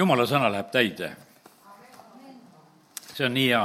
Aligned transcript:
jumala 0.00 0.24
sõna 0.28 0.48
läheb 0.48 0.70
täide. 0.72 1.10
see 3.14 3.26
on 3.26 3.34
nii 3.34 3.48
hea. 3.48 3.64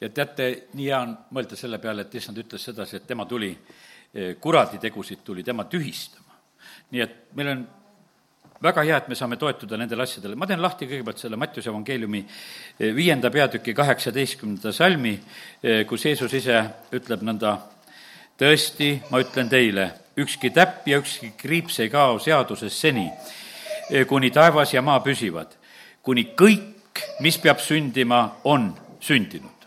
ja 0.00 0.08
teate, 0.08 0.46
nii 0.74 0.86
hea 0.86 1.00
on 1.04 1.16
mõelda 1.34 1.56
selle 1.56 1.78
peale, 1.82 2.06
et 2.06 2.14
issand 2.14 2.38
ütles 2.40 2.62
sedasi, 2.64 2.96
et 2.96 3.06
tema 3.06 3.26
tuli, 3.28 3.50
kuradi 4.40 4.78
tegusid 4.80 5.20
tuli 5.24 5.44
tema 5.44 5.64
tühistama. 5.64 6.38
nii 6.90 7.02
et 7.04 7.18
meil 7.36 7.50
on 7.52 7.66
väga 8.62 8.82
hea, 8.82 8.96
et 8.96 9.08
me 9.08 9.14
saame 9.14 9.36
toetuda 9.36 9.76
nendele 9.76 10.02
asjadele. 10.02 10.36
ma 10.36 10.46
teen 10.46 10.62
lahti 10.62 10.86
kõigepealt 10.86 11.18
selle 11.18 11.36
Mattiuse 11.36 11.70
evangeeliumi 11.70 12.24
viienda 12.96 13.30
peatüki 13.30 13.74
kaheksateistkümnenda 13.74 14.72
salmi, 14.72 15.18
kus 15.86 16.04
Jeesus 16.04 16.32
ise 16.32 16.62
ütleb 16.92 17.22
nõnda, 17.22 17.58
tõesti, 18.38 19.02
ma 19.10 19.20
ütlen 19.20 19.48
teile, 19.48 19.90
ükski 20.16 20.50
täpp 20.50 20.88
ja 20.88 20.98
ükski 20.98 21.34
kriips 21.36 21.78
ei 21.80 21.90
kao 21.90 22.18
seadusest 22.18 22.86
seni, 22.86 23.10
kuni 24.08 24.30
taevas 24.30 24.74
ja 24.74 24.82
maa 24.82 25.00
püsivad, 25.00 25.54
kuni 26.02 26.30
kõik, 26.36 27.02
mis 27.20 27.38
peab 27.38 27.60
sündima, 27.62 28.40
on 28.44 28.72
sündinud. 29.00 29.66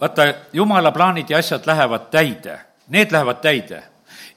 vaata, 0.00 0.34
jumala 0.52 0.92
plaanid 0.92 1.30
ja 1.30 1.38
asjad 1.38 1.66
lähevad 1.66 2.10
täide, 2.10 2.58
need 2.88 3.12
lähevad 3.12 3.40
täide. 3.40 3.82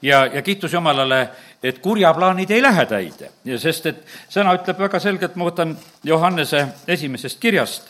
Ja, 0.02 0.26
ja 0.26 0.42
kiitus 0.42 0.72
Jumalale, 0.72 1.28
et 1.62 1.78
kurja 1.78 2.14
plaanid 2.14 2.50
ei 2.50 2.62
lähe 2.62 2.86
täide. 2.86 3.30
Sest, 3.58 3.86
et 3.86 4.02
sõna 4.28 4.52
ütleb 4.58 4.78
väga 4.78 5.00
selgelt, 5.00 5.36
ma 5.36 5.46
võtan 5.48 5.72
Johannese 6.04 6.66
esimesest 6.88 7.40
kirjast 7.40 7.88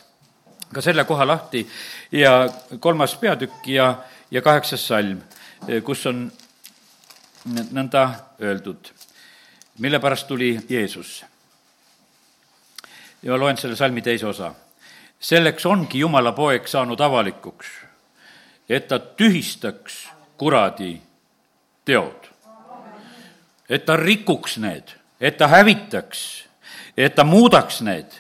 ka 0.74 0.82
selle 0.82 1.04
koha 1.04 1.26
lahti. 1.26 1.64
Ja 2.12 2.48
kolmas 2.80 3.16
peatükk 3.18 3.66
ja, 3.66 3.88
ja 4.30 4.42
kaheksas 4.42 4.86
salm, 4.86 5.18
kus 5.84 6.06
on 6.06 6.28
nõnda 7.74 8.04
öeldud, 8.42 8.92
mille 9.78 9.98
pärast 9.98 10.26
tuli 10.26 10.60
Jeesus. 10.68 11.24
ja 13.22 13.38
loen 13.38 13.56
selle 13.56 13.76
salmi 13.76 14.02
teise 14.02 14.26
osa. 14.26 14.54
selleks 15.20 15.66
ongi 15.66 15.98
Jumala 15.98 16.32
poeg 16.32 16.66
saanud 16.66 17.00
avalikuks, 17.00 17.66
et 18.68 18.88
ta 18.88 18.98
tühistaks 18.98 20.08
kuradi 20.36 21.02
teod. 21.84 22.30
et 23.68 23.84
ta 23.84 23.96
rikuks 23.96 24.58
need, 24.58 24.88
et 25.20 25.36
ta 25.36 25.48
hävitaks, 25.48 26.44
et 26.96 27.14
ta 27.14 27.24
muudaks 27.24 27.80
need, 27.80 28.12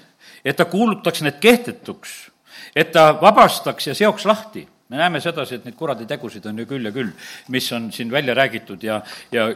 et 0.44 0.56
ta 0.56 0.64
kuulutaks 0.64 1.22
need 1.22 1.40
kehtetuks, 1.40 2.30
et 2.76 2.92
ta 2.92 3.20
vabastaks 3.20 3.86
ja 3.86 3.94
seoks 3.94 4.24
lahti 4.24 4.68
me 4.88 4.98
näeme 5.00 5.20
sedasi, 5.20 5.56
et 5.56 5.64
neid 5.64 5.76
kuraditegusid 5.78 6.44
on 6.50 6.58
ju 6.60 6.66
küll 6.68 6.84
ja 6.84 6.90
küll, 6.92 7.08
mis 7.54 7.70
on 7.72 7.86
siin 7.92 8.10
välja 8.12 8.34
räägitud 8.36 8.82
ja, 8.84 8.98
ja, 9.32 9.46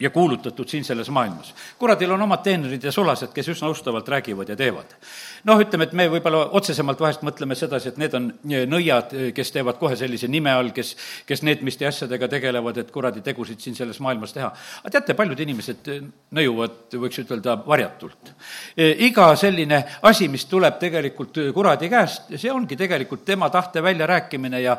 ja 0.00 0.10
kuulutatud 0.10 0.68
siin 0.68 0.84
selles 0.84 1.10
maailmas. 1.10 1.54
kuradil 1.78 2.10
on 2.10 2.22
omad 2.22 2.42
teenrid 2.42 2.82
ja 2.82 2.92
sulased, 2.92 3.30
kes 3.34 3.52
üsna 3.54 3.70
ustavalt 3.70 4.08
räägivad 4.08 4.50
ja 4.50 4.56
teevad. 4.56 4.96
noh, 5.44 5.60
ütleme, 5.62 5.86
et 5.86 5.94
me 5.94 6.08
võib-olla 6.10 6.48
otsesemalt 6.58 7.00
vahest 7.00 7.22
mõtleme 7.22 7.54
sedasi, 7.54 7.92
et 7.92 8.00
need 8.02 8.14
on 8.18 8.26
nõiad, 8.42 9.14
kes 9.36 9.54
teevad 9.54 9.78
kohe 9.78 9.96
sellise 9.96 10.28
nime 10.28 10.50
all, 10.50 10.72
kes, 10.74 10.96
kes 11.26 11.44
neetmiste 11.46 11.86
asjadega 11.86 12.28
tegelevad, 12.34 12.82
et 12.82 12.90
kuraditegusid 12.90 13.62
siin 13.62 13.78
selles 13.78 14.00
maailmas 14.02 14.34
teha. 14.34 14.50
aga 14.82 14.94
teate, 14.96 15.14
paljud 15.14 15.40
inimesed 15.46 15.92
nõiuvad, 16.34 16.98
võiks 16.98 17.22
ütelda, 17.22 17.56
varjatult. 17.66 18.34
iga 18.76 19.30
selline 19.36 19.84
asi, 20.02 20.28
mis 20.28 20.44
tuleb 20.50 20.82
tegelikult 20.82 21.38
kuradi 21.54 21.88
käest, 21.88 22.34
see 22.34 22.50
ongi 22.50 22.76
tegelikult 22.76 23.24
tema 23.24 23.50
tahte 23.50 23.82
väljarääkimine 23.82 24.60
ja 24.60 24.71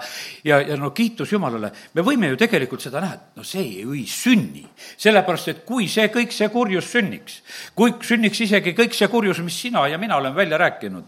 ja, 0.44 0.60
ja 0.62 0.78
no 0.80 0.92
kiitus 0.96 1.32
Jumalale, 1.34 1.72
me 1.94 2.06
võime 2.06 2.32
ju 2.32 2.40
tegelikult 2.40 2.84
seda 2.86 3.02
näha, 3.04 3.20
et 3.20 3.40
no 3.40 3.46
see 3.48 3.82
ju 3.82 3.96
ei 3.98 4.06
sünni. 4.10 4.66
sellepärast, 4.98 5.48
et 5.48 5.62
kui 5.68 5.88
see 5.92 6.08
kõik, 6.14 6.34
see 6.36 6.50
kurjus 6.54 6.90
sünniks, 6.92 7.42
kui 7.76 7.96
sünniks 8.02 8.44
isegi 8.46 8.76
kõik 8.78 8.96
see 8.98 9.08
kurjus, 9.12 9.40
mis 9.46 9.60
sina 9.66 9.88
ja 9.88 9.98
mina 9.98 10.18
oleme 10.18 10.36
välja 10.36 10.58
rääkinud, 10.58 11.06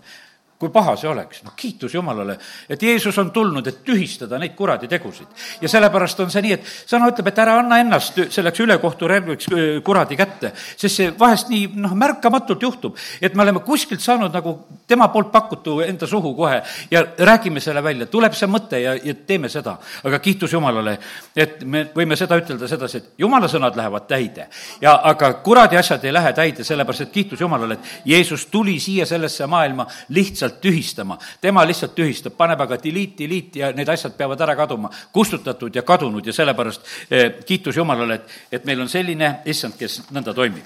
kui 0.60 0.70
paha 0.72 0.94
see 0.96 1.10
oleks, 1.12 1.42
no 1.44 1.52
kiitus 1.56 1.94
Jumalale, 1.94 2.38
et 2.70 2.84
Jeesus 2.84 3.18
on 3.20 3.32
tulnud, 3.36 3.66
et 3.68 3.82
tühistada 3.84 4.40
neid 4.40 4.54
kuradi 4.56 4.88
tegusid. 4.88 5.28
ja 5.62 5.70
sellepärast 5.70 6.20
on 6.24 6.32
see 6.32 6.46
nii, 6.46 6.54
et 6.56 6.70
sõna 6.88 7.10
ütleb, 7.12 7.28
et 7.28 7.42
ära 7.44 7.58
anna 7.60 7.80
ennast 7.84 8.22
selleks 8.32 8.64
ülekohturelviks 8.64 9.50
kuradi 9.84 10.16
kätte, 10.16 10.54
sest 10.56 10.96
see 10.96 11.12
vahest 11.20 11.52
nii 11.52 11.68
noh, 11.84 11.96
märkamatult 12.00 12.64
juhtub, 12.64 12.96
et 13.20 13.36
me 13.36 13.44
oleme 13.44 13.60
kuskilt 13.68 14.00
saanud 14.04 14.32
nagu 14.32 14.56
tema 14.88 15.10
poolt 15.12 15.32
pakutu 15.34 15.82
enda 15.84 16.08
suhu 16.08 16.32
kohe 16.38 16.62
ja 16.92 17.04
räägime 17.04 17.60
selle 17.60 17.84
välja, 17.84 18.08
tuleb 18.08 18.34
see 18.38 18.48
mõte 18.48 18.80
ja, 18.80 18.96
ja 18.96 19.18
teeme 19.28 19.52
seda. 19.52 19.76
aga 20.08 20.20
kiitus 20.24 20.54
Jumalale, 20.56 20.98
et 21.36 21.66
me 21.68 21.90
võime 21.96 22.16
seda 22.16 22.40
ütelda 22.40 22.68
sedasi, 22.72 22.98
et 23.04 23.12
Jumala 23.20 23.52
sõnad 23.52 23.76
lähevad 23.76 24.08
täide 24.08 24.48
ja 24.82 24.96
aga 25.04 25.34
kuradi 25.44 25.76
asjad 25.76 26.08
ei 26.08 26.16
lähe 26.16 26.32
täide, 26.34 26.64
sellepärast 26.64 27.10
et 27.10 27.14
kiitus 27.20 27.44
Jumalale, 27.44 27.76
et 27.76 28.08
Jeesus 28.16 28.48
tuli 28.48 28.80
siia 28.80 29.06
sellesse 29.06 29.48
maailma 29.52 29.88
lihtsalt 30.16 30.45
lihtsalt 30.46 30.62
tühistama. 30.62 31.18
tema 31.42 31.66
lihtsalt 31.66 31.96
tühistab, 31.96 32.36
paneb 32.38 32.62
aga 32.62 32.78
delete, 32.78 33.18
delete 33.24 33.60
ja 33.60 33.72
need 33.72 33.90
asjad 33.90 34.14
peavad 34.18 34.42
ära 34.42 34.56
kaduma, 34.56 34.90
kustutatud 35.12 35.76
ja 35.76 35.82
kadunud 35.82 36.26
ja 36.26 36.34
sellepärast 36.34 36.82
eh, 37.10 37.32
kiitus 37.46 37.76
Jumalale, 37.76 38.14
et, 38.16 38.30
et 38.52 38.66
meil 38.66 38.82
on 38.82 38.90
selline 38.90 39.42
issand, 39.46 39.76
kes 39.78 40.02
nõnda 40.12 40.34
toimib 40.34 40.66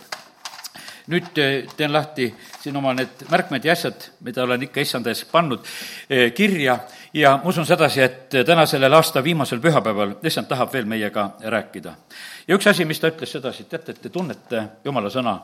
nüüd 1.10 1.38
eh, 1.38 1.66
teen 1.78 1.94
lahti 1.94 2.30
siin 2.62 2.76
oma 2.76 2.94
need 2.94 3.26
märkmed 3.30 3.66
ja 3.66 3.74
asjad, 3.74 4.12
mida 4.22 4.44
olen 4.44 4.68
ikka 4.68 4.82
issanda 4.82 5.10
ees 5.10 5.24
pannud 5.26 5.64
eh, 6.10 6.34
kirja 6.34 6.80
ja 7.14 7.38
ma 7.38 7.50
usun 7.50 7.66
sedasi, 7.66 8.02
et 8.02 8.38
täna 8.46 8.66
sellel 8.66 8.94
aasta 8.94 9.24
viimasel 9.24 9.60
pühapäeval 9.60 10.20
issand 10.24 10.48
tahab 10.48 10.74
veel 10.74 10.86
meiega 10.86 11.32
rääkida. 11.42 11.96
ja 12.48 12.56
üks 12.56 12.68
asi, 12.68 12.86
mis 12.86 13.00
ta 13.00 13.10
ütles 13.10 13.32
sedasi, 13.32 13.64
et 13.64 13.70
teate, 13.70 13.92
et 13.92 14.02
te 14.02 14.10
tunnete 14.10 14.68
jumala 14.86 15.10
sõna 15.10 15.40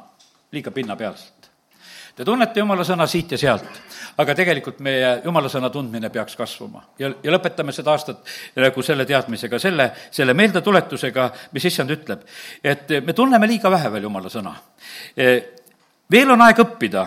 liiga 0.52 0.72
pinnapealselt. 0.72 1.50
Te 2.16 2.24
tunnete 2.24 2.62
jumala 2.62 2.84
sõna 2.88 3.08
siit 3.12 3.34
ja 3.36 3.38
sealt, 3.38 3.82
aga 4.18 4.36
tegelikult 4.38 4.80
meie 4.86 5.10
jumala 5.26 5.50
sõna 5.52 5.70
tundmine 5.74 6.10
peaks 6.14 6.38
kasvama. 6.40 6.84
ja, 7.00 7.12
ja 7.24 7.34
lõpetame 7.34 7.74
seda 7.76 7.92
aastat 7.92 8.24
nagu 8.62 8.86
selle 8.86 9.06
teadmisega, 9.06 9.60
selle, 9.60 9.90
selle 10.12 10.34
meeldetuletusega, 10.38 11.30
mis 11.56 11.68
issand 11.72 11.92
ütleb, 11.96 12.24
et 12.64 12.98
me 13.06 13.14
tunneme 13.14 13.48
liiga 13.50 13.72
vähe 13.72 13.92
veel 13.92 14.08
jumala 14.08 14.32
sõna. 14.32 14.56
veel 16.12 16.32
on 16.32 16.42
aeg 16.48 16.64
õppida 16.64 17.06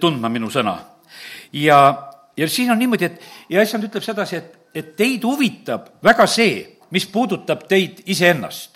tundma 0.00 0.28
minu 0.28 0.50
sõna. 0.50 0.78
ja, 1.52 1.80
ja 2.36 2.48
siin 2.48 2.70
on 2.70 2.78
niimoodi, 2.78 3.04
et 3.04 3.20
ja 3.48 3.62
issand 3.62 3.86
ütleb 3.86 4.02
sedasi, 4.02 4.36
et, 4.36 4.54
et 4.74 4.94
teid 4.96 5.24
huvitab 5.24 5.92
väga 6.02 6.26
see, 6.26 6.62
mis 6.90 7.06
puudutab 7.10 7.68
teid 7.68 8.02
iseennast 8.06 8.73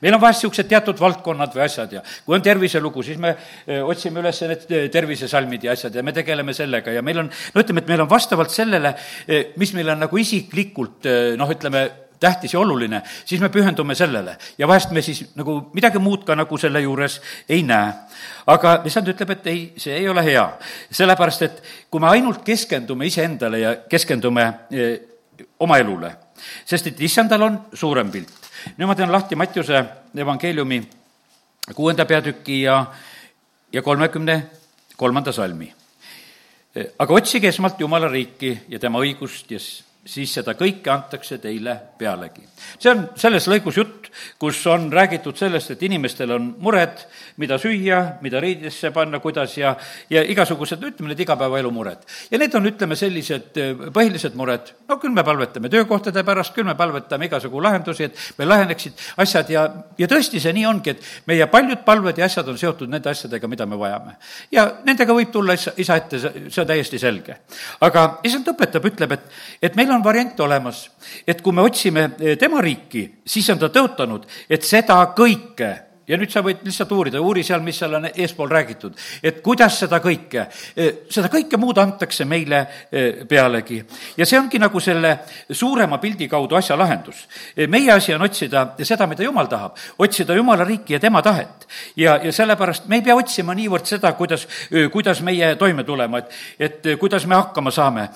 meil 0.00 0.14
on 0.14 0.22
vahest 0.22 0.42
niisugused 0.42 0.68
teatud 0.70 0.98
valdkonnad 1.00 1.54
või 1.54 1.64
asjad 1.64 1.94
ja 1.98 2.02
kui 2.24 2.36
on 2.36 2.44
terviselugu, 2.44 3.04
siis 3.06 3.20
me 3.22 3.34
eh, 3.34 3.80
otsime 3.82 4.22
üles 4.22 4.42
need 4.44 4.66
eh, 4.74 4.88
tervisesalmid 4.92 5.64
ja 5.68 5.76
asjad 5.76 5.96
ja 5.98 6.04
me 6.06 6.14
tegeleme 6.16 6.54
sellega 6.56 6.94
ja 6.94 7.04
meil 7.04 7.24
on, 7.24 7.30
no 7.54 7.64
ütleme, 7.64 7.84
et 7.84 7.92
meil 7.92 8.04
on 8.04 8.10
vastavalt 8.10 8.52
sellele, 8.54 8.94
eh, 9.26 9.54
mis 9.60 9.72
meil 9.76 9.94
on 9.94 10.04
nagu 10.06 10.20
isiklikult 10.20 11.08
noh, 11.38 11.50
ütleme, 11.54 11.88
tähtis 12.18 12.50
ja 12.50 12.58
oluline, 12.58 12.98
siis 13.28 13.38
me 13.40 13.46
pühendume 13.54 13.94
sellele. 13.94 14.36
ja 14.58 14.68
vahest 14.68 14.90
me 14.90 15.02
siis 15.06 15.22
nagu 15.38 15.60
midagi 15.74 16.00
muud 16.02 16.24
ka 16.26 16.34
nagu 16.34 16.58
selle 16.58 16.80
juures 16.82 17.20
ei 17.48 17.62
näe. 17.62 17.92
aga 18.46 18.80
issand 18.90 19.12
ütleb, 19.14 19.30
et 19.36 19.46
ei, 19.46 19.60
see 19.78 19.94
ei 20.00 20.08
ole 20.08 20.24
hea. 20.26 20.46
sellepärast, 20.90 21.42
et 21.42 21.62
kui 21.90 22.00
me 22.00 22.10
ainult 22.10 22.42
keskendume 22.44 23.06
iseendale 23.06 23.62
ja 23.62 23.76
keskendume 23.88 24.48
oma 25.60 25.78
elule, 25.78 26.10
sest 26.66 26.90
et 26.90 27.00
issandal 27.06 27.46
on 27.46 27.60
suurem 27.74 28.10
pilt 28.10 28.37
nüüd 28.76 28.86
ma 28.86 28.94
teen 28.96 29.12
lahti 29.12 29.36
Mattiuse 29.36 29.84
evangeeliumi 30.16 30.82
kuuenda 31.74 32.04
peatüki 32.04 32.62
ja, 32.62 32.86
ja 33.72 33.82
kolmekümne 33.82 34.46
kolmanda 34.96 35.32
salmi. 35.32 35.72
aga 36.98 37.14
otsige 37.14 37.48
esmalt 37.48 37.80
Jumala 37.80 38.08
riiki 38.10 38.58
ja 38.68 38.78
tema 38.78 39.00
õigust 39.02 39.50
ja 39.50 39.58
siis 40.08 40.32
seda 40.38 40.54
kõike 40.56 40.90
antakse 40.92 41.38
teile 41.42 41.74
pealegi. 41.98 42.46
see 42.78 42.90
on 42.90 43.04
selles 43.18 43.46
lõigus 43.50 43.76
jutt, 43.76 44.08
kus 44.40 44.60
on 44.66 44.88
räägitud 44.92 45.36
sellest, 45.36 45.74
et 45.74 45.82
inimestel 45.82 46.32
on 46.34 46.48
mured, 46.64 47.02
mida 47.36 47.58
süüa, 47.60 48.00
mida 48.24 48.40
riidesse 48.40 48.90
panna, 48.94 49.20
kuidas 49.20 49.56
ja, 49.58 49.74
ja 50.10 50.22
igasugused, 50.24 50.82
ütleme, 50.82 51.12
need 51.12 51.20
igapäevaelu 51.26 51.70
mured. 51.74 52.06
ja 52.30 52.40
need 52.40 52.54
on, 52.56 52.66
ütleme, 52.70 52.96
sellised 52.96 53.60
eh, 53.60 53.74
põhilised 53.94 54.36
mured, 54.38 54.72
no 54.88 54.98
küll 55.02 55.14
me 55.14 55.24
palvetame 55.26 55.68
töökohtade 55.72 56.24
pärast, 56.24 56.54
küll 56.56 56.66
me 56.66 56.76
palvetame 56.78 57.28
igasugu 57.28 57.62
lahendusi, 57.62 58.08
et 58.08 58.40
meil 58.40 58.52
laheneksid 58.54 59.04
asjad 59.24 59.52
ja, 59.52 59.66
ja 59.98 60.08
tõesti, 60.10 60.40
see 60.40 60.56
nii 60.56 60.66
ongi, 60.70 60.96
et 60.96 61.30
meie 61.30 61.46
paljud 61.52 61.84
palved 61.86 62.18
ja 62.18 62.26
asjad 62.30 62.48
on 62.48 62.58
seotud 62.58 62.90
nende 62.90 63.12
asjadega, 63.12 63.50
mida 63.50 63.66
me 63.66 63.78
vajame. 63.80 64.16
ja 64.52 64.66
nendega 64.88 65.12
võib 65.12 65.32
tulla 65.34 65.58
isa, 65.58 65.76
isa 65.76 66.00
ette, 66.00 66.20
see 66.22 66.62
on 66.62 66.72
täiesti 66.72 66.98
selge. 66.98 67.40
aga 67.84 68.08
issand 68.24 68.48
õpetab, 68.54 68.88
ütleb, 68.88 69.16
et, 69.18 69.30
et 69.68 69.76
meil 69.76 69.92
on 69.92 69.97
on 69.98 70.04
variant 70.04 70.40
olemas, 70.46 70.86
et 71.26 71.42
kui 71.42 71.54
me 71.54 71.66
otsime 71.66 72.10
eh, 72.20 72.38
tema 72.38 72.62
riiki, 72.64 73.04
siis 73.26 73.48
on 73.52 73.60
ta 73.60 73.70
tõotanud, 73.74 74.26
et 74.48 74.64
seda 74.64 75.00
kõike 75.18 75.72
ja 76.08 76.16
nüüd 76.18 76.32
sa 76.32 76.42
võid 76.44 76.62
lihtsalt 76.66 76.92
uurida, 76.96 77.20
uuri 77.22 77.44
seal, 77.46 77.62
mis 77.64 77.78
seal 77.78 77.94
on 77.98 78.08
eespool 78.08 78.50
räägitud, 78.50 78.96
et 79.22 79.40
kuidas 79.44 79.78
seda 79.82 80.00
kõike, 80.04 80.46
seda 81.10 81.30
kõike 81.32 81.60
muud 81.60 81.78
antakse 81.78 82.24
meile 82.28 82.64
pealegi. 83.28 83.82
ja 84.16 84.26
see 84.26 84.38
ongi 84.38 84.58
nagu 84.58 84.80
selle 84.80 85.18
suurema 85.50 85.98
pildi 85.98 86.28
kaudu 86.28 86.56
asja 86.56 86.76
lahendus. 86.78 87.26
meie 87.68 87.92
asi 87.92 88.14
on 88.14 88.22
otsida 88.22 88.64
seda, 88.82 89.06
mida 89.06 89.24
Jumal 89.24 89.46
tahab, 89.46 89.76
otsida 89.98 90.34
Jumala 90.34 90.64
riiki 90.64 90.92
ja 90.92 91.00
tema 91.00 91.22
tahet. 91.22 91.66
ja, 91.96 92.18
ja 92.24 92.32
sellepärast 92.32 92.88
me 92.88 92.96
ei 92.96 93.02
pea 93.02 93.16
otsima 93.16 93.54
niivõrd 93.54 93.86
seda, 93.86 94.12
kuidas, 94.12 94.46
kuidas 94.92 95.22
meie 95.22 95.54
toime 95.56 95.84
tulema, 95.84 96.18
et, 96.18 96.32
et 96.58 96.88
kuidas 96.98 97.26
me 97.26 97.34
hakkama 97.34 97.70
saame, 97.70 98.08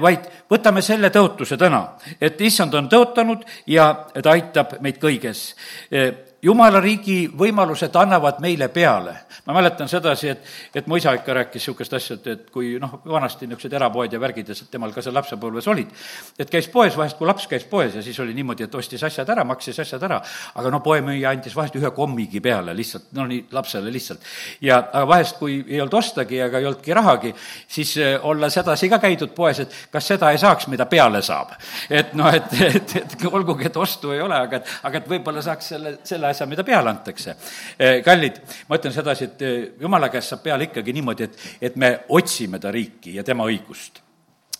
vaid 0.00 0.28
võtame 0.50 0.82
selle 0.82 1.10
tõotuse 1.10 1.56
täna, 1.56 1.84
et 2.20 2.40
issand 2.40 2.74
on 2.74 2.90
tõotanud 2.92 3.46
ja 3.66 3.92
ta 4.22 4.36
aitab 4.36 4.78
meid 4.80 5.00
kõiges 5.02 5.48
jumala 6.42 6.80
riigi 6.82 7.26
võimalused 7.38 7.94
annavad 7.96 8.40
meile 8.42 8.68
peale. 8.68 9.14
Ma 9.46 9.56
mäletan 9.58 9.88
sedasi, 9.88 10.32
et, 10.32 10.52
et 10.74 10.86
mu 10.86 10.96
isa 11.00 11.14
ikka 11.18 11.36
rääkis 11.40 11.62
niisugust 11.62 11.94
asja, 11.96 12.16
et, 12.18 12.26
et 12.26 12.50
kui 12.52 12.74
noh, 12.82 12.98
vanasti 13.06 13.46
niisugused 13.46 13.76
erapoed 13.78 14.12
ja 14.12 14.20
värgid 14.20 14.52
ja 14.52 14.56
temal 14.70 14.92
ka 14.94 15.04
seal 15.04 15.14
lapsepõlves 15.16 15.68
olid, 15.72 15.92
et 16.38 16.50
käis 16.50 16.68
poes 16.72 16.96
vahest, 16.98 17.18
kui 17.18 17.28
laps 17.28 17.46
käis 17.50 17.64
poes 17.68 17.94
ja 17.96 18.02
siis 18.04 18.18
oli 18.22 18.34
niimoodi, 18.36 18.66
et 18.66 18.74
ostis 18.74 19.02
asjad 19.06 19.28
ära, 19.34 19.44
maksis 19.48 19.78
asjad 19.82 20.02
ära, 20.08 20.20
aga 20.58 20.72
no 20.72 20.82
poemüüja 20.84 21.32
andis 21.32 21.56
vahest 21.56 21.76
ühe 21.78 21.90
kommigi 21.94 22.42
peale 22.44 22.74
lihtsalt, 22.76 23.10
no 23.16 23.26
nii, 23.30 23.46
lapsele 23.52 23.92
lihtsalt. 23.92 24.26
ja 24.60 24.78
aga 24.82 25.06
vahest, 25.08 25.38
kui 25.38 25.58
ei 25.68 25.80
olnud 25.80 25.98
ostagi 25.98 26.40
ega 26.42 26.60
ei 26.60 26.68
olnudki 26.68 26.94
rahagi, 26.96 27.34
siis 27.68 27.96
eh, 27.96 28.18
olla 28.22 28.50
sedasi 28.50 28.88
ka 28.92 28.98
käidud 29.02 29.34
poes, 29.36 29.62
et 29.64 29.76
kas 29.92 30.12
seda 30.14 30.32
ei 30.32 30.40
saaks, 30.40 30.68
mida 30.72 30.86
peale 30.90 31.22
saab. 31.22 31.54
et 31.90 32.14
noh, 32.18 32.28
et, 32.32 32.52
et, 32.68 32.96
et 33.02 33.26
olgugi, 33.30 33.66
et 33.70 33.76
ostu 33.76 34.12
ei 34.12 34.20
ole, 34.20 34.36
aga 34.36 34.60
et, 34.60 34.72
aga 34.88 35.00
et 35.00 35.08
võib-olla 35.08 35.42
saaks 35.44 35.72
selle, 35.74 35.94
selle 36.06 36.30
asja, 36.32 36.46
mida 36.50 36.64
peale 36.66 36.90
antakse. 36.90 37.36
Eh, 37.78 38.00
kallid, 38.04 38.40
ma 38.68 38.78
ütlen 38.78 38.94
sedasi, 38.94 39.21
et 39.26 39.42
eh, 39.42 39.58
jumala 39.80 40.08
käest 40.12 40.34
saab 40.34 40.46
peale 40.46 40.70
ikkagi 40.70 40.94
niimoodi, 40.96 41.28
et, 41.28 41.44
et 41.70 41.76
me 41.76 41.92
otsime 42.08 42.60
ta 42.62 42.70
riiki 42.74 43.16
ja 43.18 43.26
tema 43.26 43.46
õigust 43.48 44.02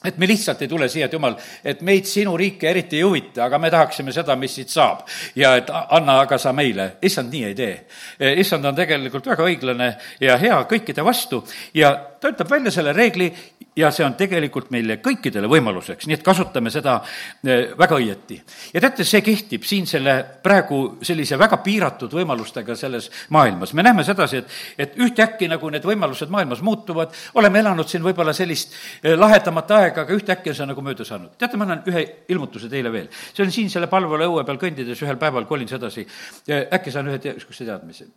et 0.04 0.18
me 0.18 0.26
lihtsalt 0.26 0.62
ei 0.62 0.68
tule 0.68 0.88
siia, 0.90 1.06
et 1.06 1.12
jumal, 1.14 1.36
et 1.64 1.82
meid 1.86 2.06
sinu 2.10 2.34
riike 2.38 2.68
eriti 2.70 2.98
ei 2.98 3.04
huvita, 3.06 3.44
aga 3.46 3.58
me 3.62 3.70
tahaksime 3.70 4.12
seda, 4.14 4.36
mis 4.36 4.54
siit 4.58 4.72
saab. 4.72 5.04
ja 5.38 5.54
et 5.60 5.70
anna 5.70 6.18
aga 6.24 6.38
sa 6.38 6.52
meile, 6.52 6.96
issand 7.02 7.30
nii 7.32 7.44
ei 7.50 7.54
tee. 7.54 7.74
Eh, 8.18 8.38
issand 8.42 8.64
on 8.66 8.74
tegelikult 8.74 9.26
väga 9.30 9.46
õiglane 9.46 9.92
ja 10.20 10.36
hea 10.42 10.58
kõikide 10.70 11.04
vastu 11.04 11.42
ja 11.74 11.94
ta 12.20 12.32
ütleb 12.32 12.50
välja 12.50 12.74
selle 12.74 12.92
reegli 12.96 13.30
ja 13.76 13.90
see 13.92 14.04
on 14.04 14.14
tegelikult 14.18 14.68
meile 14.72 14.98
kõikidele 15.04 15.48
võimaluseks, 15.48 16.06
nii 16.08 16.18
et 16.18 16.24
kasutame 16.24 16.70
seda 16.72 16.98
eh, 17.00 17.72
väga 17.78 17.96
õieti. 17.96 18.36
ja 18.74 18.82
teate, 18.84 19.04
see 19.08 19.22
kehtib 19.24 19.64
siin 19.64 19.86
selle 19.88 20.18
praegu 20.44 20.98
sellise 21.02 21.38
väga 21.40 21.58
piiratud 21.64 22.12
võimalustega 22.12 22.76
selles 22.76 23.08
maailmas. 23.32 23.72
me 23.72 23.82
näeme 23.86 24.04
sedasi, 24.04 24.42
et, 24.42 24.58
et 24.78 25.00
ühtäkki 25.00 25.48
nagu 25.48 25.70
need 25.72 25.88
võimalused 25.88 26.28
maailmas 26.32 26.62
muutuvad, 26.62 27.16
oleme 27.34 27.64
elanud 27.64 27.88
siin 27.88 28.04
võib-olla 28.04 28.36
sellist 28.36 28.76
eh, 29.02 29.16
lahedamat 29.16 29.74
aega, 29.78 30.06
aga 30.06 30.20
ühtäkki 30.20 30.52
on 30.52 30.60
see 30.60 30.68
nagu 30.68 30.84
mööda 30.84 31.08
saanud. 31.08 31.36
teate, 31.38 31.56
ma 31.56 31.68
annan 31.68 31.84
ühe 31.88 32.06
ilmutuse 32.28 32.68
teile 32.68 32.92
veel. 32.92 33.08
see 33.32 33.46
on 33.46 33.52
siin 33.52 33.72
selle 33.72 33.88
palvele 33.88 34.28
õue 34.28 34.44
peal 34.44 34.60
kõndides 34.60 35.00
ühel 35.02 35.16
päeval 35.16 35.48
kolin 35.48 35.68
sedasi, 35.68 36.06
äkki 36.48 36.92
saan 36.92 37.08
ühe 37.08 37.18
te-, 37.18 37.38
niisuguse 37.40 37.64
teadmise. 37.64 38.10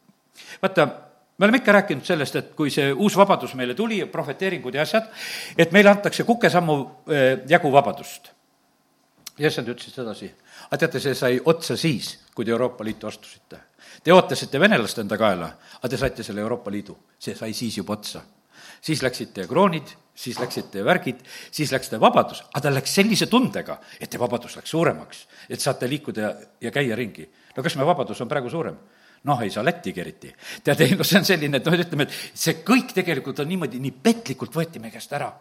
vaata 0.62 1.15
me 1.38 1.46
oleme 1.46 1.58
ikka 1.58 1.72
rääkinud 1.72 2.06
sellest, 2.08 2.36
et 2.36 2.54
kui 2.56 2.72
see 2.72 2.94
uus 2.94 3.18
vabadus 3.18 3.56
meile 3.60 3.76
tuli, 3.76 4.00
prohveteeringud 4.12 4.76
ja 4.76 4.86
asjad, 4.86 5.10
et 5.58 5.74
meile 5.76 5.92
antakse 5.92 6.24
kukesammu 6.24 6.78
äh, 6.80 7.26
jagu 7.50 7.72
vabadust. 7.72 8.32
ja 9.38 9.50
issand 9.52 9.68
ütles 9.68 9.92
sedasi, 9.92 10.30
aga 10.70 10.78
teate, 10.80 11.00
see 11.04 11.16
sai 11.16 11.40
otsa 11.44 11.76
siis, 11.76 12.14
kui 12.34 12.46
te 12.46 12.54
Euroopa 12.56 12.86
Liitu 12.88 13.08
astusite. 13.08 13.58
Te 14.04 14.14
ootasite 14.14 14.60
venelast 14.60 15.02
enda 15.04 15.18
kaela, 15.20 15.50
aga 15.76 15.90
te 15.92 15.98
saite 16.00 16.24
selle 16.24 16.40
Euroopa 16.40 16.72
Liidu, 16.72 16.96
see 17.20 17.36
sai 17.36 17.54
siis 17.54 17.78
juba 17.78 17.98
otsa. 18.00 18.22
siis 18.86 19.02
läksid 19.02 19.32
teie 19.34 19.48
kroonid, 19.48 19.92
siis 20.16 20.40
läksid 20.40 20.70
teie 20.72 20.86
värgid, 20.86 21.20
siis 21.52 21.72
läks 21.74 21.90
teie 21.90 22.00
vabadus, 22.00 22.44
aga 22.54 22.62
ta 22.62 22.72
läks 22.72 22.94
sellise 22.96 23.28
tundega, 23.28 23.80
et 24.00 24.10
teie 24.10 24.22
vabadus 24.22 24.56
läks 24.56 24.70
suuremaks, 24.70 25.26
et 25.50 25.60
saate 25.60 25.90
liikuda 25.90 26.22
ja, 26.22 26.32
ja 26.62 26.72
käia 26.72 26.96
ringi. 26.96 27.28
no 27.58 27.64
kas 27.64 27.76
meie 27.76 27.88
vabadus 27.88 28.22
on 28.22 28.30
praegu 28.32 28.50
suurem? 28.50 28.78
Noh, 29.26 29.42
ei 29.42 29.50
saa 29.54 29.66
Lättigi 29.66 30.02
eriti. 30.02 30.34
tead, 30.64 30.82
ei 30.86 30.96
noh, 30.96 31.08
see 31.08 31.20
on 31.20 31.28
selline, 31.28 31.60
et 31.60 31.68
noh, 31.68 31.78
ütleme, 31.86 32.08
et 32.08 32.38
see 32.46 32.60
kõik 32.66 32.94
tegelikult 32.96 33.42
on 33.44 33.50
niimoodi, 33.50 33.82
nii 33.82 33.96
petlikult 34.06 34.56
võeti 34.56 34.82
meie 34.84 34.94
käest 34.94 35.14
ära. 35.18 35.32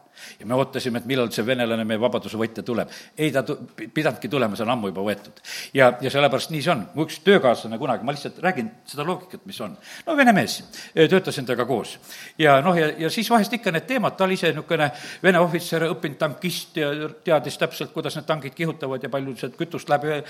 Ja 0.40 0.46
me 0.46 0.56
ootasime, 0.58 1.02
et 1.02 1.08
millal 1.08 1.30
see 1.34 1.46
venelane, 1.46 1.84
meie 1.88 2.00
vabaduse 2.00 2.38
võitja 2.40 2.64
tuleb. 2.66 2.90
ei, 3.18 3.30
ta 3.32 3.42
tu-, 3.46 3.58
pidanudki 3.76 4.28
tulema, 4.28 4.56
see 4.56 4.66
on 4.66 4.74
ammu 4.74 4.90
juba 4.92 5.04
võetud. 5.08 5.40
ja, 5.74 5.92
ja 6.00 6.12
sellepärast 6.12 6.52
nii 6.54 6.62
see 6.62 6.72
on. 6.74 6.86
mu 6.94 7.06
üks 7.08 7.20
töökaaslane 7.24 7.78
kunagi, 7.78 8.04
ma 8.04 8.14
lihtsalt 8.14 8.40
räägin 8.44 8.70
seda 8.86 9.06
loogikat, 9.06 9.44
mis 9.46 9.60
on. 9.64 9.76
no 10.06 10.16
vene 10.16 10.34
mees, 10.36 10.60
töötasin 10.94 11.46
temaga 11.46 11.66
koos. 11.68 11.96
ja 12.38 12.60
noh, 12.64 12.76
ja, 12.78 12.90
ja 13.06 13.10
siis 13.10 13.30
vahest 13.30 13.52
ikka 13.58 13.72
need 13.74 13.88
teemad, 13.90 14.16
ta 14.18 14.28
oli 14.28 14.38
ise 14.38 14.52
niisugune 14.52 14.90
vene 15.22 15.40
ohvitser, 15.42 15.88
õppinud 15.90 16.18
tankist 16.20 16.78
ja 16.80 16.90
teadis 17.24 17.58
täpselt, 17.60 17.92
kuidas 17.94 18.16
need 18.18 18.28
tankid 18.28 18.54
kihutavad 18.56 19.02
ja 19.02 19.10
palju 19.12 19.36
sealt 19.38 19.56
kütust 19.58 19.90
läheb 19.90 20.24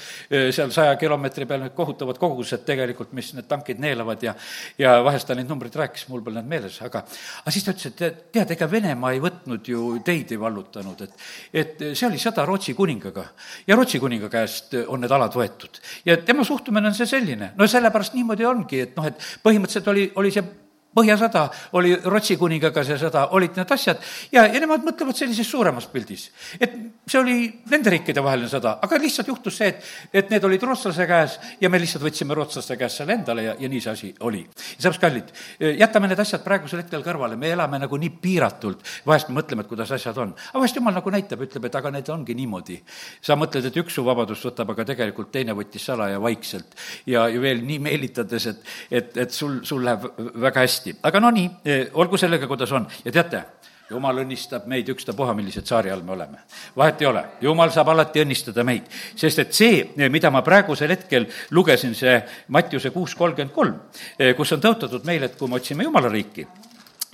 seal 0.54 0.72
saja 0.74 0.96
kilomeetri 1.00 1.46
peal, 1.48 1.64
need 1.64 1.74
kohutavad 1.76 2.18
kogused 2.20 2.64
tegelikult, 2.66 3.12
mis 3.16 3.32
need 3.36 3.48
tankid 3.50 3.80
neelavad 3.82 4.22
ja, 4.24 4.34
ja 4.80 4.96
vahest 5.04 5.28
ta 5.28 5.36
neid 5.36 5.50
numbreid 5.50 5.76
rääkis, 5.78 6.06
mul 6.10 6.22
pole 6.24 6.40
need 6.40 6.50
meeles, 6.50 6.80
aga, 6.84 7.04
aga 7.42 7.54
siis 7.54 7.66
ta 7.66 7.74
ütles, 7.74 7.92
et 7.92 8.22
tead, 8.34 8.54
ega 8.54 8.68
Venemaa 8.70 9.12
ei 9.14 9.22
võtnud 9.22 9.68
ju 9.70 9.73
teid 10.04 10.32
ei 10.34 10.40
vallutanud, 10.40 11.04
et, 11.06 11.24
et 11.52 11.84
see 11.92 12.08
oli 12.08 12.20
sõda 12.22 12.46
Rootsi 12.48 12.74
kuningaga 12.74 13.26
ja 13.66 13.76
Rootsi 13.76 14.00
kuninga 14.02 14.30
käest 14.32 14.76
on 14.86 15.04
need 15.04 15.14
alad 15.14 15.34
võetud. 15.36 15.80
ja 16.04 16.18
tema 16.22 16.44
suhtumine 16.44 16.90
on 16.90 16.96
see 16.96 17.08
selline, 17.08 17.52
no 17.56 17.68
sellepärast 17.70 18.16
niimoodi 18.18 18.46
ongi, 18.48 18.84
et 18.88 18.96
noh, 18.98 19.08
et 19.08 19.30
põhimõtteliselt 19.44 19.90
oli, 19.94 20.10
oli 20.20 20.34
see 20.34 20.63
Põhjasõda 20.94 21.48
oli 21.78 21.94
Rootsi 22.04 22.36
kuningaga 22.38 22.84
see 22.86 22.98
sõda, 23.00 23.28
olid 23.34 23.56
need 23.58 23.70
asjad 23.74 24.02
ja, 24.32 24.44
ja 24.46 24.60
nemad 24.62 24.84
mõtlevad 24.86 25.18
sellises 25.18 25.48
suuremas 25.50 25.88
pildis. 25.90 26.30
et 26.60 26.74
see 27.06 27.20
oli 27.20 27.36
nende 27.70 27.92
riikide 27.92 28.22
vaheline 28.24 28.48
sõda, 28.50 28.76
aga 28.82 28.98
lihtsalt 29.00 29.28
juhtus 29.28 29.58
see, 29.58 29.72
et, 29.72 29.88
et 30.12 30.30
need 30.32 30.44
olid 30.46 30.62
rootslase 30.62 31.06
käes 31.08 31.38
ja 31.60 31.70
me 31.70 31.80
lihtsalt 31.82 32.04
võtsime 32.04 32.36
rootslaste 32.36 32.76
käest 32.80 33.00
selle 33.00 33.16
endale 33.18 33.46
ja, 33.48 33.56
ja 33.58 33.70
nii 33.70 33.80
see 33.82 33.92
asi 33.92 34.10
oli. 34.26 34.44
sellepärast, 34.54 35.00
kallid, 35.02 35.32
jätame 35.80 36.10
need 36.10 36.22
asjad 36.24 36.44
praegusel 36.44 36.82
hetkel 36.82 37.04
kõrvale, 37.04 37.36
me 37.40 37.50
elame 37.54 37.80
nagu 37.82 37.98
nii 38.00 38.12
piiratult, 38.22 38.84
vahest 39.06 39.30
me 39.30 39.40
mõtleme, 39.40 39.64
et 39.64 39.70
kuidas 39.72 39.92
asjad 39.96 40.18
on. 40.22 40.34
aga 40.50 40.62
vahest 40.62 40.78
jumal 40.78 40.96
nagu 40.96 41.14
näitab, 41.14 41.44
ütleb, 41.48 41.68
et 41.68 41.78
aga 41.80 41.92
need 41.94 42.10
ongi 42.14 42.36
niimoodi. 42.38 42.78
sa 43.20 43.36
mõtled, 43.40 43.66
et 43.68 43.80
üks 43.82 43.98
su 43.98 44.04
vabadust 44.06 44.46
võtab, 44.48 44.70
aga 44.74 44.86
tegelikult 44.94 45.32
teine 45.34 45.56
võttis 45.56 45.84
salaja 45.90 46.20
vaikselt 46.22 46.76
ja, 47.06 47.26
ja 47.28 47.40
veel 47.40 47.64
nii 47.66 47.80
meelitades, 47.88 48.46
et, 48.52 48.64
et, 48.90 49.16
et 49.26 49.34
sul, 49.34 49.60
sul 49.66 49.84
läheb 49.84 50.06
väga 50.44 50.64
hästi 50.64 50.83
hästi, 50.84 51.00
aga 51.02 51.20
no 51.20 51.30
nii, 51.30 51.50
eh, 51.64 51.86
olgu 51.94 52.16
sellega, 52.16 52.46
kuidas 52.46 52.72
on. 52.72 52.86
Ja 53.04 53.12
teate, 53.12 53.42
jumal 53.90 54.18
õnnistab 54.24 54.66
meid 54.66 54.88
ükstapuha, 54.88 55.34
millised 55.34 55.66
saari 55.66 55.90
all 55.90 56.02
me 56.02 56.12
oleme. 56.12 56.38
vahet 56.76 57.00
ei 57.00 57.06
ole, 57.06 57.24
jumal 57.40 57.70
saab 57.70 57.88
alati 57.88 58.20
õnnistada 58.20 58.64
meid, 58.64 58.82
sest 59.16 59.38
et 59.38 59.52
see, 59.52 59.92
eh, 59.96 60.08
mida 60.08 60.30
ma 60.30 60.42
praegusel 60.42 60.90
hetkel 60.90 61.26
lugesin, 61.50 61.94
see 61.94 62.22
Mattiuse 62.48 62.90
kuus 62.90 63.14
kolmkümmend 63.14 63.52
kolm, 63.52 63.80
eh, 64.18 64.34
kus 64.34 64.52
on 64.52 64.60
tõotatud 64.60 65.04
meile, 65.04 65.26
et 65.26 65.36
kui 65.36 65.48
me 65.48 65.56
otsime 65.56 65.84
Jumala 65.84 66.08
riiki, 66.08 66.46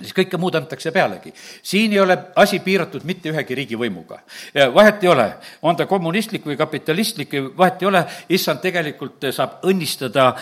siis 0.01 0.15
kõike 0.17 0.39
muud 0.41 0.55
antakse 0.59 0.91
pealegi. 0.91 1.33
siin 1.63 1.93
ei 1.93 1.99
ole 1.99 2.17
asi 2.35 2.59
piiratud 2.59 3.05
mitte 3.07 3.31
ühegi 3.31 3.55
riigivõimuga. 3.55 4.19
vahet 4.73 5.03
ei 5.03 5.09
ole, 5.09 5.27
on 5.61 5.75
ta 5.75 5.85
kommunistlik 5.85 6.45
või 6.45 6.57
kapitalistlik, 6.57 7.33
vahet 7.57 7.81
ei 7.81 7.87
ole, 7.87 8.05
issand 8.29 8.61
tegelikult 8.61 9.31
saab 9.31 9.63
õnnistada 9.63 10.33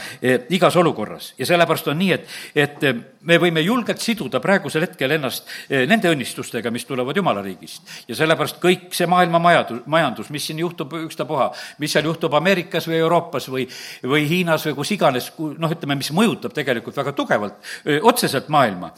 igas 0.50 0.76
olukorras 0.76 1.34
ja 1.38 1.46
sellepärast 1.46 1.88
on 1.88 1.98
nii, 2.00 2.12
et, 2.12 2.28
et 2.56 2.84
me 3.28 3.38
võime 3.40 3.62
julgelt 3.64 4.00
siduda 4.02 4.40
praegusel 4.44 4.86
hetkel 4.86 5.12
ennast 5.18 5.48
eh, 5.68 5.84
nende 5.90 6.12
õnnistustega, 6.12 6.72
mis 6.72 6.86
tulevad 6.88 7.18
Jumala 7.18 7.44
riigist. 7.44 7.84
ja 8.08 8.16
sellepärast 8.16 8.60
kõik 8.64 8.94
see 8.96 9.08
maailma 9.12 9.42
majandus, 9.44 9.82
majandus, 9.92 10.30
mis 10.34 10.46
siin 10.48 10.62
juhtub 10.64 10.94
ükstapuha, 11.02 11.50
mis 11.84 11.94
seal 11.94 12.08
juhtub 12.08 12.34
Ameerikas 12.40 12.88
või 12.88 13.00
Euroopas 13.00 13.50
või, 13.52 13.68
või 14.04 14.28
Hiinas 14.30 14.66
või 14.70 14.78
kus 14.80 14.94
iganes, 14.96 15.32
noh, 15.38 15.76
ütleme, 15.76 16.00
mis 16.00 16.12
mõjutab 16.16 16.56
tegelikult 16.56 16.96
väga 17.00 17.14
tugevalt, 17.18 17.60
otseselt 18.08 18.48
maailma, 18.54 18.92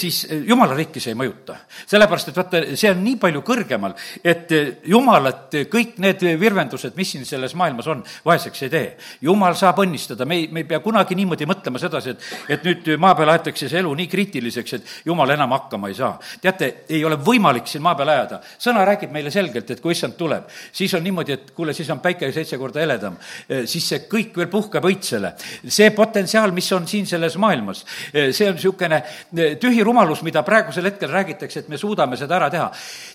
siis 0.00 0.22
Jumala 0.46 0.74
riiki 0.78 1.00
see 1.02 1.14
ei 1.14 1.18
mõjuta. 1.18 1.56
sellepärast, 1.86 2.30
et 2.30 2.40
vaata, 2.40 2.62
see 2.74 2.90
on 2.90 3.02
nii 3.04 3.16
palju 3.20 3.42
kõrgemal, 3.46 3.94
et 4.24 4.52
Jumalat 4.88 5.56
kõik 5.70 5.98
need 6.02 6.24
virvendused, 6.40 6.96
mis 6.96 7.12
siin 7.14 7.26
selles 7.28 7.54
maailmas 7.58 7.88
on, 7.90 8.02
vaeseks 8.24 8.62
ei 8.66 8.72
tee. 8.72 8.88
Jumal 9.26 9.56
saab 9.58 9.82
õnnistada, 9.84 10.26
me 10.28 10.40
ei, 10.40 10.48
me 10.52 10.64
ei 10.64 10.68
pea 10.68 10.80
kunagi 10.84 11.16
niimoodi 11.18 11.48
mõtlema 11.48 11.80
sedasi, 11.82 12.14
et, 12.14 12.28
et 12.56 12.66
nüüd 12.66 12.90
maa 13.00 13.14
peal 13.18 13.32
aetakse 13.34 13.68
see 13.68 13.80
elu 13.82 13.92
nii 14.00 14.08
kriitiliseks, 14.10 14.76
et 14.78 14.94
jumal 15.08 15.30
enam 15.34 15.52
hakkama 15.56 15.90
ei 15.90 15.96
saa. 15.98 16.12
teate, 16.40 16.70
ei 16.88 17.04
ole 17.04 17.18
võimalik 17.20 17.68
siin 17.70 17.82
maa 17.84 17.94
peal 17.98 18.12
ajada. 18.14 18.40
sõna 18.58 18.84
räägib 18.86 19.12
meile 19.14 19.30
selgelt, 19.30 19.70
et 19.70 19.80
kui 19.80 19.94
issand 19.96 20.16
tuleb, 20.18 20.48
siis 20.72 20.94
on 20.94 21.04
niimoodi, 21.04 21.36
et 21.36 21.50
kuule, 21.56 21.74
siis 21.76 21.90
on 21.90 22.00
päike 22.00 22.30
seitse 22.32 22.58
korda 22.58 22.82
heledam. 22.82 23.16
Eh, 23.48 23.64
siis 23.70 23.88
see 23.92 24.04
kõik 24.10 24.36
veel 24.36 24.50
puhkeb 24.52 24.84
õitsele. 24.84 25.34
see 25.68 25.90
potentsiaal, 25.96 26.52
mis 26.52 26.70
on 26.72 26.86
siin 26.88 27.06
selles 27.06 27.36
maailmas, 27.36 27.84
eh, 28.12 28.32
see 28.32 28.48
on 28.48 28.56
niisugune 28.58 29.02
eh, 29.02 29.56
tühi 29.60 29.84
rumalus, 29.90 30.22
mida 30.26 30.44
praegusel 30.46 30.88
hetkel 30.90 31.10
räägitakse, 31.10 31.64
et 31.64 31.68
me 31.68 31.78
suudame 31.78 32.18
seda 32.20 32.38
ära 32.38 32.50
teha. 32.52 32.70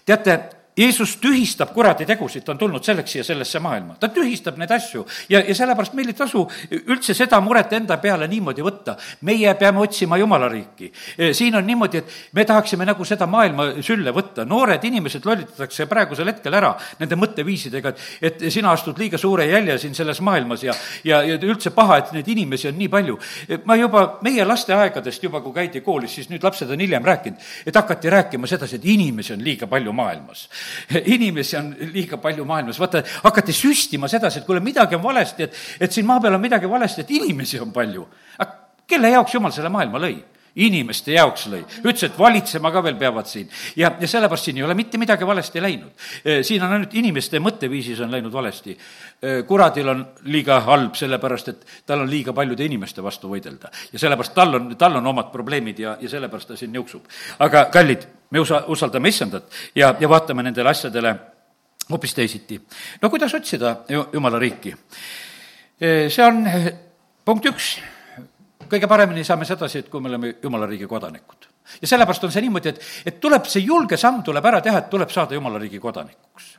teate, 0.05 0.37
Jeesus 0.77 1.15
tühistab 1.23 1.69
kuradi 1.71 2.03
tegusid, 2.03 2.43
ta 2.43 2.51
on 2.51 2.57
tulnud 2.59 2.83
selleks 2.83 3.13
siia 3.13 3.23
sellesse 3.23 3.61
maailma, 3.63 3.93
ta 3.99 4.09
tühistab 4.11 4.57
neid 4.59 4.71
asju 4.75 5.05
ja, 5.31 5.39
ja 5.39 5.53
sellepärast 5.55 5.93
meil 5.95 6.09
ei 6.11 6.17
tasu 6.17 6.41
üldse 6.81 7.13
seda 7.15 7.39
muret 7.39 7.71
enda 7.77 7.95
peale 8.03 8.27
niimoodi 8.27 8.63
võtta. 8.65 8.97
meie 9.21 9.53
peame 9.55 9.79
otsima 9.79 10.17
Jumala 10.19 10.49
riiki. 10.51 10.91
siin 11.31 11.55
on 11.55 11.63
niimoodi, 11.67 11.97
et 11.97 12.11
me 12.35 12.43
tahaksime 12.45 12.85
nagu 12.85 13.05
seda 13.07 13.25
maailma 13.25 13.69
sülle 13.79 14.11
võtta, 14.11 14.43
noored 14.45 14.83
inimesed 14.83 15.25
lollitatakse 15.25 15.85
praegusel 15.87 16.27
hetkel 16.33 16.53
ära 16.59 16.73
nende 16.99 17.15
mõtteviisidega, 17.15 17.95
et, 17.95 18.43
et 18.43 18.51
sina 18.51 18.75
astud 18.75 18.99
liiga 18.99 19.17
suure 19.17 19.47
jälje 19.47 19.77
siin 19.85 19.95
selles 19.95 20.19
maailmas 20.19 20.67
ja, 20.67 20.75
ja, 21.07 21.21
ja 21.23 21.39
üldse 21.39 21.71
paha, 21.71 22.01
et 22.03 22.13
neid 22.17 22.27
inimesi 22.35 22.67
on 22.67 22.77
nii 22.77 22.91
palju. 22.91 23.17
ma 23.63 23.79
juba, 23.79 24.03
meie 24.27 24.43
lasteaegadest 24.43 25.23
juba, 25.23 25.39
kui 25.39 25.55
käidi 25.55 25.79
koolis, 25.81 26.19
siis 26.19 26.27
nüüd 26.29 26.43
lapsed 26.43 26.67
on 26.67 26.83
hiljem 26.83 27.07
rääkinud, 27.07 27.49
et 27.65 27.75
hakati 27.75 28.11
rääkima 28.11 28.47
sedasi, 28.47 28.75
et 28.75 28.91
inimesi 28.91 29.37
on 29.39 29.47
liiga 29.47 29.71
palju 29.71 29.95
maailmas 29.95 30.49
inimesi 31.15 31.57
on 31.59 31.71
liiga 31.93 32.19
palju 32.21 32.45
maailmas, 32.47 32.79
vaata, 32.81 33.03
hakati 33.23 33.55
süstima 33.55 34.09
sedasi, 34.11 34.41
et 34.41 34.47
kuule, 34.47 34.63
midagi 34.63 34.97
on 34.97 35.03
valesti, 35.03 35.49
et, 35.49 35.65
et 35.79 35.91
siin 35.91 36.07
maa 36.07 36.21
peal 36.23 36.37
on 36.37 36.43
midagi 36.43 36.69
valesti, 36.69 37.05
et 37.05 37.17
inimesi 37.17 37.59
on 37.63 37.73
palju. 37.75 38.07
aga 38.37 38.51
kelle 38.87 39.11
jaoks 39.15 39.37
jumal 39.37 39.53
selle 39.55 39.71
maailma 39.73 40.01
lõi? 40.01 40.17
Inimeste 40.55 41.11
jaoks 41.15 41.47
lõi. 41.51 41.61
ütles, 41.83 42.03
et 42.07 42.17
valitsema 42.19 42.71
ka 42.71 42.83
veel 42.83 42.95
peavad 42.99 43.27
siin. 43.27 43.49
ja, 43.75 43.91
ja 43.99 44.07
sellepärast 44.07 44.49
siin 44.49 44.57
ei 44.57 44.63
ole 44.63 44.75
mitte 44.77 44.97
midagi 44.97 45.27
valesti 45.27 45.61
läinud. 45.61 45.91
E, 46.23 46.41
siin 46.43 46.63
on 46.63 46.73
ainult 46.77 46.93
inimeste 46.95 47.39
mõtteviisis 47.43 47.99
on 48.03 48.11
läinud 48.11 48.33
valesti. 48.33 48.77
E, 49.21 49.41
kuradil 49.47 49.89
on 49.91 50.05
liiga 50.31 50.59
halb, 50.67 50.95
sellepärast 50.95 51.51
et 51.51 51.65
tal 51.85 52.05
on 52.05 52.09
liiga 52.09 52.33
paljude 52.33 52.65
inimeste 52.65 53.03
vastu 53.03 53.29
võidelda. 53.31 53.71
ja 53.91 53.99
sellepärast 53.99 54.33
tal 54.33 54.55
on, 54.55 54.75
tal 54.77 54.95
on 54.95 55.07
omad 55.07 55.31
probleemid 55.31 55.79
ja, 55.79 55.97
ja 56.01 56.09
sellepärast 56.09 56.53
ta 56.53 56.57
siin 56.59 56.71
niuksub. 56.71 57.03
aga 57.39 57.65
kallid, 57.73 58.07
me 58.31 58.39
usa-, 58.39 58.63
usaldame 58.67 59.09
issandat 59.09 59.51
ja, 59.75 59.95
ja 59.99 60.09
vaatame 60.09 60.43
nendele 60.43 60.69
asjadele 60.69 61.15
hoopis 61.89 62.13
teisiti. 62.13 62.61
no 63.01 63.09
kuidas 63.09 63.33
otsida 63.33 63.77
Jumala 64.13 64.39
riiki? 64.39 64.75
E, 65.81 66.09
see 66.09 66.23
on 66.23 66.45
punkt 67.25 67.51
üks 67.51 67.75
kõige 68.69 68.87
paremini 68.87 69.23
saame 69.23 69.45
sedasi, 69.45 69.83
et 69.83 69.89
kui 69.89 70.01
me 70.01 70.11
oleme 70.11 70.35
Jumala 70.43 70.67
riigi 70.69 70.87
kodanikud. 70.87 71.49
ja 71.81 71.87
sellepärast 71.87 72.23
on 72.23 72.31
see 72.31 72.45
niimoodi, 72.45 72.69
et, 72.69 72.83
et 73.05 73.19
tuleb 73.19 73.45
see 73.49 73.63
julge 73.65 73.97
samm 73.97 74.23
tuleb 74.23 74.45
ära 74.45 74.61
teha, 74.61 74.83
et 74.83 74.89
tuleb 74.89 75.09
saada 75.09 75.35
Jumala 75.35 75.61
riigi 75.61 75.79
kodanikuks 75.79 76.53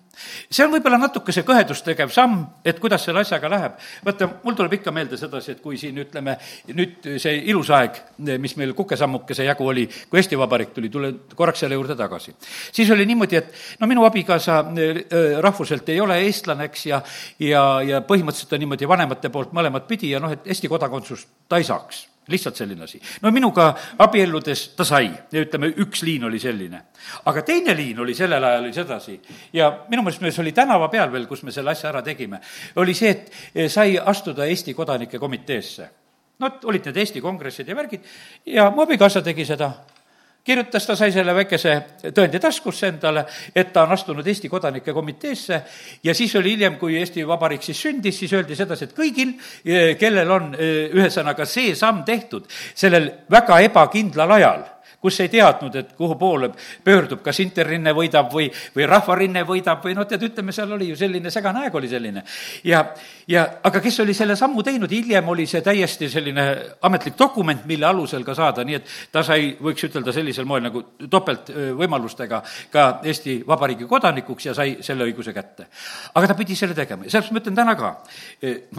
see 0.51 0.65
on 0.65 0.73
võib-olla 0.73 0.99
natukese 1.01 1.45
kõhedust 1.47 1.85
tegev 1.87 2.13
samm, 2.15 2.45
et 2.65 2.81
kuidas 2.81 3.05
selle 3.07 3.23
asjaga 3.23 3.51
läheb. 3.53 3.77
vaata, 4.05 4.29
mul 4.43 4.57
tuleb 4.59 4.79
ikka 4.79 4.93
meelde 4.95 5.19
sedasi, 5.21 5.57
et 5.57 5.63
kui 5.63 5.79
siin 5.81 5.99
ütleme, 6.03 6.37
nüüd 6.73 7.11
see 7.23 7.37
ilus 7.53 7.71
aeg, 7.75 8.01
mis 8.43 8.57
meil 8.57 8.75
kukesammukese 8.75 9.45
jagu 9.45 9.69
oli, 9.69 9.87
kui 10.11 10.21
Eesti 10.21 10.39
Vabariik 10.39 10.75
tuli, 10.75 10.91
tulen 10.93 11.21
korraks 11.35 11.65
selle 11.65 11.79
juurde 11.79 11.97
tagasi. 11.97 12.35
siis 12.73 12.91
oli 12.91 13.07
niimoodi, 13.07 13.37
et 13.37 13.55
no 13.81 13.87
minu 13.87 14.05
abikaasa 14.09 14.59
äh, 14.61 15.05
rahvuselt 15.41 15.89
ei 15.89 16.01
ole 16.01 16.19
eestlane, 16.27 16.71
eks, 16.71 16.87
ja 16.87 17.03
ja, 17.39 17.63
ja 17.85 18.03
põhimõtteliselt 18.07 18.53
on 18.57 18.65
niimoodi 18.65 18.89
vanemate 18.89 19.31
poolt 19.33 19.55
mõlemat 19.57 19.89
pidi 19.89 20.13
ja 20.15 20.21
noh, 20.23 20.33
et 20.33 20.47
Eesti 20.47 20.69
kodakondsust 20.73 21.29
ta 21.49 21.61
ei 21.61 21.67
saaks 21.67 22.07
lihtsalt 22.29 22.57
selline 22.57 22.85
asi. 22.85 23.01
no 23.23 23.31
minuga 23.31 23.69
abielludes 23.99 24.69
ta 24.77 24.85
sai 24.85 25.09
ja 25.09 25.43
ütleme, 25.43 25.71
üks 25.83 26.03
liin 26.07 26.25
oli 26.25 26.41
selline. 26.43 26.83
aga 27.25 27.43
teine 27.43 27.77
liin 27.77 28.01
oli 28.01 28.15
sellel 28.15 28.45
ajal 28.45 28.65
oli 28.65 28.73
sedasi 28.73 29.21
ja 29.53 29.71
minu 29.89 30.03
meelest 30.03 30.23
me, 30.23 30.31
see 30.31 30.43
oli 30.43 30.53
tänava 30.53 30.89
peal 30.89 31.13
veel, 31.13 31.27
kus 31.27 31.43
me 31.43 31.53
selle 31.55 31.71
asja 31.71 31.91
ära 31.91 32.03
tegime, 32.03 32.41
oli 32.77 32.95
see, 32.95 33.11
et 33.11 33.31
eh, 33.55 33.69
sai 33.71 33.99
astuda 33.99 34.47
Eesti 34.47 34.75
Kodanike 34.75 35.19
Komiteesse. 35.19 35.91
no 36.39 36.51
olid 36.65 36.91
need 36.91 36.97
Eesti 36.97 37.21
kongressid 37.21 37.69
ja 37.69 37.77
värgid 37.77 38.11
ja 38.47 38.71
mu 38.71 38.83
abikaasa 38.83 39.23
tegi 39.23 39.45
seda 39.45 39.73
kirjutas, 40.47 40.87
ta 40.87 40.97
sai 40.99 41.11
selle 41.15 41.35
väikese 41.35 41.75
tõendi 42.15 42.41
taskusse 42.43 42.91
endale, 42.93 43.27
et 43.55 43.73
ta 43.75 43.83
on 43.87 43.95
astunud 43.97 44.27
Eesti 44.27 44.51
Kodanike 44.53 44.95
Komiteesse. 44.95 45.61
Ja 46.05 46.15
siis 46.15 46.35
oli 46.39 46.55
hiljem, 46.55 46.79
kui 46.79 46.97
Eesti 47.01 47.27
Vabariik 47.27 47.67
siis 47.67 47.83
sündis, 47.83 48.19
siis 48.23 48.33
öeldi 48.37 48.57
sedasi, 48.59 48.87
et 48.87 48.97
kõigil, 48.97 49.35
kellel 49.99 50.31
on 50.31 50.55
ühesõnaga 50.57 51.49
see 51.49 51.75
samm 51.75 52.05
tehtud 52.07 52.47
sellel 52.75 53.11
väga 53.31 53.61
ebakindlal 53.67 54.39
ajal 54.39 54.65
kus 55.01 55.21
ei 55.21 55.29
teadnud, 55.29 55.75
et 55.77 55.93
kuhu 55.97 56.15
poole 56.19 56.51
pöördub, 56.85 57.21
kas 57.23 57.41
Interrinne 57.45 57.93
võidab 57.95 58.31
või, 58.33 58.49
või 58.75 58.87
Rahvarinne 58.89 59.43
võidab 59.47 59.85
või 59.85 59.95
noh, 59.97 60.07
tead, 60.09 60.25
ütleme, 60.31 60.55
seal 60.57 60.73
oli 60.73 60.91
ju 60.91 60.97
selline 60.99 61.31
segane 61.31 61.67
aeg 61.67 61.75
oli 61.77 61.89
selline. 61.91 62.23
ja, 62.65 62.83
ja 63.29 63.45
aga 63.63 63.81
kes 63.85 64.01
oli 64.01 64.15
selle 64.17 64.37
sammu 64.37 64.65
teinud, 64.67 64.91
hiljem 64.91 65.29
oli 65.29 65.47
see 65.47 65.63
täiesti 65.65 66.09
selline 66.11 66.47
ametlik 66.89 67.19
dokument, 67.19 67.65
mille 67.69 67.87
alusel 67.87 68.25
ka 68.25 68.35
saada, 68.35 68.65
nii 68.65 68.79
et 68.79 68.95
ta 69.13 69.23
sai, 69.27 69.53
võiks 69.61 69.85
ütelda 69.89 70.15
sellisel 70.17 70.49
moel 70.49 70.65
nagu 70.65 70.83
topeltvõimalustega 71.11 72.43
ka 72.73 72.87
Eesti 73.05 73.39
Vabariigi 73.47 73.87
kodanikuks 73.91 74.49
ja 74.49 74.57
sai 74.57 74.79
selle 74.81 75.07
õiguse 75.07 75.35
kätte. 75.37 75.69
aga 76.15 76.33
ta 76.33 76.39
pidi 76.39 76.57
selle 76.57 76.75
tegema 76.75 77.05
ja 77.05 77.11
sellepärast 77.11 77.37
ma 77.37 77.45
ütlen 77.45 77.61
täna 77.61 77.77
ka, 77.77 77.93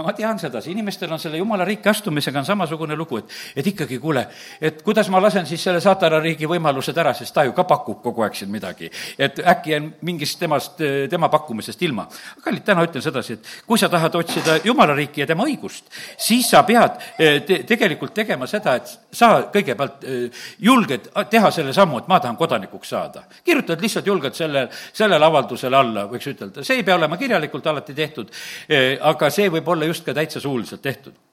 ma 0.01 0.17
tean 0.17 0.39
sedasi, 0.39 0.71
inimestel 0.73 1.11
on 1.13 1.19
selle 1.19 1.37
jumala 1.37 1.65
riiki 1.65 1.89
astumisega 1.89 2.39
on 2.39 2.45
samasugune 2.45 2.95
lugu, 2.95 3.21
et, 3.21 3.39
et 3.55 3.67
ikkagi 3.73 3.99
kuule, 4.01 4.27
et 4.61 4.81
kuidas 4.81 5.09
ma 5.13 5.21
lasen 5.21 5.45
siis 5.45 5.63
selle 5.63 5.81
saatana 5.83 6.06
riigi 6.23 6.47
võimalused 6.49 6.97
ära, 6.97 7.13
sest 7.17 7.33
ta 7.35 7.43
ju 7.47 7.53
ka 7.55 7.63
pakub 7.67 8.01
kogu 8.03 8.23
aeg 8.25 8.35
siin 8.35 8.51
midagi. 8.51 8.89
et 9.17 9.39
äkki 9.39 9.71
jään 9.71 9.93
mingist 10.01 10.39
temast, 10.39 10.81
tema 11.09 11.29
pakkumisest 11.29 11.81
ilma. 11.81 12.07
kallid, 12.43 12.63
täna 12.63 12.85
ütlen 12.85 13.01
sedasi, 13.01 13.33
et 13.33 13.47
kui 13.67 13.77
sa 13.77 13.89
tahad 13.89 14.15
otsida 14.15 14.59
Jumala 14.63 14.95
riiki 14.95 15.21
ja 15.21 15.27
tema 15.27 15.45
õigust, 15.47 15.91
siis 16.17 16.49
sa 16.49 16.63
pead 16.63 16.97
eh, 17.19 17.41
te, 17.45 17.61
tegelikult 17.67 18.13
tegema 18.13 18.47
seda, 18.47 18.75
et 18.79 18.91
sa 19.11 19.31
kõigepealt 19.53 20.03
eh, 20.03 20.41
julged 20.59 21.11
teha 21.29 21.51
selle 21.51 21.73
sammu, 21.73 22.01
et 22.01 22.11
ma 22.11 22.19
tahan 22.23 22.37
kodanikuks 22.39 22.89
saada. 22.95 23.23
kirjutad 23.43 23.81
lihtsalt 23.81 24.07
julgelt 24.07 24.35
selle, 24.35 24.67
sellele 24.93 25.25
avaldusele 25.25 25.77
alla, 25.77 26.07
võiks 26.11 26.33
ütelda, 26.33 26.63
see 26.63 26.81
ei 26.81 26.87
pea 26.87 26.95
olema 26.95 27.17
kirjalikult 27.17 27.67
alati 27.67 27.93
tehtud, 27.93 28.33
eh, 28.69 28.97
aga 29.01 29.29
see 29.29 29.49
võib 29.49 29.67
olla 29.67 29.85
just 29.85 30.05
ka 30.05 30.13
täitsa 30.17 30.39
suuliselt 30.43 30.81
tehtud 30.81 31.26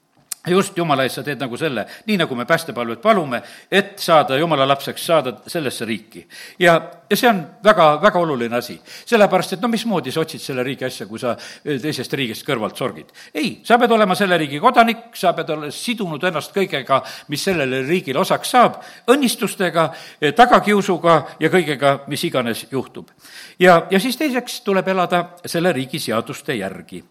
just 0.47 0.77
jumala 0.77 1.03
eest 1.03 1.19
sa 1.19 1.23
teed 1.23 1.39
nagu 1.41 1.57
selle, 1.57 1.85
nii 2.05 2.17
nagu 2.17 2.35
me 2.35 2.45
päästepalvet 2.45 3.01
palume, 3.01 3.41
et 3.71 3.99
saada 3.99 4.37
jumala 4.37 4.67
lapseks, 4.67 5.05
saada 5.05 5.33
sellesse 5.47 5.85
riiki. 5.85 6.27
ja, 6.59 6.75
ja 7.09 7.17
see 7.17 7.29
on 7.29 7.41
väga, 7.63 8.01
väga 8.01 8.19
oluline 8.19 8.57
asi. 8.57 8.79
sellepärast, 9.05 9.53
et 9.53 9.61
no 9.61 9.67
mismoodi 9.67 10.11
sa 10.11 10.21
otsid 10.21 10.41
selle 10.41 10.63
riigi 10.63 10.85
asja, 10.85 11.07
kui 11.07 11.19
sa 11.19 11.35
teisest 11.63 12.13
riigist 12.13 12.45
kõrvalt 12.47 12.77
sorgid. 12.77 13.11
ei, 13.33 13.61
sa 13.63 13.77
pead 13.77 13.91
olema 13.91 14.15
selle 14.15 14.37
riigi 14.37 14.59
kodanik, 14.59 15.09
sa 15.13 15.33
pead 15.33 15.49
olema 15.49 15.71
sidunud 15.71 16.23
ennast 16.23 16.53
kõigega, 16.55 17.01
mis 17.27 17.43
sellele 17.43 17.81
riigile 17.87 18.19
osaks 18.19 18.49
saab, 18.55 18.79
õnnistustega, 19.11 19.89
tagakiusuga 20.35 21.17
ja 21.39 21.49
kõigega, 21.49 21.99
mis 22.07 22.23
iganes 22.23 22.65
juhtub. 22.71 23.09
ja, 23.59 23.85
ja 23.91 23.99
siis 23.99 24.17
teiseks 24.17 24.61
tuleb 24.65 24.87
elada 24.87 25.23
selle 25.45 25.73
riigi 25.73 25.99
seaduste 25.99 26.55
järgi. 26.55 27.03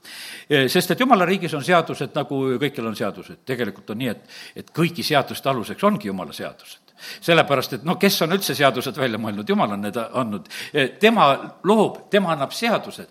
sest 0.69 0.91
et 0.91 1.01
jumala 1.01 1.25
riigis 1.25 1.55
on 1.55 1.65
seadused, 1.65 2.11
nagu 2.15 2.43
kõikjal 2.61 2.87
on 2.91 2.97
seadused 2.97 3.24
seadused, 3.25 3.45
tegelikult 3.49 3.91
on 3.95 4.03
nii, 4.03 4.15
et, 4.15 4.33
et 4.63 4.73
kõigi 4.75 5.05
seaduste 5.07 5.49
aluseks 5.51 5.85
ongi 5.85 6.11
jumala 6.11 6.33
seadused 6.37 6.84
sellepärast, 7.25 7.79
et 7.79 7.85
noh, 7.87 7.99
kes 8.01 8.21
on 8.27 8.35
üldse 8.37 8.57
seadused 8.57 8.97
välja 8.99 9.19
mõelnud, 9.21 9.49
jumal 9.49 9.77
on 9.77 9.85
need 9.87 9.99
andnud. 10.05 10.49
tema 11.01 11.29
loob, 11.65 12.05
tema 12.11 12.33
annab 12.35 12.53
seadused. 12.53 13.09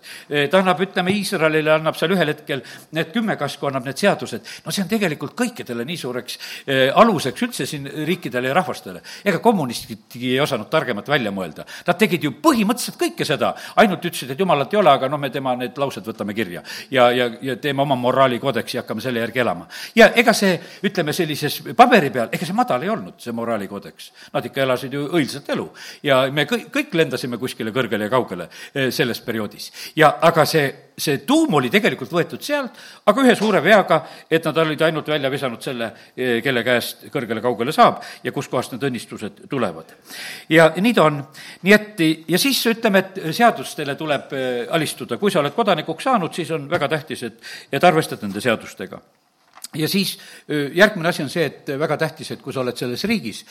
ta 0.50 0.58
annab, 0.58 0.80
ütleme, 0.80 1.12
Iisraelile 1.14 1.74
annab 1.74 1.96
seal 1.98 2.14
ühel 2.14 2.32
hetkel 2.32 2.62
need 2.92 3.12
kümme 3.14 3.36
kasku, 3.40 3.68
annab 3.68 3.86
need 3.88 4.00
seadused. 4.00 4.46
no 4.64 4.72
see 4.72 4.84
on 4.84 4.90
tegelikult 4.90 5.34
kõikidele 5.38 5.84
nii 5.86 5.98
suureks 6.00 6.38
eh, 6.66 6.90
aluseks 6.94 7.46
üldse 7.46 7.66
siin 7.68 7.88
riikidele 8.06 8.50
ja 8.50 8.54
rahvastele. 8.54 9.02
ega 9.24 9.38
kommunistidki 9.44 10.32
ei 10.32 10.40
osanud 10.40 10.70
targemat 10.70 11.08
välja 11.08 11.32
mõelda. 11.34 11.66
Nad 11.86 11.98
tegid 12.00 12.24
ju 12.24 12.34
põhimõtteliselt 12.42 12.98
kõike 13.00 13.26
seda, 13.28 13.54
ainult 13.76 14.04
ütlesid, 14.04 14.30
et 14.34 14.40
jumalat 14.40 14.72
ei 14.72 14.80
ole, 14.80 14.90
aga 14.90 15.08
noh, 15.08 15.20
me 15.20 15.30
tema 15.30 15.54
need 15.58 15.78
laused 15.78 16.06
võtame 16.06 16.34
kirja. 16.34 16.62
ja, 16.90 17.10
ja, 17.10 17.30
ja 17.42 17.56
teeme 17.56 17.82
oma 17.82 17.96
moraalikoodeksi 17.96 18.78
ja 18.78 18.82
hakkame 18.82 19.04
selle 19.04 19.20
järgi 19.20 19.44
elama. 19.44 19.68
ja 19.94 20.10
ega 20.14 20.32
see, 20.32 20.58
ütleme, 20.84 21.12
sellises 21.12 21.60
paberi 21.76 22.10
peal, 22.10 22.28
ega 22.32 22.46
see 22.46 22.56
madal 22.56 22.82
ei 22.82 22.92
olnud, 22.92 23.18
see 23.18 23.32
moraalikoodeks 23.32 23.83
koodeks. 23.84 24.12
Nad 24.32 24.46
ikka 24.48 24.62
elasid 24.64 24.94
ju 24.94 25.04
õilsat 25.12 25.48
elu 25.52 25.66
ja 26.06 26.24
me 26.32 26.46
kõik, 26.48 26.70
kõik 26.72 26.94
lendasime 26.96 27.38
kuskile 27.38 27.72
kõrgele 27.74 28.08
ja 28.08 28.12
kaugele 28.12 28.48
eh, 28.74 28.90
selles 28.90 29.20
perioodis. 29.20 29.70
ja 29.96 30.16
aga 30.22 30.44
see, 30.46 30.92
see 30.96 31.18
tuum 31.26 31.54
oli 31.54 31.70
tegelikult 31.70 32.12
võetud 32.12 32.42
sealt, 32.42 32.78
aga 33.06 33.24
ühe 33.24 33.34
suure 33.36 33.60
veaga, 33.62 34.04
et 34.30 34.44
nad 34.44 34.56
olid 34.58 34.82
ainult 34.82 35.08
välja 35.08 35.30
visanud 35.30 35.62
selle, 35.62 35.90
eh, 36.16 36.40
kelle 36.42 36.64
käest 36.64 37.08
kõrgele-kaugele 37.12 37.72
saab 37.72 38.02
ja 38.24 38.32
kuskohast 38.32 38.72
need 38.72 38.86
õnnistused 38.88 39.44
tulevad. 39.50 39.92
ja 40.48 40.72
nii 40.76 40.94
ta 40.94 41.08
on. 41.10 41.22
nii 41.62 41.74
et 41.74 42.00
ja 42.28 42.38
siis 42.38 42.64
ütleme, 42.66 43.04
et 43.04 43.34
seadustele 43.34 43.96
tuleb 43.96 44.32
eh, 44.32 44.64
alistuda, 44.70 45.18
kui 45.18 45.30
sa 45.30 45.40
oled 45.40 45.54
kodanikuks 45.54 46.04
saanud, 46.04 46.32
siis 46.32 46.50
on 46.50 46.70
väga 46.70 46.88
tähtis, 46.88 47.22
et, 47.22 47.42
et 47.72 47.84
arvestad 47.84 48.22
nende 48.22 48.40
seadustega 48.40 49.02
ja 49.74 49.88
siis 49.88 50.16
järgmine 50.74 51.08
asi 51.08 51.24
on 51.24 51.32
see, 51.32 51.44
et 51.50 51.74
väga 51.78 51.98
tähtis, 52.00 52.30
et 52.30 52.42
kui 52.42 52.52
sa 52.52 52.62
oled 52.64 52.76
selles 52.78 53.04
riigis, 53.10 53.44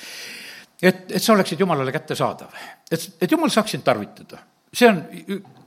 et, 0.81 1.05
et 1.11 1.21
sa 1.21 1.33
oleksid 1.33 1.59
Jumalale 1.59 1.91
kättesaadav. 1.91 2.57
et, 2.91 3.09
et 3.21 3.31
Jumal 3.31 3.53
saaks 3.53 3.75
sind 3.75 3.83
tarvitada 3.83 4.41
see 4.73 4.89
on 4.89 5.03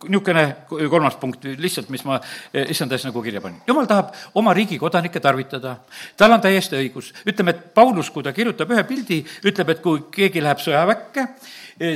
niisugune 0.08 0.44
kolmas 0.90 1.16
punkt 1.20 1.44
lihtsalt, 1.58 1.88
mis 1.94 2.02
ma 2.06 2.18
issand 2.66 2.92
ees 2.92 3.06
nagu 3.06 3.22
kirja 3.22 3.40
panin. 3.40 3.60
jumal 3.66 3.86
tahab 3.86 4.12
oma 4.34 4.54
riigi 4.54 4.78
kodanikke 4.78 5.20
tarvitada, 5.22 5.76
tal 6.16 6.34
on 6.34 6.42
täiesti 6.42 6.76
õigus. 6.80 7.12
ütleme, 7.26 7.54
et 7.54 7.74
Paulus, 7.74 8.10
kui 8.10 8.22
ta 8.22 8.32
kirjutab 8.32 8.70
ühe 8.74 8.84
pildi, 8.84 9.22
ütleb, 9.46 9.70
et 9.70 9.82
kui 9.82 10.02
keegi 10.10 10.42
läheb 10.42 10.62
sõjaväkke, 10.62 11.26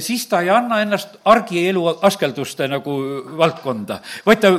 siis 0.01 0.27
ta 0.31 0.43
ei 0.45 0.51
anna 0.55 0.81
ennast 0.85 1.19
argielu 1.25 1.87
askelduste 2.03 2.69
nagu 2.71 2.97
valdkonda, 3.39 4.01
vaid 4.27 4.41
ta 4.41 4.55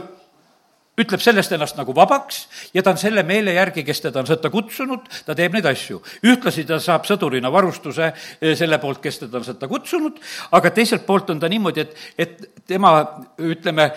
ütleb 0.99 1.21
sellest 1.23 1.53
ennast 1.55 1.77
nagu 1.79 1.93
vabaks 1.95 2.41
ja 2.75 2.83
ta 2.83 2.91
on 2.91 2.99
selle 2.99 3.23
meele 3.23 3.53
järgi, 3.55 3.83
kes 3.87 4.03
teda 4.03 4.19
on 4.21 4.27
sõtta 4.27 4.49
kutsunud, 4.51 5.05
ta 5.25 5.35
teeb 5.37 5.53
neid 5.55 5.67
asju. 5.69 6.01
ühtlasi 6.27 6.65
ta 6.67 6.81
saab 6.83 7.07
sõdurina 7.07 7.51
varustuse 7.51 8.09
eh, 8.11 8.55
selle 8.59 8.79
poolt, 8.81 8.99
kes 9.03 9.21
teda 9.23 9.39
on 9.39 9.47
sõtta 9.47 9.69
kutsunud, 9.71 10.19
aga 10.51 10.71
teiselt 10.75 11.05
poolt 11.07 11.31
on 11.31 11.39
ta 11.39 11.47
niimoodi, 11.51 11.85
et, 11.85 11.95
et 12.19 12.65
tema, 12.67 12.91
ütleme, 13.39 13.87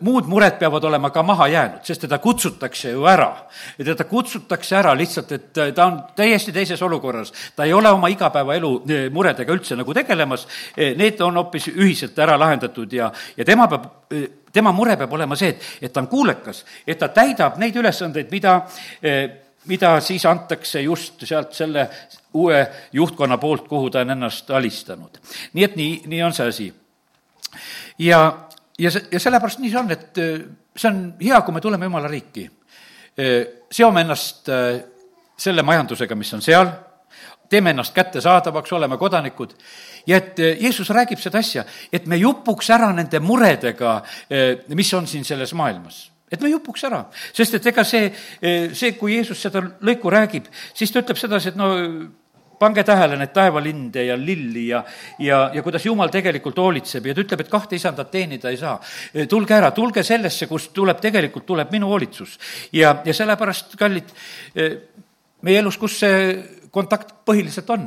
muud 0.00 0.30
mured 0.30 0.56
peavad 0.60 0.88
olema 0.88 1.12
ka 1.12 1.22
maha 1.22 1.50
jäänud, 1.52 1.84
sest 1.84 2.06
teda 2.06 2.18
kutsutakse 2.24 2.94
ju 2.96 3.04
ära. 3.04 3.28
teda 3.76 4.08
kutsutakse 4.08 4.76
ära 4.80 4.96
lihtsalt, 4.96 5.32
et 5.32 5.52
ta 5.52 5.86
on 5.86 6.00
täiesti 6.16 6.52
teises 6.52 6.82
olukorras. 6.82 7.32
ta 7.56 7.68
ei 7.68 7.76
ole 7.76 7.92
oma 7.92 8.08
igapäevaelu 8.08 8.72
eh, 8.88 9.06
muredega 9.12 9.52
üldse 9.52 9.76
nagu 9.76 9.94
tegelemas, 9.94 10.48
eh, 10.76 10.96
need 10.96 11.20
on 11.20 11.36
hoopis 11.36 11.68
ühiselt 11.76 12.18
ära 12.18 12.40
lahendatud 12.40 12.92
ja, 12.92 13.12
ja 13.36 13.44
tema 13.44 13.68
peab 13.68 13.92
tema 14.52 14.72
mure 14.72 14.96
peab 14.96 15.12
olema 15.12 15.36
see, 15.38 15.52
et, 15.54 15.66
et 15.82 15.92
ta 15.92 16.02
on 16.02 16.08
kuulekas, 16.10 16.64
et 16.86 16.98
ta 16.98 17.10
täidab 17.14 17.58
neid 17.60 17.76
ülesandeid, 17.76 18.30
mida, 18.32 18.54
eh, 19.02 19.22
mida 19.68 19.96
siis 20.04 20.26
antakse 20.26 20.82
just 20.82 21.24
sealt 21.28 21.54
selle 21.56 21.88
uue 22.38 22.60
juhtkonna 22.92 23.38
poolt, 23.38 23.68
kuhu 23.68 23.90
ta 23.90 24.04
on 24.04 24.16
ennast 24.16 24.50
alistanud. 24.50 25.20
nii 25.52 25.64
et 25.64 25.76
nii, 25.76 26.02
nii 26.06 26.22
on 26.22 26.36
see 26.36 26.48
asi. 26.48 26.68
ja, 27.98 28.22
ja 28.78 28.90
see, 28.90 29.08
ja 29.12 29.20
sellepärast 29.20 29.62
nii 29.64 29.72
see 29.72 29.80
on, 29.80 29.90
et 29.96 30.22
eh, 30.24 30.44
see 30.76 30.90
on 30.90 31.02
hea, 31.22 31.40
kui 31.42 31.54
me 31.54 31.60
tuleme 31.60 31.88
Jumala 31.88 32.08
riiki. 32.08 32.50
Eh, 33.18 33.46
seome 33.70 34.00
ennast 34.06 34.48
selle 35.38 35.62
majandusega, 35.62 36.14
mis 36.18 36.30
on 36.34 36.42
seal, 36.42 36.70
teeme 37.48 37.70
ennast 37.70 37.94
kättesaadavaks, 37.96 38.72
oleme 38.72 38.98
kodanikud 38.98 39.54
ja 40.08 40.20
et 40.20 40.38
eh, 40.38 40.60
Jeesus 40.60 40.90
räägib 40.94 41.20
seda 41.22 41.40
asja, 41.42 41.64
et 41.92 42.06
me 42.06 42.18
jupuks 42.20 42.70
ära 42.74 42.90
nende 42.96 43.20
muredega, 43.24 43.98
eh, 44.30 44.54
mis 44.76 44.92
on 44.94 45.08
siin 45.08 45.26
selles 45.28 45.54
maailmas 45.56 46.08
et 46.28 46.42
me 46.44 46.50
jupuks 46.52 46.84
ära, 46.84 47.06
sest 47.32 47.56
et 47.56 47.66
ega 47.70 47.84
see, 47.88 48.12
eh, 48.42 48.70
see, 48.76 48.92
kui 49.00 49.16
Jeesus 49.16 49.40
seda 49.40 49.62
lõiku 49.80 50.12
räägib, 50.12 50.48
siis 50.76 50.92
ta 50.92 51.00
ütleb 51.00 51.20
sedasi, 51.20 51.52
et 51.52 51.60
no 51.60 51.70
pange 52.58 52.82
tähele 52.82 53.14
neid 53.16 53.30
taevalinde 53.30 54.02
ja 54.08 54.16
lilli 54.18 54.64
ja, 54.72 54.82
ja, 55.22 55.38
ja 55.54 55.62
kuidas 55.62 55.84
Jumal 55.86 56.10
tegelikult 56.10 56.58
hoolitseb 56.58 57.06
ja 57.06 57.14
ta 57.14 57.22
ütleb, 57.22 57.44
et 57.44 57.52
kahte 57.52 57.78
isandat 57.78 58.10
teenida 58.10 58.50
ei 58.50 58.58
saa. 58.58 58.74
tulge 59.30 59.54
ära, 59.54 59.70
tulge 59.70 60.02
sellesse, 60.02 60.48
kust 60.50 60.72
tuleb, 60.74 60.98
tegelikult 61.00 61.46
tuleb 61.46 61.70
minu 61.70 61.86
hoolitsus. 61.86 62.34
ja, 62.72 62.96
ja 63.06 63.14
sellepärast, 63.14 63.76
kallid, 63.78 64.10
meie 65.46 65.62
elus, 65.62 65.78
kus 65.78 66.00
see 66.02 66.18
kontakt 66.70 67.12
põhiliselt 67.28 67.70
on. 67.70 67.86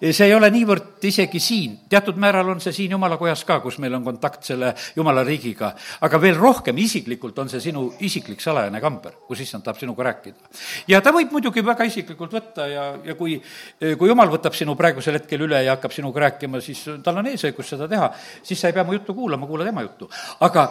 see 0.00 0.26
ei 0.26 0.34
ole 0.34 0.50
niivõrd 0.52 1.04
isegi 1.08 1.40
siin, 1.40 1.76
teatud 1.90 2.16
määral 2.20 2.48
on 2.54 2.60
see 2.60 2.72
siin 2.72 2.94
jumala 2.94 3.18
kojas 3.20 3.44
ka, 3.48 3.58
kus 3.64 3.78
meil 3.82 3.94
on 3.98 4.04
kontakt 4.04 4.44
selle 4.48 4.72
jumala 4.96 5.24
riigiga, 5.26 5.72
aga 6.04 6.20
veel 6.20 6.36
rohkem 6.38 6.78
isiklikult 6.78 7.38
on 7.38 7.50
see 7.52 7.60
sinu 7.68 7.86
isiklik 8.04 8.42
salajane 8.44 8.80
kamber, 8.80 9.18
kus 9.28 9.42
issand 9.44 9.64
tahab 9.64 9.80
sinuga 9.80 10.08
rääkida. 10.10 10.52
ja 10.88 11.00
ta 11.04 11.12
võib 11.14 11.32
muidugi 11.32 11.64
väga 11.64 11.86
isiklikult 11.88 12.34
võtta 12.36 12.68
ja, 12.70 12.86
ja 13.04 13.16
kui, 13.18 13.38
kui 13.80 14.10
jumal 14.10 14.32
võtab 14.32 14.56
sinu 14.56 14.76
praegusel 14.78 15.18
hetkel 15.20 15.46
üle 15.48 15.62
ja 15.64 15.76
hakkab 15.76 15.94
sinuga 15.94 16.26
rääkima, 16.26 16.60
siis 16.64 16.84
tal 17.04 17.22
on 17.22 17.30
eesõigus 17.32 17.72
seda 17.74 17.88
teha, 17.88 18.10
siis 18.42 18.60
sa 18.60 18.72
ei 18.72 18.76
pea 18.76 18.84
mu 18.84 18.96
juttu 18.96 19.14
kuulama, 19.16 19.48
kuula 19.48 19.68
tema 19.68 19.84
juttu. 19.86 20.10
aga 20.40 20.68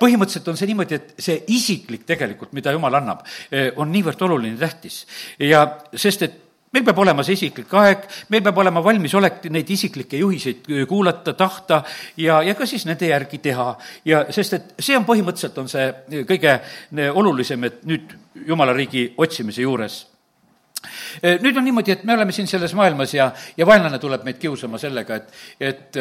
põhimõtteliselt 0.00 0.52
on 0.52 0.60
see 0.60 0.70
niimoodi, 0.72 0.98
et 0.98 1.14
see 1.28 1.40
isiklik 1.54 2.04
tegelikult, 2.08 2.52
mida 2.56 2.72
jumal 2.74 3.00
annab, 3.00 3.24
on 3.76 3.92
niivõrd 3.92 4.28
oluline, 4.28 4.58
tähtis. 4.60 5.04
ja 5.38 5.64
sest, 5.94 6.22
et 6.22 6.44
meil 6.72 6.84
peab 6.84 6.98
olema 7.02 7.24
see 7.24 7.36
isiklik 7.38 7.72
aeg, 7.80 8.04
meil 8.32 8.42
peab 8.44 8.60
olema 8.62 8.82
valmisolek 8.84 9.48
neid 9.52 9.70
isiklikke 9.72 10.20
juhiseid 10.20 10.68
kuulata, 10.88 11.34
tahta 11.38 11.80
ja, 12.20 12.42
ja 12.44 12.54
ka 12.58 12.66
siis 12.68 12.84
nende 12.88 13.08
järgi 13.08 13.40
teha. 13.44 13.70
ja 14.08 14.24
sest, 14.34 14.58
et 14.58 14.84
see 14.84 14.96
on 14.98 15.06
põhimõtteliselt, 15.08 15.58
on 15.62 15.70
see 15.72 16.22
kõige 16.28 16.58
olulisem, 17.14 17.64
et 17.64 17.82
nüüd 17.88 18.14
jumala 18.46 18.76
riigi 18.76 19.08
otsimise 19.16 19.64
juures 19.64 20.04
nüüd 21.42 21.56
on 21.58 21.64
niimoodi, 21.66 21.90
et 21.96 22.04
me 22.06 22.14
oleme 22.14 22.32
siin 22.32 22.46
selles 22.46 22.70
maailmas 22.78 23.10
ja, 23.16 23.32
ja 23.58 23.66
vaenlane 23.66 23.98
tuleb 23.98 24.22
meid 24.28 24.38
kiusama 24.38 24.78
sellega, 24.78 25.16
et, 25.16 25.40
et 25.58 25.98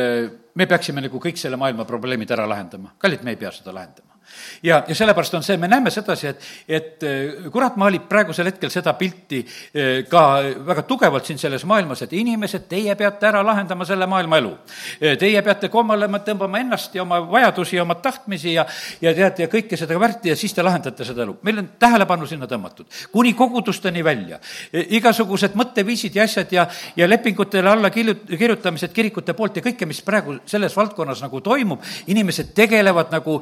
me 0.54 0.68
peaksime 0.70 1.02
nagu 1.02 1.22
kõik 1.24 1.40
selle 1.42 1.58
maailma 1.58 1.88
probleemid 1.88 2.30
ära 2.36 2.46
lahendama. 2.50 2.94
kallid, 3.02 3.24
me 3.26 3.34
ei 3.34 3.42
pea 3.42 3.50
seda 3.56 3.74
lahendama 3.74 4.17
ja, 4.64 4.84
ja 4.88 4.96
sellepärast 4.96 5.34
on 5.34 5.44
see, 5.44 5.58
me 5.58 5.68
näeme 5.68 5.92
sedasi, 5.94 6.28
et, 6.28 6.48
et 6.68 7.04
äh, 7.04 7.50
kurat 7.52 7.78
maalib 7.80 8.08
praegusel 8.10 8.50
hetkel 8.50 8.72
seda 8.74 8.94
pilti 8.98 9.42
äh, 9.44 10.04
ka 10.10 10.24
väga 10.68 10.84
tugevalt 10.88 11.28
siin 11.28 11.40
selles 11.42 11.66
maailmas, 11.70 12.04
et 12.06 12.14
inimesed, 12.18 12.68
teie 12.70 12.96
peate 13.00 13.30
ära 13.30 13.44
lahendama 13.46 13.86
selle 13.88 14.08
maailma 14.10 14.40
elu. 14.42 14.54
Äh, 15.02 15.18
teie 15.20 15.42
peate 15.46 15.70
kommalema 15.74 16.22
tõmbama 16.26 16.62
ennast 16.64 16.96
ja 16.96 17.04
oma 17.06 17.20
vajadusi 17.32 17.78
ja 17.78 17.86
oma 17.86 17.98
tahtmisi 18.02 18.54
ja, 18.56 18.66
ja 19.02 19.14
teate, 19.18 19.46
ja 19.46 19.52
kõike 19.52 19.80
seda 19.80 20.00
värti 20.00 20.34
ja 20.34 20.38
siis 20.40 20.56
te 20.56 20.66
lahendate 20.66 21.06
seda 21.08 21.26
elu. 21.26 21.38
meil 21.48 21.62
on 21.64 21.70
tähelepanu 21.80 22.28
sinna 22.28 22.48
tõmmatud, 22.50 22.88
kuni 23.12 23.34
kogudusteni 23.38 24.04
välja. 24.04 24.40
igasugused 24.72 25.56
mõtteviisid 25.58 26.16
ja 26.16 26.24
asjad 26.24 26.52
ja, 26.52 26.68
ja 26.96 27.08
lepingutele 27.10 27.70
alla 27.70 27.90
kirjut-, 27.94 28.26
kirjutamised 28.38 28.94
kirikute 28.94 29.34
poolt 29.34 29.58
ja 29.58 29.66
kõike, 29.66 29.86
mis 29.86 30.02
praegu 30.06 30.38
selles 30.46 30.76
valdkonnas 30.76 31.22
nagu 31.24 31.42
toimub, 31.42 31.84
inimesed 32.08 32.54
tegelevad 32.58 33.12
nagu, 33.14 33.40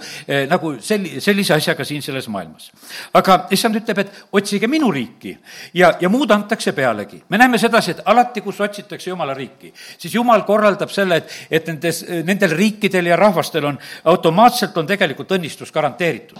nagu 0.49 0.75
selli-, 0.85 1.21
sellise 1.23 1.55
asjaga 1.55 1.85
siin 1.87 2.03
selles 2.05 2.27
maailmas. 2.31 2.69
aga 3.13 3.37
issand 3.55 3.79
ütleb, 3.79 4.03
et 4.03 4.13
otsige 4.35 4.67
minu 4.71 4.91
riiki 4.93 5.35
ja, 5.73 5.93
ja 6.01 6.09
muud 6.09 6.31
antakse 6.31 6.73
pealegi. 6.77 7.21
me 7.29 7.37
näeme 7.41 7.57
sedasi, 7.61 7.95
et 7.95 8.03
alati, 8.05 8.41
kus 8.45 8.61
otsitakse 8.61 9.09
Jumala 9.09 9.33
riiki, 9.33 9.73
siis 9.97 10.13
Jumal 10.15 10.45
korraldab 10.47 10.91
selle, 10.93 11.21
et, 11.21 11.35
et 11.49 11.67
nendes, 11.71 12.03
nendel 12.25 12.55
riikidel 12.57 13.11
ja 13.11 13.19
rahvastel 13.19 13.65
on, 13.65 13.79
automaatselt 14.11 14.77
on 14.77 14.87
tegelikult 14.87 15.31
õnnistus 15.37 15.73
garanteeritud. 15.73 16.39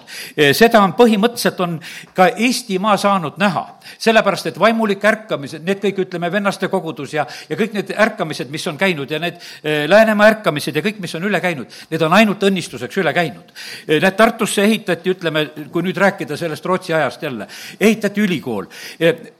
seda 0.53 0.81
on 0.83 0.93
põhimõtteliselt, 0.97 1.59
on 1.65 1.79
ka 2.15 2.29
Eestimaa 2.35 2.97
saanud 2.97 3.39
näha, 3.41 3.65
sellepärast 3.97 4.51
et 4.51 4.59
vaimulik 4.59 5.03
ärkamised, 5.05 5.63
need 5.65 5.81
kõik, 5.83 6.03
ütleme, 6.05 6.31
vennaste 6.31 6.69
kogudus 6.71 7.13
ja, 7.15 7.25
ja 7.49 7.57
kõik 7.59 7.75
need 7.75 7.93
ärkamised, 8.05 8.51
mis 8.53 8.65
on 8.67 8.77
käinud 8.77 9.11
ja 9.11 9.19
need 9.21 9.39
eh, 9.63 9.85
Läänemaa 9.89 10.27
ärkamised 10.35 10.75
ja 10.75 10.83
kõik, 10.85 10.99
mis 11.03 11.15
on 11.17 11.27
üle 11.27 11.41
käinud, 11.43 11.71
need 11.91 12.05
on 12.05 12.13
ainult 12.17 12.43
õnnistuseks 12.43 13.01
üle 13.01 13.13
käinud. 13.15 13.53
Need 13.87 14.17
Tartusse 14.35 14.65
ehitati, 14.67 15.13
ütleme, 15.15 15.45
kui 15.71 15.83
nüüd 15.85 15.95
rääkida 15.95 16.35
sellest 16.35 16.65
Rootsi 16.67 16.93
ajast 16.93 17.21
jälle, 17.23 17.47
ehitati 17.79 18.19
ülikool, 18.19 18.65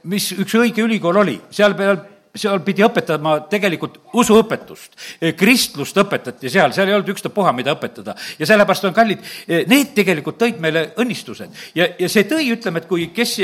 mis 0.08 0.30
üks 0.32 0.54
õige 0.56 0.80
ülikool 0.86 1.20
oli, 1.20 1.34
seal 1.52 1.76
peal 1.76 1.98
seal 2.36 2.60
pidi 2.64 2.84
õpetama 2.84 3.34
tegelikult 3.52 3.98
usuõpetust, 4.16 4.96
kristlust 5.36 5.96
õpetati 6.00 6.50
seal, 6.52 6.72
seal 6.76 6.88
ei 6.88 6.96
olnud 6.96 7.12
ükstapuha, 7.14 7.52
mida 7.56 7.72
õpetada. 7.76 8.16
ja 8.38 8.48
sellepärast 8.48 8.88
on 8.88 8.96
kallid, 8.96 9.24
need 9.68 9.92
tegelikult 9.96 10.40
tõid 10.40 10.60
meile 10.60 10.90
õnnistused. 11.00 11.52
Ja, 11.76 11.88
ja 11.98 12.08
see 12.12 12.24
tõi, 12.28 12.48
ütleme, 12.52 12.80
et 12.80 12.88
kui 12.88 13.08
kes 13.16 13.36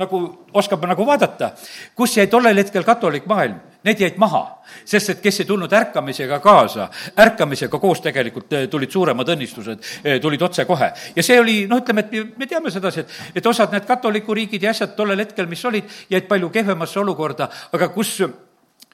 nagu 0.00 0.24
oskab 0.52 0.84
nagu 0.88 1.06
vaadata, 1.06 1.54
kus 1.96 2.16
jäi 2.16 2.28
tollel 2.28 2.60
hetkel 2.60 2.84
katolik 2.84 3.28
maailm, 3.30 3.60
need 3.84 4.00
jäid 4.00 4.18
maha. 4.18 4.60
sest 4.84 5.10
et 5.10 5.20
kes 5.20 5.40
ei 5.40 5.46
tulnud 5.46 5.72
ärkamisega 5.72 6.38
kaasa, 6.40 6.88
ärkamisega 7.20 7.78
koos 7.78 8.00
tegelikult 8.00 8.52
eh, 8.52 8.66
tulid 8.68 8.90
suuremad 8.90 9.28
õnnistused, 9.34 9.84
eh, 10.04 10.20
tulid 10.20 10.42
otsekohe. 10.42 10.92
ja 11.16 11.22
see 11.22 11.40
oli, 11.40 11.56
noh, 11.68 11.82
ütleme, 11.82 12.00
et 12.00 12.38
me 12.38 12.46
teame 12.46 12.72
sedasi, 12.72 13.04
et, 13.04 13.18
et 13.36 13.46
osad 13.46 13.72
need 13.72 13.84
katoliku 13.84 14.34
riigid 14.34 14.62
ja 14.62 14.72
asjad 14.72 14.96
tollel 14.96 15.20
hetkel, 15.20 15.46
mis 15.46 15.64
olid, 15.64 15.84
jäid 16.10 16.28
palju 16.28 16.50
kehvemasse 16.50 17.00
olukorda, 17.00 17.48
aga 17.72 17.88
kus 17.92 18.16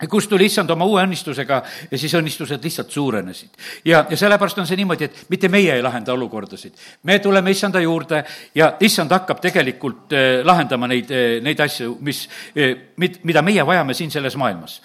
kus 0.08 0.28
tuli 0.28 0.46
issand 0.48 0.70
oma 0.70 0.86
uue 0.88 1.02
õnnistusega 1.04 1.60
ja 1.90 1.98
siis 1.98 2.14
õnnistused 2.16 2.64
lihtsalt 2.64 2.90
suurenesid. 2.90 3.50
ja, 3.84 4.04
ja 4.10 4.16
sellepärast 4.16 4.58
on 4.58 4.68
see 4.68 4.78
niimoodi, 4.80 5.04
et 5.04 5.24
mitte 5.28 5.48
meie 5.52 5.74
ei 5.74 5.82
lahenda 5.82 6.12
olukordasid. 6.12 6.72
me 7.02 7.18
tuleme 7.18 7.50
issanda 7.50 7.80
juurde 7.80 8.22
ja 8.54 8.72
issand 8.80 9.12
hakkab 9.12 9.40
tegelikult 9.40 10.12
eh, 10.12 10.44
lahendama 10.44 10.88
neid, 10.88 11.10
eh, 11.10 11.40
neid 11.44 11.60
asju, 11.60 11.98
mis 12.00 12.22
eh,, 12.54 12.76
mid-, 12.96 13.20
mida 13.24 13.42
meie 13.42 13.66
vajame 13.66 13.94
siin 13.94 14.10
selles 14.10 14.36
maailmas 14.36 14.80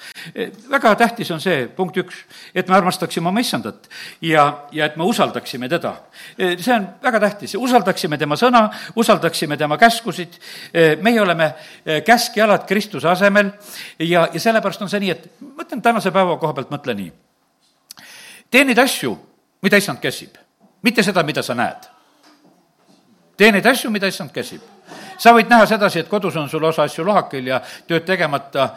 väga 0.71 0.95
tähtis 0.95 1.31
on 1.31 1.41
see, 1.41 1.67
punkt 1.75 1.97
üks, 2.01 2.15
et 2.55 2.67
me 2.67 2.75
armastaksime 2.75 3.29
oma 3.29 3.39
issandat 3.39 3.89
ja, 4.21 4.65
ja 4.71 4.89
et 4.89 4.97
me 4.97 5.07
usaldaksime 5.07 5.69
teda 5.69 5.95
see 6.37 6.73
on 6.73 6.87
väga 7.03 7.19
tähtis, 7.19 7.55
usaldaksime 7.59 8.17
tema 8.17 8.35
sõna, 8.39 8.67
usaldaksime 8.95 9.57
tema 9.57 9.77
käskusid 9.77 10.39
meie 11.01 11.21
oleme 11.21 11.51
käskjalad 12.05 12.65
Kristuse 12.67 13.07
asemel 13.09 13.51
ja, 13.99 14.27
ja 14.33 14.39
sellepärast 14.39 14.81
on 14.81 14.89
see 14.89 15.04
nii, 15.04 15.04
et 15.11 15.27
mõtlen 15.41 15.81
tänase 15.81 16.11
päeva 16.11 16.37
koha 16.37 16.53
pealt, 16.53 16.71
mõtle 16.71 16.95
nii. 16.95 17.11
tee 18.51 18.63
neid 18.63 18.79
asju, 18.79 19.15
mida 19.61 19.77
issand 19.77 19.99
käsib, 19.99 20.37
mitte 20.81 21.03
seda, 21.03 21.23
mida 21.23 21.43
sa 21.43 21.55
näed. 21.55 21.89
tee 23.37 23.51
neid 23.51 23.65
asju, 23.65 23.91
mida 23.91 24.07
issand 24.07 24.31
käsib. 24.31 24.61
sa 25.17 25.33
võid 25.33 25.49
näha 25.49 25.65
sedasi, 25.65 25.99
et 25.99 26.09
kodus 26.09 26.35
on 26.35 26.49
sul 26.49 26.63
osa 26.63 26.83
asju 26.83 27.05
lohakil 27.05 27.47
ja 27.47 27.61
tööd 27.87 28.05
tegemata, 28.05 28.69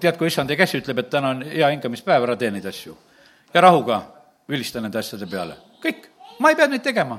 tead, 0.00 0.16
kui 0.16 0.26
issand 0.26 0.50
ei 0.50 0.56
käsi, 0.56 0.78
ütleb, 0.78 0.98
et 0.98 1.10
täna 1.10 1.28
on 1.28 1.42
hea 1.42 1.68
hingamispäev, 1.68 2.22
ära 2.22 2.36
tee 2.36 2.50
neid 2.50 2.66
asju. 2.66 2.96
ja 3.54 3.60
rahuga 3.60 4.02
vilista 4.48 4.80
nende 4.80 4.98
asjade 4.98 5.26
peale, 5.26 5.56
kõik, 5.82 6.06
ma 6.38 6.50
ei 6.50 6.56
pea 6.56 6.66
neid 6.66 6.82
tegema 6.82 7.18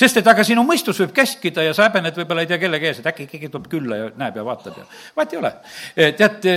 sest 0.00 0.20
et 0.20 0.28
aga 0.30 0.44
sinu 0.46 0.62
mõistus 0.66 0.98
võib 1.02 1.12
käskida 1.16 1.64
ja 1.64 1.74
sa 1.76 1.86
häbened 1.86 2.16
võib-olla 2.16 2.44
ei 2.44 2.48
tea 2.48 2.58
kellegi 2.60 2.88
ees, 2.88 3.00
et 3.02 3.08
äkki 3.10 3.26
keegi 3.28 3.50
tuleb 3.52 3.68
külla 3.72 3.98
ja 3.98 4.08
näeb 4.20 4.38
ja 4.40 4.44
vaatab 4.46 4.78
ja 4.80 4.86
vahet 5.16 5.34
ei 5.34 5.40
ole. 5.40 5.52
tead, 6.16 6.48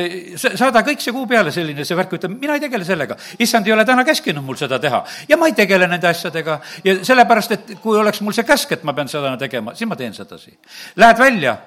saada 0.46 0.84
kõik 0.86 1.04
see 1.04 1.16
kuu 1.16 1.28
peale, 1.30 1.52
selline 1.56 1.86
see 1.88 1.98
värk, 1.98 2.16
ütleb, 2.18 2.38
mina 2.40 2.56
ei 2.58 2.64
tegele 2.64 2.88
sellega. 2.88 3.18
issand 3.44 3.68
ei 3.68 3.76
ole 3.76 3.86
täna 3.86 4.06
käskinud 4.08 4.46
mul 4.46 4.60
seda 4.60 4.80
teha 4.80 5.04
ja 5.30 5.40
ma 5.40 5.50
ei 5.52 5.58
tegele 5.58 5.90
nende 5.92 6.08
asjadega 6.08 6.60
ja 6.86 6.96
sellepärast, 7.04 7.56
et 7.58 7.74
kui 7.84 7.98
oleks 8.00 8.22
mul 8.24 8.36
see 8.36 8.48
käsk, 8.48 8.72
et 8.78 8.88
ma 8.88 8.96
pean 8.96 9.12
seda 9.12 9.36
tegema, 9.40 9.76
siis 9.76 9.90
ma 9.90 10.00
teen 10.00 10.16
sedasi. 10.16 10.56
Lähed 11.02 11.20
välja, 11.20 11.58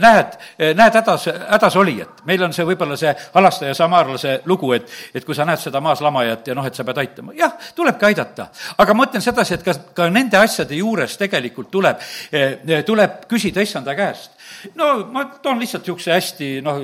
näed, 0.00 0.38
näed 0.80 1.00
hädas, 1.00 1.28
hädas 1.50 1.76
olijat. 1.76 2.24
meil 2.24 2.42
on 2.42 2.56
see 2.56 2.64
võib-olla 2.64 2.96
see 2.96 3.12
halastaja 3.34 3.74
samaarlase 3.76 4.38
lugu, 4.48 4.72
et, 4.72 4.88
et 5.14 5.24
kui 5.24 5.36
sa 5.36 5.44
näed 5.44 5.60
seda 5.60 5.80
maas 5.84 6.00
lamajat 6.00 6.48
ja 6.48 6.56
noh, 6.56 6.66
et 6.66 6.74
sa 6.74 6.84
pead 6.84 7.04
aitama. 7.04 7.36
jah, 7.36 7.52
tulebki 7.76 8.08
aidata. 8.08 8.48
aga 8.78 8.94
ma 8.94 9.08
ütlen 9.08 9.22
sedasi, 9.22 9.58
et 9.58 9.66
ka, 9.66 9.76
ka 9.94 10.08
nende 10.10 10.40
asjade 10.40 10.74
juures 10.78 10.93
tegelikult 11.18 11.70
tuleb, 11.70 12.00
eh, 12.32 12.82
tuleb 12.86 13.26
küsida 13.30 13.62
issanda 13.62 13.94
käest. 13.94 14.30
No 14.74 14.90
ma 15.12 15.24
toon 15.42 15.60
lihtsalt 15.60 15.84
niisuguse 15.84 16.12
hästi 16.14 16.48
noh, 16.64 16.80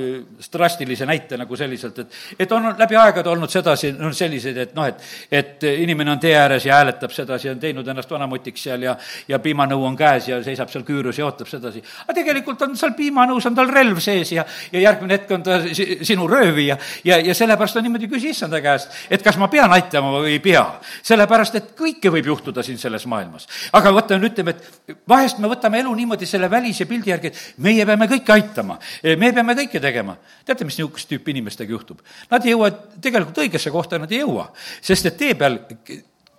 drastilise 0.53 1.07
näite 1.09 1.39
nagu 1.41 1.57
selliselt, 1.57 1.99
et, 2.03 2.19
et 2.45 2.53
on 2.53 2.71
läbi 2.79 2.99
aegade 2.99 3.31
olnud 3.31 3.51
sedasi, 3.53 3.93
no 3.99 4.13
selliseid, 4.17 4.59
et 4.65 4.75
noh, 4.77 4.89
et, 4.91 5.03
et 5.31 5.67
inimene 5.71 6.15
on 6.15 6.21
tee 6.23 6.35
ääres 6.37 6.67
ja 6.67 6.79
hääletab 6.79 7.15
sedasi, 7.15 7.51
on 7.51 7.61
teinud 7.63 7.89
ennast 7.89 8.11
vanamotiks 8.11 8.67
seal 8.69 8.85
ja, 8.87 8.97
ja 9.29 9.41
piimanõu 9.43 9.85
on 9.89 9.97
käes 9.99 10.29
ja 10.31 10.41
seisab 10.45 10.71
seal 10.73 10.85
küürus 10.89 11.19
ja 11.21 11.27
ootab 11.29 11.49
sedasi. 11.51 11.83
aga 12.05 12.17
tegelikult 12.21 12.63
on 12.67 12.77
seal 12.79 12.95
piimanõus, 12.99 13.47
on 13.49 13.57
tal 13.59 13.71
relv 13.73 14.01
sees 14.03 14.33
ja, 14.37 14.45
ja 14.73 14.85
järgmine 14.87 15.19
hetk 15.19 15.35
on 15.37 15.47
ta 15.47 15.61
sinu 15.73 16.29
röövija 16.31 16.79
ja, 17.05 17.19
ja 17.19 17.35
sellepärast 17.35 17.81
on 17.81 17.87
niimoodi, 17.89 18.11
küsi 18.11 18.35
issanda 18.35 18.61
käest, 18.65 18.93
et 19.11 19.23
kas 19.25 19.39
ma 19.41 19.49
pean 19.53 19.73
aitama 19.73 20.13
või 20.19 20.37
ei 20.37 20.43
pea. 20.45 20.65
sellepärast, 21.03 21.57
et 21.59 21.73
kõike 21.79 22.13
võib 22.13 22.31
juhtuda 22.33 22.63
siin 22.67 22.79
selles 22.79 23.07
maailmas. 23.11 23.49
aga 23.73 23.95
vaata, 23.95 24.19
nüüd 24.19 24.33
ütleme, 24.33 24.55
et 24.55 24.97
vahest 25.09 25.39
me 25.39 25.51
võtame 25.51 25.81
elu 25.83 25.95
niimoodi 26.03 26.29
selle 26.29 26.51
välise 26.51 26.87
pildi 26.91 27.11
järgi, 27.11 27.33
et 27.33 27.61
meie 27.71 27.87
peame 27.89 28.11
kõike 28.11 28.37
aitama, 28.37 28.79
me 29.17 29.33
peame 29.37 29.57
kõike 29.63 29.83
tegema. 29.83 30.17
teate, 30.45 30.67
mis 30.67 30.79
niisugust 30.79 31.11
tüüpi 31.11 31.35
inimestega 31.35 31.73
juhtub? 31.73 32.03
Nad 32.31 32.47
ei 32.47 32.55
jõua 32.55 32.71
tegelikult 33.01 33.43
õigesse 33.45 33.73
kohta, 33.75 33.99
nad 34.03 34.13
ei 34.13 34.23
jõua, 34.25 34.51
sest 34.83 35.11
et 35.11 35.19
tee 35.21 35.35
peal 35.39 35.61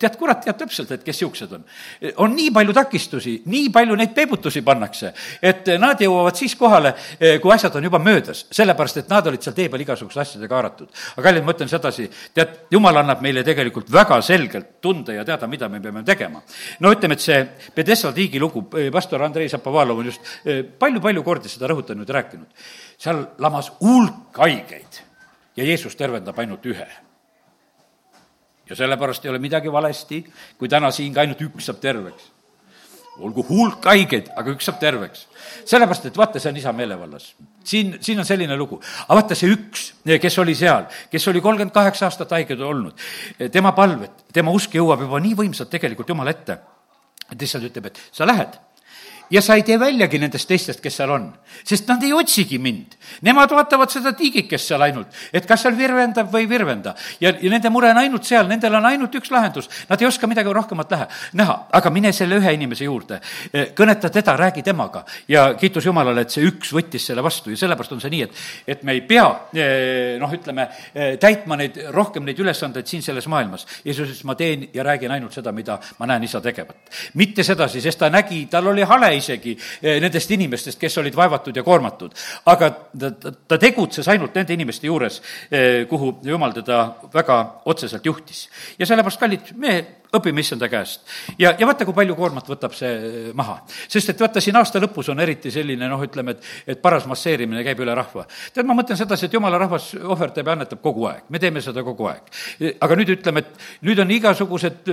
tead, 0.02 0.18
kurat 0.20 0.42
teab 0.44 0.58
täpselt, 0.60 0.90
et 0.94 1.04
kes 1.06 1.20
niisugused 1.22 1.52
on. 1.56 1.64
on 2.24 2.34
nii 2.36 2.50
palju 2.54 2.74
takistusi, 2.76 3.34
nii 3.50 3.70
palju 3.74 3.96
neid 3.98 4.14
peibutusi 4.16 4.62
pannakse, 4.66 5.12
et 5.42 5.72
nad 5.80 6.00
jõuavad 6.00 6.38
siis 6.38 6.54
kohale, 6.58 6.94
kui 7.42 7.54
asjad 7.54 7.76
on 7.78 7.86
juba 7.88 8.00
möödas, 8.02 8.44
sellepärast 8.50 9.02
et 9.02 9.12
nad 9.12 9.26
olid 9.30 9.44
seal 9.44 9.56
tee 9.56 9.68
peal 9.72 9.84
igasuguste 9.84 10.22
asjadega 10.24 10.58
haaratud. 10.58 10.90
aga 11.16 11.26
kallid, 11.28 11.46
ma 11.46 11.54
ütlen 11.56 11.70
sedasi, 11.70 12.08
tead, 12.34 12.56
jumal 12.72 13.02
annab 13.02 13.22
meile 13.24 13.44
tegelikult 13.46 13.92
väga 13.92 14.20
selgelt 14.22 14.80
tunda 14.82 15.16
ja 15.16 15.24
teada, 15.28 15.46
mida 15.50 15.68
me 15.68 15.80
peame 15.80 16.04
tegema. 16.04 16.42
no 16.80 16.92
ütleme, 16.92 17.18
et 17.18 17.20
see 17.20 17.40
Pedesta 17.74 18.12
tiigi 18.12 18.40
lugu, 18.40 18.66
pastor 18.92 19.22
Andrei 19.22 19.48
Zapovalov 19.48 20.02
on 20.02 20.10
just 20.10 20.34
palju-palju 20.78 21.22
kordi 21.22 21.48
seda 21.52 21.70
rõhutanud 21.70 22.08
ja 22.08 22.18
rääkinud. 22.18 22.66
seal 22.98 23.24
lamas 23.38 23.72
hulk 23.80 24.38
haigeid 24.38 25.02
ja 25.56 25.64
Jeesus 25.64 25.96
tervendab 25.96 26.38
ainult 26.38 26.66
ühe 26.66 26.88
ja 28.68 28.76
sellepärast 28.76 29.24
ei 29.24 29.30
ole 29.30 29.40
midagi 29.42 29.72
valesti, 29.72 30.22
kui 30.58 30.70
täna 30.70 30.90
siin 30.94 31.14
ka 31.14 31.24
ainult 31.24 31.42
üks 31.42 31.68
saab 31.70 31.80
terveks. 31.82 32.30
olgu 33.22 33.42
hulk 33.44 33.84
haigeid, 33.84 34.30
aga 34.36 34.54
üks 34.54 34.64
saab 34.64 34.78
terveks. 34.80 35.26
sellepärast, 35.64 36.06
et 36.06 36.16
vaata, 36.16 36.40
see 36.40 36.50
on 36.50 36.56
isa 36.56 36.72
meelevallas. 36.72 37.34
siin, 37.64 37.96
siin 38.00 38.18
on 38.18 38.24
selline 38.24 38.56
lugu. 38.56 38.80
aga 39.08 39.20
vaata, 39.20 39.34
see 39.38 39.52
üks, 39.52 39.92
kes 40.20 40.38
oli 40.38 40.54
seal, 40.54 40.86
kes 41.10 41.28
oli 41.28 41.40
kolmkümmend 41.40 41.74
kaheksa 41.74 42.06
aastat 42.08 42.30
haiged 42.30 42.60
olnud, 42.60 42.98
tema 43.52 43.72
palved, 43.72 44.26
tema 44.32 44.50
usk 44.50 44.74
jõuab 44.74 45.06
juba 45.06 45.20
nii 45.20 45.34
võimsalt 45.44 45.70
tegelikult 45.70 46.08
Jumala 46.08 46.30
ette, 46.30 46.58
et 47.30 47.40
lihtsalt 47.40 47.68
ütleb, 47.70 47.90
et 47.92 48.04
sa 48.12 48.28
lähed 48.28 48.60
ja 49.32 49.42
sa 49.42 49.56
ei 49.56 49.64
tee 49.66 49.78
väljagi 49.80 50.20
nendest 50.20 50.48
teistest, 50.48 50.80
kes 50.84 50.98
seal 51.00 51.10
on, 51.14 51.26
sest 51.64 51.88
nad 51.88 52.02
ei 52.04 52.12
otsigi 52.12 52.58
mind. 52.62 52.96
Nemad 53.26 53.52
vaatavad 53.56 53.90
seda 53.92 54.12
tiigikest 54.16 54.72
seal 54.72 54.84
ainult, 54.84 55.12
et 55.32 55.46
kas 55.48 55.64
seal 55.64 55.76
virvendab 55.78 56.30
või 56.32 56.44
ei 56.44 56.50
virvenda. 56.50 56.94
ja, 57.20 57.32
ja 57.40 57.50
nende 57.50 57.70
mure 57.72 57.90
on 57.90 58.00
ainult 58.02 58.28
seal, 58.28 58.48
nendel 58.48 58.76
on 58.76 58.86
ainult 58.86 59.14
üks 59.16 59.32
lahendus, 59.32 59.70
nad 59.88 60.00
ei 60.00 60.06
oska 60.06 60.28
midagi 60.28 60.52
rohkemat 60.52 60.92
lähe, 60.92 61.06
näha, 61.40 61.56
aga 61.72 61.90
mine 61.90 62.12
selle 62.12 62.38
ühe 62.40 62.54
inimese 62.54 62.84
juurde, 62.84 63.20
e, 63.52 63.64
kõneta 63.76 64.10
teda, 64.12 64.36
räägi 64.36 64.62
temaga 64.62 65.04
ja 65.28 65.48
kiitus 65.58 65.86
Jumalale, 65.86 66.26
et 66.26 66.34
see 66.34 66.44
üks 66.46 66.72
võttis 66.76 67.06
selle 67.08 67.24
vastu 67.24 67.50
ja 67.52 67.60
sellepärast 67.60 67.96
on 67.96 68.02
see 68.04 68.12
nii, 68.12 68.22
et, 68.28 68.44
et 68.76 68.84
me 68.84 68.96
ei 68.98 69.02
pea 69.08 69.26
e, 69.54 69.68
noh, 70.20 70.32
ütleme, 70.32 70.68
e, 70.92 71.16
täitma 71.22 71.56
neid, 71.60 71.78
rohkem 71.94 72.26
neid 72.28 72.38
ülesandeid 72.42 72.88
siin 72.88 73.02
selles 73.04 73.26
maailmas. 73.30 73.66
Jeesus 73.84 74.08
ütles, 74.08 74.24
ma 74.28 74.36
teen 74.38 74.68
ja 74.74 74.84
räägin 74.86 75.12
ainult 75.14 75.34
seda, 75.36 75.52
mida 75.56 75.78
ma 75.98 76.08
näen 76.10 76.26
isa 76.26 76.40
tegevat. 76.44 76.76
mitte 77.14 77.44
sedasi, 77.46 77.80
sest 77.80 77.98
ta 77.98 78.10
nägi, 78.12 78.44
tal 78.50 78.66
oli 78.72 78.84
hale 78.88 79.12
isegi 79.22 79.54
eh, 79.54 79.98
nendest 80.02 80.30
inimestest, 80.34 80.80
kes 80.80 80.98
olid 81.02 81.16
vaevatud 81.16 81.56
ja 81.56 81.64
koormatud. 81.66 82.14
aga 82.52 82.70
ta, 82.72 83.32
ta, 83.32 83.58
tegutses 83.58 84.08
ainult 84.12 84.34
nende 84.34 84.54
inimeste 84.56 84.90
juures, 84.90 85.20
eh, 85.50 85.84
kuhu 85.88 86.16
jumal 86.26 86.54
teda 86.56 86.84
väga 87.14 87.42
otseselt 87.64 88.06
juhtis. 88.06 88.48
ja 88.78 88.86
sellepärast, 88.86 89.20
kallid, 89.20 89.54
me 89.56 90.01
õpime 90.16 90.42
issanda 90.44 90.68
käest. 90.68 91.00
ja, 91.38 91.54
ja 91.58 91.66
vaata, 91.66 91.86
kui 91.88 91.94
palju 91.96 92.14
koormat 92.16 92.48
võtab 92.48 92.74
see 92.76 92.90
eh, 92.92 93.28
maha. 93.36 93.60
sest 93.88 94.12
et 94.12 94.20
vaata, 94.20 94.40
siin 94.44 94.56
aasta 94.60 94.80
lõpus 94.82 95.08
on 95.12 95.20
eriti 95.24 95.50
selline 95.50 95.88
noh, 95.88 96.02
ütleme, 96.04 96.36
et, 96.36 96.50
et 96.74 96.82
paras 96.82 97.06
masseerimine 97.08 97.64
käib 97.64 97.80
üle 97.84 97.94
rahva. 97.96 98.26
tead, 98.52 98.68
ma 98.68 98.76
mõtlen 98.76 98.98
sedasi, 98.98 99.26
et 99.26 99.36
jumala 99.38 99.60
rahvas 99.62 99.92
ohverdab 99.96 100.50
ja 100.50 100.56
annetab 100.56 100.82
kogu 100.84 101.06
aeg, 101.08 101.24
me 101.32 101.40
teeme 101.42 101.62
seda 101.64 101.84
kogu 101.86 102.10
aeg. 102.10 102.28
aga 102.80 102.98
nüüd 103.00 103.14
ütleme, 103.16 103.44
et 103.44 103.86
nüüd 103.88 104.02
on 104.04 104.12
igasugused 104.12 104.92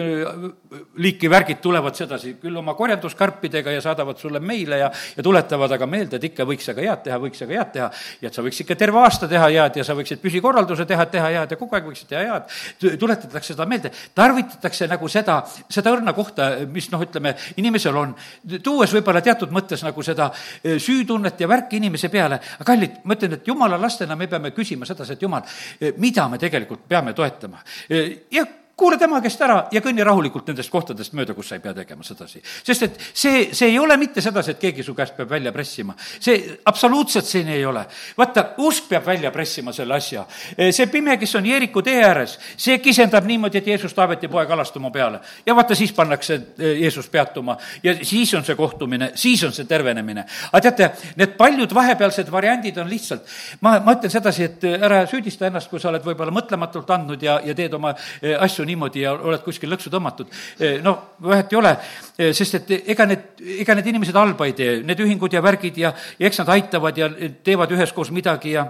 liiki 1.03 1.31
värgid 1.31 1.59
tulevad 1.63 1.99
sedasi, 1.99 2.37
küll 2.39 2.55
oma 2.61 2.75
korjanduskarpidega 2.79 3.75
ja 3.75 3.83
saadavad 3.83 4.21
sulle 4.21 4.39
meile 4.39 4.79
ja, 4.85 4.91
ja 5.17 5.25
tuletavad 5.25 5.75
aga 5.75 5.89
meelde, 5.89 6.19
et 6.19 6.29
ikka 6.31 6.47
võiks 6.47 6.71
aga 6.71 6.85
head 6.85 7.03
teha, 7.09 7.19
võiks 7.19 7.43
aga 7.43 7.59
head 7.59 7.75
teha 7.75 7.91
ja 8.21 8.31
et 8.31 8.39
sa 8.39 8.45
võiks 8.45 8.63
ikka 8.63 8.79
terve 8.79 9.03
aasta 9.03 9.27
teha 9.27 9.51
head 9.51 9.81
ja 9.81 9.87
sa 9.87 9.97
võiksid 9.99 10.23
püsikorralduse 10.23 10.87
teha, 10.87 11.09
teha 11.11 11.33
head 11.35 11.55
ja 11.55 11.59
kogu 11.59 11.75
aeg 11.75 11.91
võiksid 11.91 12.13
teha 12.13 12.23
head. 12.23 12.97
tuletatakse 12.99 13.53
seda 13.53 13.67
meelde, 13.69 13.91
tarvitatakse 14.15 14.87
nagu 14.87 15.08
nagu 15.09 15.13
seda, 15.13 15.65
seda 15.69 15.93
õrna 15.93 16.13
kohta, 16.13 16.49
mis 16.69 16.89
noh, 16.91 17.01
ütleme, 17.01 17.35
inimesel 17.57 17.97
on, 17.97 18.13
tuues 18.63 18.93
võib-olla 18.93 19.21
teatud 19.25 19.51
mõttes 19.51 19.83
nagu 19.83 20.03
seda 20.05 20.29
eh, 20.63 20.77
süütunnet 20.79 21.39
ja 21.39 21.49
värki 21.49 21.79
inimese 21.79 22.09
peale, 22.09 22.39
aga 22.59 22.67
kallid, 22.67 23.01
ma 23.03 23.17
ütlen, 23.17 23.37
et 23.39 23.47
jumala 23.47 23.79
lastena 23.81 24.15
me 24.15 24.27
peame 24.27 24.53
küsima 24.55 24.85
sedasi, 24.85 25.17
et 25.17 25.21
jumal, 25.21 25.43
eh, 25.79 25.93
mida 25.97 26.27
me 26.29 26.37
tegelikult 26.37 26.87
peame 26.87 27.13
toetama. 27.13 27.63
Eh, 27.89 28.27
ja 28.31 28.45
kuula 28.79 28.97
tema 28.97 29.19
käest 29.23 29.41
ära 29.43 29.59
ja 29.75 29.81
kõnni 29.83 30.05
rahulikult 30.05 30.47
nendest 30.49 30.71
kohtadest 30.71 31.13
mööda, 31.17 31.35
kus 31.35 31.51
sa 31.51 31.57
ei 31.57 31.63
pea 31.63 31.73
tegema 31.75 32.05
sedasi. 32.05 32.41
sest 32.63 32.85
et 32.87 32.99
see, 33.13 33.49
see 33.53 33.71
ei 33.73 33.79
ole 33.79 33.97
mitte 33.99 34.21
sedasi, 34.23 34.55
et 34.55 34.61
keegi 34.61 34.85
su 34.85 34.95
käest 34.95 35.17
peab 35.17 35.29
välja 35.29 35.51
pressima. 35.51 35.95
see, 36.19 36.57
absoluutselt 36.65 37.25
siin 37.25 37.47
ei 37.51 37.65
ole. 37.65 37.85
vaata, 38.17 38.45
usk 38.65 38.89
peab 38.89 39.05
välja 39.05 39.31
pressima 39.31 39.73
selle 39.75 39.95
asja. 39.95 40.25
see 40.71 40.87
pime, 40.87 41.17
kes 41.19 41.35
on 41.35 41.45
Jeeriku 41.45 41.83
tee 41.85 42.03
ääres, 42.05 42.37
see 42.57 42.77
kisendab 42.79 43.27
niimoodi, 43.27 43.59
et 43.59 43.67
Jeesus 43.67 43.93
Taaveti 43.93 44.27
poeg 44.27 44.51
alastuma 44.51 44.91
peale. 44.91 45.19
ja 45.45 45.55
vaata, 45.55 45.75
siis 45.75 45.93
pannakse 45.93 46.39
eh, 46.59 46.79
Jeesus 46.81 47.09
peatuma 47.09 47.57
ja 47.83 47.95
siis 48.01 48.33
on 48.33 48.45
see 48.45 48.55
kohtumine, 48.55 49.11
siis 49.15 49.43
on 49.43 49.53
see 49.53 49.65
tervenemine. 49.65 50.25
aga 50.51 50.61
teate, 50.71 50.91
need 51.19 51.35
paljud 51.37 51.75
vahepealsed 51.75 52.31
variandid 52.31 52.77
on 52.77 52.89
lihtsalt, 52.89 53.27
ma, 53.61 53.79
ma 53.83 53.97
ütlen 53.97 54.13
sedasi, 54.13 54.47
et 54.47 54.67
ära 54.69 55.03
süüdista 55.09 55.49
ennast, 55.49 55.69
kui 55.69 55.79
sa 55.79 55.91
oled 55.91 56.05
võib-olla 56.05 56.33
mõtlematult 56.33 56.89
andnud 56.95 57.23
ja, 57.23 57.39
ja 57.43 57.55
teed 57.57 57.75
oma 57.75 57.93
eh, 58.21 58.37
asju 58.39 58.68
niimoodi 58.69 59.05
ja 59.05 59.15
oled 59.17 59.43
kuskil 59.45 59.71
lõksu 59.73 59.91
tõmmatud. 59.93 60.29
no 60.85 60.95
vahet 61.25 61.53
ei 61.53 61.59
ole, 61.59 61.75
sest 62.33 62.61
et 62.61 62.75
ega 62.95 63.07
need, 63.09 63.31
ega 63.59 63.75
need 63.77 63.89
inimesed 63.93 64.15
halba 64.15 64.49
ei 64.49 64.55
tee, 64.57 64.79
need 64.85 65.05
ühingud 65.05 65.33
ja 65.33 65.43
värgid 65.43 65.81
ja, 65.81 65.93
ja 66.19 66.29
eks 66.29 66.43
nad 66.43 66.53
aitavad 66.57 66.97
ja 66.97 67.09
teevad 67.43 67.73
üheskoos 67.75 68.13
midagi 68.15 68.55
ja 68.57 68.67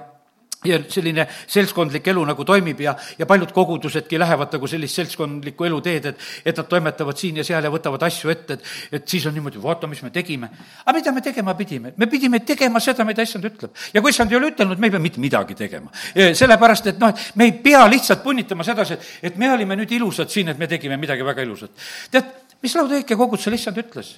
ja 0.66 0.80
selline 0.92 1.24
seltskondlik 1.48 2.08
elu 2.12 2.24
nagu 2.28 2.44
toimib 2.44 2.82
ja, 2.84 2.94
ja 3.18 3.26
paljud 3.30 3.52
kogudusedki 3.56 4.20
lähevad 4.20 4.52
nagu 4.58 4.68
sellist 4.68 5.00
seltskondlikku 5.00 5.68
elu 5.70 5.80
teed, 5.86 6.10
et, 6.12 6.26
et 6.52 6.60
nad 6.60 6.68
toimetavad 6.68 7.20
siin 7.20 7.40
ja 7.40 7.46
seal 7.48 7.64
ja 7.64 7.72
võtavad 7.72 8.04
asju 8.10 8.34
ette, 8.34 8.58
et, 8.60 8.74
et 9.00 9.08
siis 9.08 9.24
on 9.30 9.36
niimoodi, 9.38 9.62
vaata, 9.64 9.88
mis 9.88 10.02
me 10.04 10.12
tegime. 10.12 10.50
aga 10.84 10.98
mida 10.98 11.14
me 11.16 11.24
tegema 11.24 11.56
pidime? 11.56 11.94
me 11.96 12.10
pidime 12.12 12.42
tegema 12.44 12.84
seda, 12.84 13.08
mida 13.08 13.24
issand 13.24 13.48
ütleb. 13.48 13.72
ja 13.94 14.04
kui 14.04 14.12
issand 14.12 14.36
ei 14.36 14.40
ole 14.40 14.52
ütelnud, 14.52 14.80
me 14.80 14.92
ei 14.92 14.96
pea 14.98 15.04
mitte 15.04 15.24
midagi 15.24 15.56
tegema. 15.56 15.94
sellepärast, 16.16 16.92
et 16.92 17.00
noh, 17.00 17.16
et 17.16 17.40
me 17.40 17.48
ei 17.48 17.56
pea 17.64 17.86
lihtsalt 17.88 18.24
punnitama 18.24 18.68
sedasi, 18.68 19.00
et, 19.00 19.14
et 19.32 19.40
me 19.40 19.54
olime 19.54 19.80
nüüd 19.80 19.96
ilusad 19.96 20.32
siin, 20.34 20.52
et 20.52 20.60
me 20.60 20.68
tegime 20.68 21.00
midagi 21.00 21.24
väga 21.24 21.48
ilusat. 21.48 21.72
tead, 22.12 22.36
mis 22.60 22.76
laudõike 22.76 23.16
kogudusel 23.16 23.56
issand 23.56 23.80
ütles? 23.80 24.18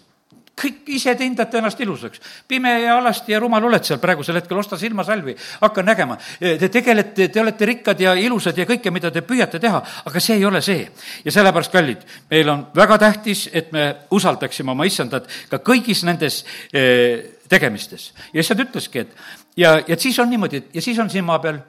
Kõik 0.62 0.92
ise 0.96 1.14
te 1.18 1.26
hindate 1.26 1.58
ennast 1.58 1.80
ilusaks. 1.82 2.22
pime 2.48 2.72
ja 2.82 2.98
alasti 2.98 3.32
ja 3.32 3.40
rumal 3.40 3.64
oled 3.66 3.84
seal 3.84 4.00
praegusel 4.00 4.38
hetkel, 4.38 4.58
osta 4.58 4.78
silmasalvi, 4.78 5.36
hakka 5.62 5.84
nägema. 5.84 6.18
Te 6.40 6.70
tegelete, 6.70 7.28
te 7.28 7.42
olete 7.42 7.66
rikkad 7.66 8.00
ja 8.00 8.14
ilusad 8.14 8.58
ja 8.58 8.66
kõike, 8.70 8.92
mida 8.92 9.12
te 9.12 9.22
püüate 9.26 9.60
teha, 9.60 9.82
aga 10.06 10.20
see 10.20 10.38
ei 10.38 10.46
ole 10.46 10.62
see. 10.62 10.88
ja 11.26 11.32
sellepärast, 11.32 11.72
kallid, 11.72 12.06
meil 12.30 12.50
on 12.50 12.66
väga 12.76 12.98
tähtis, 12.98 13.50
et 13.54 13.72
me 13.72 13.96
usaldaksime 14.12 14.72
oma 14.72 14.86
issandat 14.86 15.28
ka 15.50 15.58
kõigis 15.58 16.04
nendes 16.06 16.44
eh, 16.74 17.42
tegemistes. 17.50 18.14
ja 18.34 18.40
issand 18.40 18.60
ütleski, 18.60 19.00
et 19.00 19.16
ja, 19.58 19.80
ja 19.88 19.98
siis 19.98 20.20
on 20.20 20.30
niimoodi, 20.30 20.58
et 20.58 20.76
ja 20.76 20.82
siis 20.82 21.00
on 21.00 21.10
siin 21.10 21.26
maa 21.26 21.40
peal, 21.40 21.60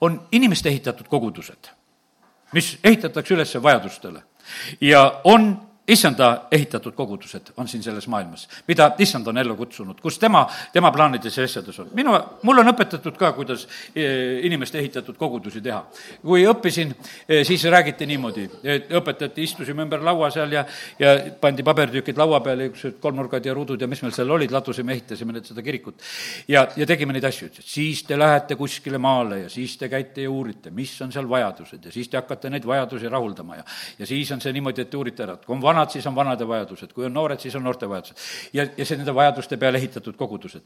on 0.00 0.20
inimeste 0.32 0.68
ehitatud 0.68 1.08
kogudused, 1.08 1.70
mis 2.52 2.78
ehitatakse 2.84 3.34
üles 3.34 3.54
vajadustele 3.62 4.22
ja 4.80 5.20
on 5.24 5.69
issanda 5.90 6.46
ehitatud 6.52 6.94
kogudused 6.94 7.52
on 7.56 7.68
siin 7.68 7.82
selles 7.82 8.06
maailmas, 8.10 8.46
mida 8.68 8.90
issand 9.02 9.26
on 9.30 9.38
ellu 9.40 9.56
kutsunud, 9.58 10.00
kus 10.02 10.18
tema, 10.18 10.44
tema 10.72 10.92
plaanides 10.94 11.38
ja 11.38 11.44
asjades 11.44 11.78
on. 11.82 11.90
minu, 11.94 12.14
mul 12.46 12.62
on 12.62 12.70
õpetatud 12.72 13.16
ka, 13.18 13.32
kuidas 13.36 13.66
eh, 13.94 14.40
inimeste 14.46 14.78
ehitatud 14.78 15.18
kogudusi 15.18 15.60
teha. 15.64 15.82
kui 16.22 16.44
õppisin, 16.48 16.94
eh, 17.28 17.42
siis 17.46 17.64
räägiti 17.64 18.06
niimoodi, 18.06 18.48
et 18.64 18.90
õpetati, 18.90 19.44
istusime 19.46 19.84
ümber 19.86 20.02
laua 20.04 20.30
seal 20.30 20.52
ja, 20.54 20.64
ja 20.98 21.16
pandi 21.40 21.66
pabertükid 21.66 22.18
laua 22.18 22.40
peale, 22.44 22.68
niisugused 22.68 23.00
kolmnurgad 23.02 23.46
ja 23.46 23.54
rudud 23.54 23.80
ja 23.80 23.88
mis 23.90 24.02
meil 24.02 24.14
seal 24.14 24.30
olid, 24.30 24.52
ladusime, 24.54 24.94
ehitasime 24.96 25.34
nüüd 25.36 25.48
seda 25.48 25.62
kirikut. 25.62 26.00
ja, 26.48 26.66
ja 26.76 26.86
tegime 26.86 27.16
neid 27.16 27.26
asju, 27.26 27.50
siis 27.60 28.04
te 28.06 28.18
lähete 28.18 28.56
kuskile 28.56 28.98
maale 28.98 29.42
ja 29.44 29.50
siis 29.52 29.76
te 29.78 29.88
käite 29.88 30.22
ja 30.22 30.30
uurite, 30.30 30.70
mis 30.70 30.94
on 31.02 31.12
seal 31.12 31.28
vajadused 31.28 31.84
ja 31.84 31.92
siis 31.92 32.08
te 32.08 32.20
hakkate 32.20 32.50
neid 32.50 32.66
vajadusi 32.66 33.08
rahuldama 33.08 33.60
ja, 33.60 33.64
ja 33.98 34.06
siis 34.06 34.30
on 34.32 34.40
see 34.40 34.52
niimoodi, 34.54 34.84
et 34.84 34.90
te 34.90 34.98
uurite 34.98 35.24
ära, 35.26 35.36
et 35.38 35.46
kui 35.46 35.56
on 35.56 35.62
vana 35.62 35.79
vanad, 35.80 35.92
siis 35.92 36.06
on 36.06 36.14
vanade 36.14 36.48
vajadused, 36.48 36.92
kui 36.92 37.06
on 37.06 37.14
noored, 37.14 37.40
siis 37.40 37.54
on 37.56 37.64
noorte 37.64 37.88
vajadused. 37.88 38.16
ja, 38.52 38.66
ja 38.76 38.84
see 38.84 38.98
nende 38.98 39.14
vajaduste 39.14 39.56
peale 39.56 39.78
ehitatud 39.78 40.16
kogudused. 40.16 40.62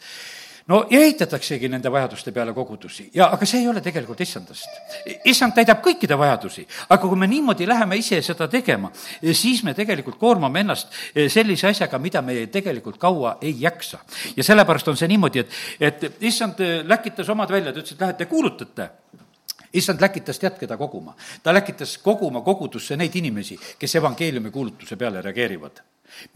no 0.66 0.86
ja 0.90 1.00
ehitataksegi 1.00 1.68
nende 1.68 1.92
vajaduste 1.92 2.32
peale 2.32 2.52
kogudusi 2.52 3.10
ja, 3.14 3.28
aga 3.32 3.46
see 3.46 3.60
ei 3.60 3.68
ole 3.68 3.80
tegelikult 3.80 4.20
issandast. 4.20 4.68
issand 5.24 5.54
täidab 5.54 5.82
kõikide 5.84 6.18
vajadusi, 6.18 6.66
aga 6.88 7.08
kui 7.08 7.18
me 7.18 7.26
niimoodi 7.26 7.68
läheme 7.68 7.96
ise 7.96 8.22
seda 8.22 8.48
tegema, 8.48 8.90
siis 9.32 9.62
me 9.64 9.74
tegelikult 9.74 10.18
koormame 10.18 10.60
ennast 10.60 10.92
sellise 11.28 11.68
asjaga, 11.68 11.98
mida 11.98 12.22
me 12.22 12.46
tegelikult 12.46 12.98
kaua 12.98 13.38
ei 13.42 13.54
jaksa. 13.60 13.98
ja 14.36 14.44
sellepärast 14.44 14.88
on 14.88 14.96
see 14.96 15.08
niimoodi, 15.08 15.44
et, 15.80 16.04
et 16.04 16.22
issand 16.22 16.60
läkitas 16.84 17.28
omad 17.28 17.50
välja, 17.50 17.72
ta 17.72 17.80
ütles, 17.80 17.94
et 17.94 18.06
lähete 18.06 18.26
kuulutate 18.26 18.90
issand 19.74 20.00
läkitas 20.00 20.38
tead, 20.38 20.58
keda 20.60 20.76
koguma? 20.76 21.16
ta 21.42 21.54
läkitas 21.54 21.98
koguma 21.98 22.40
kogudusse 22.40 22.96
neid 22.96 23.16
inimesi, 23.16 23.58
kes 23.78 24.00
evangeeliumi 24.00 24.50
kuulutuse 24.50 24.96
peale 24.96 25.22
reageerivad 25.22 25.82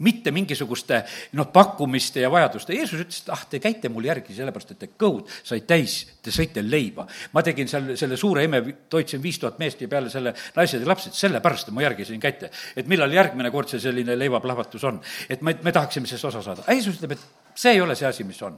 mitte 0.05 0.31
mingisuguste 0.35 1.01
noh, 1.39 1.49
pakkumiste 1.53 2.23
ja 2.23 2.31
vajaduste. 2.31 2.75
Jeesus 2.77 3.03
ütles, 3.05 3.21
et 3.23 3.33
ah, 3.33 3.43
te 3.49 3.61
käite 3.63 3.89
mul 3.89 4.07
järgi 4.09 4.35
sellepärast, 4.37 4.75
et 4.75 4.81
te 4.83 4.91
kõhud 4.99 5.29
said 5.43 5.67
täis, 5.69 5.99
te 6.23 6.33
sõite 6.33 6.63
leiba. 6.65 7.07
ma 7.33 7.43
tegin 7.45 7.67
seal 7.67 7.93
selle 7.99 8.17
suure 8.17 8.43
ime, 8.43 8.61
toitsin 8.89 9.21
viis 9.23 9.39
tuhat 9.39 9.59
meest 9.59 9.81
ja 9.81 9.91
peale 9.91 10.09
selle 10.09 10.33
naised 10.55 10.81
ja 10.81 10.87
lapsed, 10.87 11.13
sellepärast 11.17 11.71
mu 11.71 11.81
järgi 11.85 12.05
siin 12.05 12.19
käite. 12.19 12.51
et 12.75 12.87
millal 12.87 13.11
järgmine 13.13 13.51
kord 13.51 13.69
see 13.69 13.79
selline 13.79 14.17
leivaplahvatus 14.19 14.83
on. 14.83 15.01
et 15.29 15.41
me, 15.41 15.57
me 15.63 15.71
tahaksime 15.71 16.07
sellest 16.07 16.31
osa 16.31 16.41
saada. 16.41 16.67
Jeesus 16.67 16.97
ütleb, 16.99 17.17
et 17.17 17.49
see 17.59 17.71
ei 17.71 17.81
ole 17.81 17.95
see 17.95 18.07
asi, 18.07 18.23
mis 18.23 18.39
on. 18.41 18.55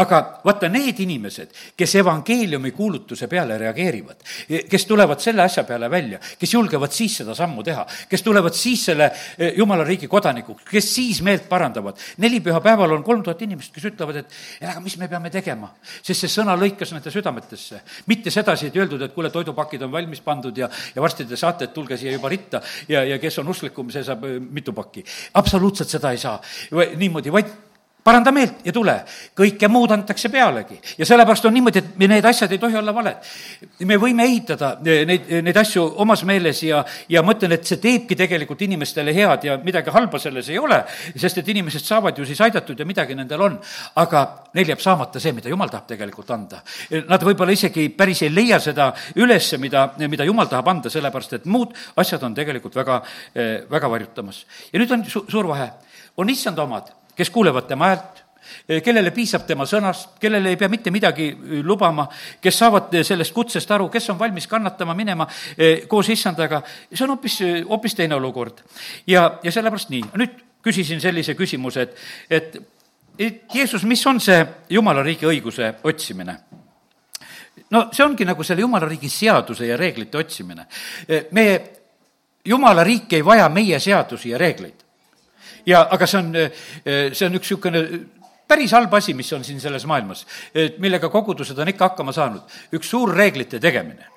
aga 0.00 0.18
vaata, 0.44 0.68
need 0.72 1.00
inimesed, 1.04 1.52
kes 1.76 1.94
evangeeliumi 2.00 2.70
kuulutuse 2.72 3.28
peale 3.28 3.58
reageerivad, 3.60 4.22
kes 4.70 4.86
tulevad 4.88 5.20
selle 5.20 5.42
asja 5.44 5.64
peale 5.68 5.90
välja, 5.90 6.20
kes 6.38 6.54
julgevad 6.54 6.94
siis 6.94 7.18
seda 7.20 7.34
sammu 7.36 7.64
teha, 7.66 7.84
kes 8.08 8.24
tulevad 8.24 8.56
siis 8.56 8.86
selle 8.88 9.10
eh, 9.10 9.52
jumala 9.58 9.84
riigi 9.84 10.08
kodanikuks, 10.08 10.57
kes 10.68 10.88
siis 10.94 11.20
meelt 11.22 11.48
parandavad. 11.48 11.98
nelipühapäeval 12.18 12.92
on 12.92 13.04
kolm 13.04 13.22
tuhat 13.22 13.42
inimest, 13.42 13.72
kes 13.74 13.88
ütlevad, 13.92 14.22
et 14.22 14.66
aga 14.70 14.80
mis 14.80 14.96
me 14.98 15.08
peame 15.08 15.30
tegema, 15.30 15.70
sest 16.02 16.24
see 16.24 16.32
sõna 16.32 16.56
lõikas 16.58 16.92
nende 16.92 17.10
südametesse. 17.10 17.80
mitte 18.06 18.30
sedasi, 18.30 18.66
et 18.66 18.76
öeldud, 18.76 19.02
et 19.02 19.14
kuule, 19.14 19.30
toidupakid 19.30 19.82
on 19.82 19.92
valmis 19.92 20.20
pandud 20.20 20.56
ja, 20.56 20.68
ja 20.94 21.02
varsti 21.02 21.24
te 21.24 21.36
saate, 21.36 21.68
et 21.68 21.74
tulge 21.74 21.96
siia 21.96 22.12
juba 22.12 22.28
ritta 22.28 22.62
ja, 22.88 23.04
ja 23.04 23.18
kes 23.18 23.38
on 23.38 23.48
usklikum, 23.48 23.90
see 23.90 24.04
saab 24.04 24.24
eh, 24.24 24.38
mitu 24.40 24.72
pakki. 24.72 25.04
absoluutselt 25.34 25.88
seda 25.88 26.12
ei 26.12 26.18
saa 26.18 26.40
niimoodi, 26.98 27.32
vaid 27.32 27.67
paranda 28.08 28.32
meelt 28.32 28.64
ja 28.64 28.72
tule. 28.72 28.94
kõike 29.36 29.68
muud 29.68 29.92
antakse 29.92 30.30
pealegi. 30.32 30.78
ja 30.98 31.06
sellepärast 31.06 31.44
on 31.44 31.54
niimoodi, 31.54 31.82
et 31.82 31.98
need 32.00 32.24
asjad 32.24 32.52
ei 32.52 32.60
tohi 32.60 32.76
olla 32.80 32.94
valed. 32.94 33.28
me 33.84 33.98
võime 34.00 34.24
ehitada 34.24 34.76
neid, 34.82 35.28
neid 35.44 35.56
asju 35.56 35.84
omas 36.04 36.24
meeles 36.28 36.62
ja, 36.64 36.82
ja 37.08 37.22
mõtlen, 37.26 37.52
et 37.58 37.68
see 37.68 37.80
teebki 37.82 38.16
tegelikult 38.16 38.62
inimestele 38.64 39.14
head 39.14 39.44
ja 39.44 39.58
midagi 39.64 39.92
halba 39.94 40.20
selles 40.22 40.48
ei 40.48 40.58
ole, 40.58 40.80
sest 41.16 41.42
et 41.42 41.48
inimesed 41.54 41.84
saavad 41.84 42.18
ju 42.18 42.26
siis 42.28 42.40
aidatud 42.46 42.78
ja 42.78 42.86
midagi 42.88 43.16
nendel 43.18 43.44
on. 43.44 43.58
aga 44.00 44.24
neil 44.54 44.72
jääb 44.72 44.82
saamata 44.82 45.20
see, 45.20 45.34
mida 45.36 45.52
jumal 45.52 45.68
tahab 45.68 45.88
tegelikult 45.92 46.30
anda. 46.34 46.62
Nad 47.08 47.24
võib-olla 47.26 47.52
isegi 47.52 47.88
päris 47.96 48.22
ei 48.24 48.32
leia 48.32 48.60
seda 48.62 48.92
ülesse, 49.16 49.58
mida, 49.60 49.88
mida 50.08 50.24
jumal 50.24 50.48
tahab 50.48 50.72
anda, 50.72 50.92
sellepärast 50.92 51.40
et 51.40 51.50
muud 51.50 51.76
asjad 52.00 52.24
on 52.24 52.36
tegelikult 52.36 52.78
väga, 52.78 53.02
väga 53.70 53.92
varjutamas. 53.96 54.44
ja 54.72 54.80
nüüd 54.80 54.96
on 54.96 55.04
su-, 55.04 55.26
suur 55.28 55.48
vahe. 55.50 55.70
on 56.16 56.30
issand 56.30 56.58
omad 56.58 56.97
kes 57.18 57.30
kuulevad 57.34 57.66
tema 57.66 57.90
häält, 57.90 58.24
kellele 58.84 59.10
piisab 59.14 59.46
tema 59.48 59.66
sõnast, 59.68 60.16
kellele 60.20 60.52
ei 60.52 60.58
pea 60.60 60.68
mitte 60.70 60.92
midagi 60.94 61.28
lubama, 61.64 62.06
kes 62.42 62.58
saavad 62.62 62.94
sellest 63.04 63.34
kutsest 63.36 63.70
aru, 63.74 63.88
kes 63.92 64.10
on 64.12 64.18
valmis 64.20 64.46
kannatama, 64.48 64.94
minema 64.96 65.26
eh, 65.56 65.86
koos 65.88 66.08
issandaga, 66.12 66.62
see 66.92 67.04
on 67.04 67.16
hoopis, 67.16 67.40
hoopis 67.68 67.98
teine 67.98 68.16
olukord. 68.18 68.62
ja, 69.06 69.38
ja 69.42 69.52
sellepärast 69.52 69.92
nii, 69.94 70.04
nüüd 70.20 70.40
küsisin 70.64 71.00
sellise 71.00 71.36
küsimuse, 71.38 71.88
et, 71.88 72.02
et 72.30 72.58
et 73.18 73.54
Jeesus, 73.54 73.82
mis 73.82 74.06
on 74.06 74.20
see 74.22 74.44
jumala 74.70 75.02
riigi 75.02 75.26
õiguse 75.26 75.72
otsimine? 75.90 76.36
no 77.74 77.88
see 77.92 78.04
ongi 78.04 78.24
nagu 78.24 78.44
selle 78.46 78.62
jumala 78.62 78.86
riigi 78.86 79.10
seaduse 79.10 79.66
ja 79.66 79.76
reeglite 79.76 80.18
otsimine. 80.18 80.66
Eh, 81.08 81.26
meie 81.34 81.56
jumala 82.46 82.84
riik 82.86 83.12
ei 83.12 83.24
vaja 83.24 83.48
meie 83.48 83.80
seadusi 83.82 84.30
ja 84.30 84.38
reegleid 84.38 84.87
ja 85.68 85.84
aga 85.94 86.08
see 86.08 86.20
on, 86.22 86.30
eh, 86.36 86.62
see 87.12 87.28
on 87.28 87.38
üks 87.38 87.52
niisugune 87.52 87.84
päris 88.48 88.72
halb 88.72 88.94
asi, 88.96 89.12
mis 89.14 89.28
on 89.36 89.44
siin 89.44 89.60
selles 89.60 89.84
maailmas, 89.84 90.24
millega 90.80 91.10
kogudused 91.12 91.58
on 91.60 91.68
ikka 91.68 91.90
hakkama 91.90 92.14
saanud. 92.16 92.54
üks 92.72 92.88
suur 92.88 93.12
reeglite 93.14 93.60
tegemine 93.60 94.08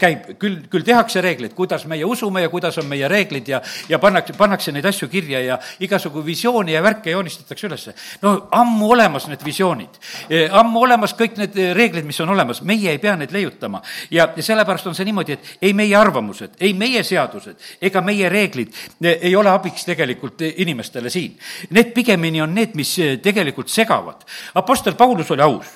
käib, 0.00 0.32
küll, 0.40 0.58
küll 0.70 0.86
tehakse 0.86 1.20
reegleid, 1.24 1.54
kuidas 1.56 1.86
meie 1.86 2.04
usume 2.04 2.42
ja 2.42 2.50
kuidas 2.52 2.78
on 2.78 2.88
meie 2.90 3.08
reeglid 3.08 3.48
ja, 3.48 3.60
ja 3.88 3.98
pannakse, 4.02 4.36
pannakse 4.36 4.72
neid 4.74 4.86
asju 4.86 5.08
kirja 5.12 5.40
ja 5.44 5.58
igasugu 5.80 6.24
visioone 6.24 6.72
ja 6.72 6.82
värke 6.82 7.10
joonistatakse 7.10 7.66
ülesse. 7.66 7.94
no 8.22 8.48
ammu 8.50 8.90
olemas 8.90 9.28
need 9.28 9.44
visioonid, 9.44 10.00
eh, 10.30 10.48
ammu 10.52 10.82
olemas 10.86 11.14
kõik 11.18 11.38
need 11.40 11.58
eh, 11.58 11.72
reeglid, 11.76 12.06
mis 12.06 12.20
on 12.20 12.34
olemas, 12.34 12.62
meie 12.62 12.90
ei 12.90 12.98
pea 13.02 13.16
neid 13.16 13.32
leiutama. 13.32 13.82
ja, 14.10 14.28
ja 14.36 14.42
sellepärast 14.42 14.86
on 14.86 14.94
see 14.94 15.08
niimoodi, 15.08 15.36
et 15.36 15.58
ei 15.62 15.72
meie 15.76 15.96
arvamused, 15.96 16.56
ei 16.60 16.74
meie 16.74 17.02
seadused 17.06 17.56
ega 17.80 18.02
meie 18.04 18.28
reeglid 18.32 18.74
ei 19.06 19.34
ole 19.36 19.50
abiks 19.50 19.86
tegelikult 19.86 20.42
inimestele 20.46 21.10
siin. 21.12 21.36
Need 21.76 21.92
pigemini 21.94 22.42
on 22.42 22.54
need, 22.54 22.74
mis 22.78 22.94
tegelikult 23.22 23.70
segavad. 23.72 24.24
Apostel 24.54 24.94
Paulus 24.94 25.30
oli 25.34 25.42
aus. 25.42 25.66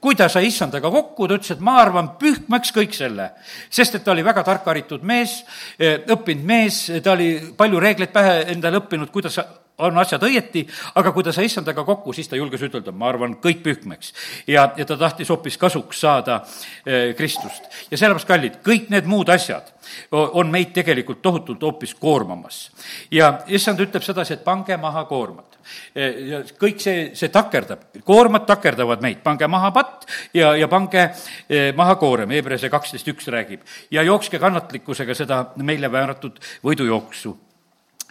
kui 0.00 0.14
ta 0.14 0.28
sai 0.28 0.48
issandaga 0.50 0.90
kokku, 0.92 1.28
ta 1.28 1.38
ütles, 1.38 1.54
et 1.54 1.60
ma 1.64 1.78
arvan 1.80 2.10
pühkmaks 2.20 2.73
kõik 2.74 2.94
selle. 2.94 3.30
sest 3.70 3.94
et 3.94 4.04
ta 4.04 4.12
oli 4.12 4.24
väga 4.24 4.44
tark 4.44 4.66
haritud 4.66 5.02
mees, 5.02 5.42
eh, 5.78 6.00
õppinud 6.06 6.44
mees, 6.44 6.90
ta 7.02 7.12
oli 7.12 7.52
palju 7.56 7.80
reegleid 7.80 8.12
pähe 8.12 8.40
endale 8.52 8.82
õppinud, 8.82 9.10
kuidas 9.10 9.38
on 9.78 9.98
asjad 9.98 10.22
õieti, 10.22 10.62
aga 10.94 11.10
kui 11.12 11.24
ta 11.26 11.32
sai 11.34 11.48
issandaga 11.48 11.82
kokku, 11.84 12.12
siis 12.14 12.28
ta 12.30 12.38
julges 12.38 12.62
ütelda, 12.62 12.92
ma 12.94 13.08
arvan, 13.10 13.36
kõik 13.42 13.62
pühkmeks. 13.64 14.12
ja, 14.46 14.68
ja 14.76 14.84
ta 14.84 14.96
tahtis 14.96 15.28
hoopis 15.28 15.58
kasuks 15.58 16.00
saada 16.00 16.44
eh, 16.86 17.14
Kristust. 17.14 17.70
ja 17.90 17.98
sellepärast, 17.98 18.28
kallid, 18.28 18.60
kõik 18.62 18.90
need 18.90 19.06
muud 19.06 19.28
asjad 19.28 19.72
on 20.10 20.50
meid 20.50 20.72
tegelikult 20.72 21.22
tohutult 21.22 21.62
hoopis 21.62 21.94
koormamas. 21.94 22.70
ja 23.10 23.40
issand 23.46 23.80
ütleb 23.80 24.02
sedasi, 24.02 24.34
et 24.34 24.44
pange 24.44 24.76
maha 24.76 25.04
koormad. 25.04 25.53
Eh, 25.94 26.42
kõik 26.60 26.80
see, 26.82 27.04
see 27.16 27.30
takerdab, 27.32 27.86
koormad 28.06 28.46
takerdavad 28.48 29.02
meid, 29.04 29.20
pange 29.24 29.48
maha 29.50 29.70
patt 29.74 30.06
ja, 30.36 30.52
ja 30.58 30.68
pange 30.70 31.04
eh, 31.04 31.70
maha 31.76 31.96
koorem, 32.00 32.34
Hebrease 32.34 32.70
kaksteist 32.72 33.08
üks 33.12 33.30
räägib. 33.32 33.62
ja 33.90 34.02
jookske 34.02 34.40
kannatlikkusega 34.42 35.14
seda 35.14 35.40
meile 35.56 35.88
määratud 35.88 36.40
võidujooksu. 36.64 37.36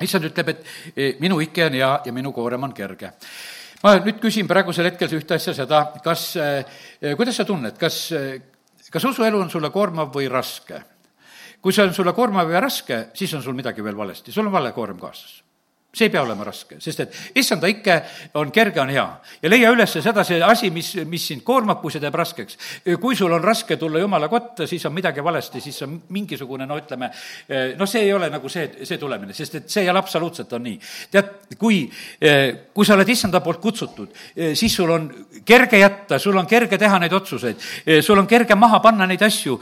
issand 0.01 0.25
ütleb, 0.31 0.49
et 0.49 0.65
eh, 0.95 1.19
minu 1.19 1.39
ike 1.41 1.65
on 1.67 1.77
hea 1.77 1.91
ja 2.05 2.13
minu 2.13 2.31
koorem 2.33 2.63
on 2.63 2.73
kerge 2.73 3.13
ma 3.83 3.97
nüüd 3.99 4.19
küsin 4.23 4.47
praegusel 4.47 4.87
hetkel 4.89 5.11
ühte 5.19 5.35
asja, 5.35 5.53
seda, 5.53 5.85
kas, 6.03 6.37
kuidas 7.19 7.35
sa 7.35 7.43
tunned, 7.45 7.75
kas, 7.77 8.13
kas 8.89 9.05
usuelu 9.11 9.41
on 9.43 9.51
sulle 9.51 9.69
koormav 9.75 10.13
või 10.15 10.29
raske? 10.31 10.79
kui 11.63 11.71
see 11.75 11.83
on 11.83 11.93
sulle 11.95 12.11
koormav 12.15 12.49
ja 12.51 12.59
raske, 12.63 13.09
siis 13.15 13.33
on 13.35 13.43
sul 13.43 13.55
midagi 13.55 13.83
veel 13.83 13.97
valesti, 13.97 14.31
sul 14.31 14.47
on 14.47 14.55
vale 14.55 14.71
koorem 14.75 14.99
kaasas 14.99 15.43
see 15.93 16.07
ei 16.07 16.09
pea 16.09 16.23
olema 16.25 16.41
raske, 16.47 16.79
sest 16.81 17.03
et 17.03 17.17
issanda 17.37 17.69
ikke 17.69 17.99
on 18.41 18.49
kerge, 18.53 18.79
on 18.81 18.89
hea. 18.89 19.03
ja 19.43 19.49
leia 19.51 19.69
üles 19.69 19.91
sedasi 19.93 20.39
asi, 20.41 20.71
mis, 20.73 20.87
mis 21.05 21.25
sind 21.29 21.43
koormab, 21.45 21.83
kui 21.83 21.93
see 21.93 22.01
teeb 22.01 22.15
raskeks. 22.17 22.57
kui 22.99 23.13
sul 23.15 23.33
on 23.35 23.43
raske 23.43 23.77
tulla 23.77 24.01
jumala 24.01 24.25
kotta, 24.27 24.65
siis 24.65 24.81
on 24.89 24.95
midagi 24.95 25.21
valesti, 25.23 25.61
siis 25.61 25.77
on 25.85 25.99
mingisugune 26.15 26.65
no 26.65 26.79
ütleme, 26.81 27.11
noh, 27.77 27.89
see 27.89 28.07
ei 28.07 28.13
ole 28.13 28.31
nagu 28.33 28.49
see, 28.49 28.71
see 28.81 28.97
tulemine, 28.97 29.35
sest 29.37 29.59
et 29.59 29.69
see 29.69 29.83
ei 29.85 29.91
ole 29.93 30.01
absoluutselt, 30.01 30.55
on 30.57 30.65
nii. 30.65 30.79
tead, 31.13 31.29
kui, 31.61 31.83
kui 32.73 32.89
sa 32.89 32.97
oled 32.97 33.13
issanda 33.13 33.43
poolt 33.45 33.61
kutsutud, 33.61 34.17
siis 34.57 34.73
sul 34.73 34.95
on 34.95 35.07
kerge 35.45 35.77
jätta, 35.77 36.17
sul 36.17 36.41
on 36.41 36.49
kerge 36.49 36.81
teha 36.81 37.03
neid 37.05 37.13
otsuseid, 37.13 37.69
sul 38.01 38.17
on 38.17 38.31
kerge 38.33 38.57
maha 38.57 38.81
panna 38.81 39.05
neid 39.05 39.21
asju, 39.29 39.59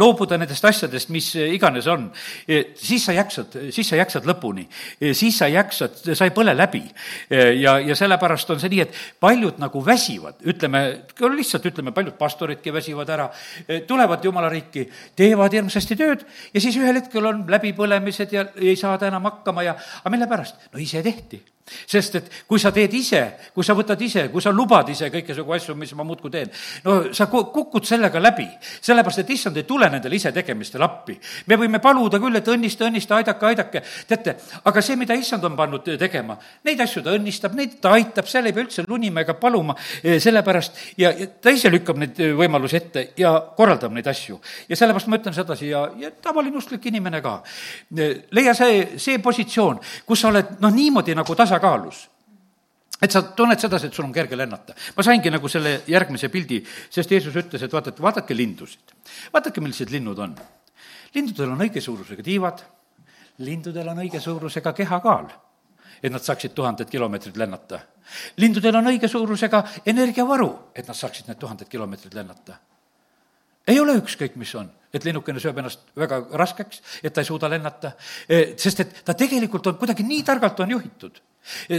loobuda 0.00 0.40
nendest 0.40 0.64
asjadest, 0.64 1.12
mis 1.12 1.28
iganes 1.44 1.92
on. 1.92 2.08
siis 2.48 3.04
sa 3.04 3.12
jaksad, 3.20 3.60
siis 3.68 3.92
sa 3.92 4.00
jaksad 4.00 4.24
lõpuni, 4.32 4.64
siis 5.12 5.36
sa 5.44 5.52
jaksad 5.52 5.73
jaksad, 5.74 6.14
sa 6.16 6.28
ei 6.28 6.34
põle 6.34 6.54
läbi. 6.56 6.82
ja, 7.30 7.78
ja 7.80 7.96
sellepärast 7.96 8.50
on 8.50 8.60
see 8.62 8.72
nii, 8.72 8.82
et 8.84 8.98
paljud 9.20 9.58
nagu 9.62 9.82
väsivad, 9.84 10.38
ütleme, 10.46 10.84
lihtsalt 11.34 11.66
ütleme, 11.70 11.94
paljud 11.96 12.16
pastoridki 12.18 12.72
väsivad 12.72 13.10
ära, 13.10 13.30
tulevad 13.88 14.24
jumala 14.24 14.50
riiki, 14.52 14.86
teevad 15.16 15.54
hirmsasti 15.54 15.96
tööd 15.98 16.26
ja 16.54 16.60
siis 16.60 16.76
ühel 16.80 17.00
hetkel 17.00 17.26
on 17.30 17.44
läbipõlemised 17.50 18.32
ja 18.34 18.46
ei 18.56 18.76
saada 18.76 19.08
enam 19.10 19.30
hakkama 19.30 19.66
ja, 19.66 19.76
aga 20.02 20.14
mille 20.14 20.30
pärast? 20.30 20.70
no 20.72 20.80
ise 20.82 21.02
tehti 21.02 21.42
sest 21.64 22.18
et 22.18 22.30
kui 22.48 22.60
sa 22.60 22.70
teed 22.74 22.92
ise, 22.92 23.22
kui 23.54 23.64
sa 23.64 23.72
võtad 23.76 24.00
ise, 24.04 24.26
kui 24.32 24.42
sa 24.44 24.52
lubad 24.52 24.88
ise 24.92 25.08
kõikesugu 25.12 25.54
asju, 25.56 25.74
mis 25.78 25.94
ma 25.96 26.04
muudkui 26.04 26.32
teen, 26.32 26.50
no 26.84 26.96
sa 27.16 27.26
kukud 27.32 27.86
sellega 27.88 28.20
läbi, 28.20 28.46
sellepärast 28.84 29.22
et 29.22 29.32
issand 29.32 29.56
ei 29.56 29.64
tule 29.68 29.88
nendele 29.90 30.18
isetegemistel 30.18 30.84
appi. 30.84 31.16
me 31.46 31.56
võime 31.56 31.80
paluda 31.80 32.20
küll, 32.20 32.36
et 32.36 32.50
õnnista, 32.52 32.84
õnnista, 32.88 33.16
aidake, 33.16 33.46
aidake, 33.46 33.82
teate, 34.08 34.36
aga 34.64 34.82
see, 34.84 34.96
mida 35.00 35.16
issand 35.16 35.44
on 35.44 35.56
pannud 35.56 35.88
tegema, 35.98 36.36
neid 36.64 36.80
asju 36.84 37.02
ta 37.02 37.14
õnnistab, 37.16 37.56
neid 37.56 37.78
ta 37.80 37.94
aitab, 37.96 38.28
seal 38.28 38.46
ei 38.46 38.52
pea 38.52 38.66
üldse 38.66 38.84
lunima 38.88 39.24
ega 39.24 39.34
paluma, 39.40 39.76
eh, 40.02 40.20
sellepärast 40.20 41.00
ja, 41.00 41.14
ja 41.16 41.30
ta 41.40 41.54
ise 41.54 41.72
lükkab 41.72 42.00
neid 42.02 42.20
võimalusi 42.36 42.76
ette 42.76 43.06
ja 43.16 43.32
korraldab 43.56 43.92
neid 43.96 44.06
asju. 44.12 44.40
ja 44.68 44.76
sellepärast 44.76 45.08
ma 45.08 45.20
ütlen 45.22 45.34
sedasi 45.34 45.72
ja, 45.72 45.86
ja 45.96 46.10
tavaline 46.10 46.60
usklik 46.60 46.84
inimene 46.92 47.22
ka. 47.24 47.38
Eh, 47.96 48.28
leia 48.36 48.54
see, 48.54 48.98
see 49.00 49.18
positsioon, 49.18 49.80
kus 50.04 50.20
sa 50.20 50.28
oled 50.28 50.56
noh, 50.60 50.72
niimoodi 50.74 51.16
nagu 51.16 51.34
tasa 51.34 51.53
tasakaalus 51.54 52.08
et 53.02 53.12
sa 53.12 53.20
tunned 53.36 53.58
sedasi, 53.60 53.88
et 53.90 53.94
sul 53.94 54.06
on 54.06 54.12
kerge 54.12 54.36
lennata. 54.36 54.74
ma 54.96 55.02
saingi 55.02 55.30
nagu 55.30 55.48
selle 55.48 55.82
järgmise 55.86 56.30
pildi, 56.30 56.62
sest 56.90 57.10
Jeesus 57.10 57.34
ütles, 57.36 57.62
et 57.62 57.72
vaata, 57.72 57.90
et 57.90 58.00
vaadake 58.00 58.34
lindusid. 58.34 58.94
vaadake, 59.32 59.60
millised 59.60 59.90
linnud 59.90 60.18
on. 60.18 60.34
lindudel 61.14 61.50
on 61.50 61.60
õige 61.60 61.80
suurusega 61.80 62.22
tiivad, 62.22 62.62
lindudel 63.38 63.88
on 63.88 63.98
õige 63.98 64.20
suurusega 64.20 64.72
kehakaal, 64.72 65.26
et 66.02 66.12
nad 66.12 66.22
saaksid 66.22 66.54
tuhanded 66.54 66.88
kilomeetrid 66.88 67.36
lennata. 67.36 67.80
lindudel 68.36 68.76
on 68.76 68.86
õige 68.86 69.08
suurusega 69.08 69.64
energiavaru, 69.86 70.48
et 70.74 70.86
nad 70.86 70.96
saaksid 70.96 71.28
need 71.28 71.38
tuhanded 71.38 71.68
kilomeetrid 71.68 72.14
lennata. 72.14 72.56
ei 73.66 73.80
ole 73.80 73.98
ükskõik, 73.98 74.36
mis 74.36 74.54
on 74.54 74.70
et 74.94 75.04
linnukene 75.04 75.40
sööb 75.42 75.58
ennast 75.58 75.80
väga 75.98 76.20
raskeks, 76.38 76.80
et 77.02 77.12
ta 77.12 77.20
ei 77.20 77.26
suuda 77.26 77.48
lennata, 77.50 77.92
sest 78.56 78.80
et 78.80 79.04
ta 79.04 79.14
tegelikult 79.14 79.66
on 79.66 79.76
kuidagi 79.76 80.06
nii 80.06 80.22
targalt 80.22 80.60
on 80.60 80.70
juhitud 80.70 81.18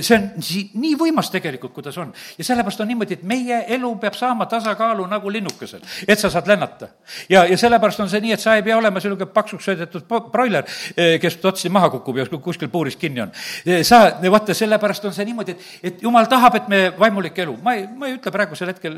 see 0.01 0.15
on 0.15 0.28
si-, 0.43 0.67
nii 0.78 0.95
võimas 0.99 1.32
tegelikult, 1.34 1.73
kuidas 1.73 1.97
on. 1.97 2.13
ja 2.38 2.45
sellepärast 2.45 2.82
on 2.82 2.89
niimoodi, 2.91 3.17
et 3.17 3.23
meie 3.28 3.62
elu 3.75 3.91
peab 4.01 4.17
saama 4.17 4.45
tasakaalu 4.49 5.06
nagu 5.10 5.32
linnukesel, 5.32 5.82
et 6.08 6.19
sa 6.19 6.30
saad 6.30 6.47
lennata. 6.47 6.89
ja, 7.30 7.45
ja 7.49 7.58
sellepärast 7.58 8.04
on 8.04 8.10
see 8.10 8.21
nii, 8.21 8.36
et 8.36 8.43
sa 8.43 8.56
ei 8.56 8.63
pea 8.65 8.78
olema 8.78 9.01
niisugune 9.01 9.30
paksuks 9.34 9.65
söödetud 9.65 10.06
broiler, 10.32 10.65
eh, 10.95 11.15
kes 11.21 11.39
otsi 11.45 11.69
maha 11.73 11.89
kukub 11.95 12.17
ja 12.17 12.25
kuskil 12.30 12.69
puuris 12.69 12.95
kinni 13.01 13.23
on. 13.25 13.32
Eh, 13.65 13.82
sa, 13.88 14.04
vaata, 14.32 14.54
sellepärast 14.54 15.10
on 15.10 15.15
see 15.15 15.25
niimoodi, 15.25 15.56
et, 15.56 15.65
et 15.91 16.06
jumal 16.06 16.30
tahab, 16.30 16.60
et 16.62 16.69
me 16.69 16.82
vaimulik 16.99 17.39
elu, 17.45 17.58
ma 17.63 17.75
ei, 17.78 17.88
ma 17.88 18.10
ei 18.10 18.19
ütle 18.19 18.34
praegusel 18.34 18.69
hetkel, 18.73 18.97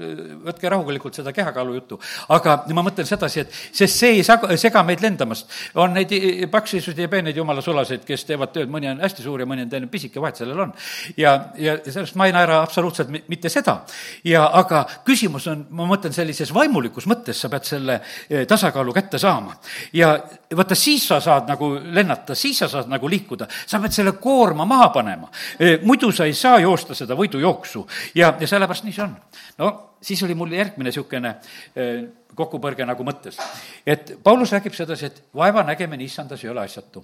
võtke 0.49 0.71
rahulikult 0.73 1.15
seda 1.21 1.33
kehakaalu 1.35 1.77
juttu, 1.79 1.99
aga 2.35 2.59
ma 2.75 2.85
mõtlen 2.89 3.07
sedasi, 3.07 3.45
et 3.45 3.55
sest 3.71 4.03
see 4.03 4.17
ei 4.17 4.27
sag-, 4.27 4.49
sega 4.59 4.83
meid 4.87 5.03
lendamast. 5.03 5.47
on 5.75 5.95
neid 5.95 6.11
paksiseid 6.51 6.99
ja 6.99 7.07
peeneid 7.11 7.37
jumala 7.37 7.61
sulaseid, 7.63 8.03
kes 8.07 8.25
teevad 8.27 8.51
tööd, 8.55 8.69
mõni 8.71 8.89
on 8.91 9.01
hästi 9.03 9.23
suur 9.23 9.41
ja 9.41 9.49
mõni 9.49 9.65
on 9.65 9.71
selline 9.71 9.91
pisike, 9.91 10.21
vahet 10.21 10.39
sellel 10.39 10.56
on. 10.59 10.73
ja, 11.17 11.33
ja 11.55 11.77
sellest 11.85 12.15
ma 12.15 12.27
ei 12.27 12.35
naera 12.35 12.61
absoluutselt 12.61 13.09
mitte 13.27 13.49
seda. 13.49 13.79
ja 14.23 14.45
aga 14.59 14.83
küsimus 15.05 15.47
on, 15.51 15.65
ma 15.69 15.87
mõtlen 15.89 16.13
sellises 16.15 16.53
vaimulikus 16.53 17.07
mõttes, 17.07 17.41
sa 17.41 17.49
pead 17.49 17.67
selle 17.67 17.99
eh, 18.29 18.45
tasakaalu 18.47 18.93
kätte 18.93 19.19
saama. 19.21 19.57
ja 19.93 20.13
vaata, 20.55 20.75
siis 20.75 21.07
sa 21.07 21.19
saad 21.23 21.49
nagu 21.49 21.73
lennata, 21.83 22.35
siis 22.35 22.59
sa 22.63 22.69
saad 22.71 22.89
nagu 22.91 23.09
liikuda, 23.09 23.47
sa 23.65 23.81
pead 23.83 23.95
selle 23.95 24.15
koorma 24.21 24.65
maha 24.65 24.89
panema. 24.93 25.31
Eh, 25.59 25.79
muidu 25.83 26.11
sa 26.11 26.25
ei 26.25 26.33
saa 26.33 26.59
joosta 26.59 26.95
seda 26.95 27.15
võidujooksu 27.15 27.87
ja, 28.15 28.33
ja 28.39 28.47
sellepärast 28.47 28.87
nii 28.87 28.95
see 28.95 29.03
on. 29.03 29.15
no 29.57 29.73
siis 30.01 30.23
oli 30.23 30.35
mul 30.37 30.53
järgmine 30.53 30.91
niisugune 30.91 31.35
eh, 31.75 32.03
kokkupõrge 32.37 32.85
nagu 32.85 33.03
mõttes. 33.03 33.39
et 33.85 34.17
Paulus 34.23 34.51
räägib 34.53 34.75
sedasi, 34.77 35.05
et 35.05 35.23
vaeva 35.35 35.63
nägemine 35.63 36.03
issandas 36.03 36.43
ei 36.43 36.49
ole 36.49 36.65
asjatu 36.65 37.03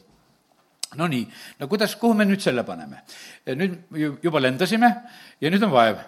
no 0.99 1.07
nii, 1.11 1.27
no 1.59 1.69
kuidas, 1.71 1.95
kuhu 1.99 2.17
me 2.17 2.27
nüüd 2.29 2.43
selle 2.43 2.65
paneme? 2.65 3.03
nüüd 3.47 4.23
juba 4.23 4.41
lendasime 4.43 4.91
ja 5.41 5.53
nüüd 5.53 5.65
on 5.65 5.73
vaev 5.73 6.01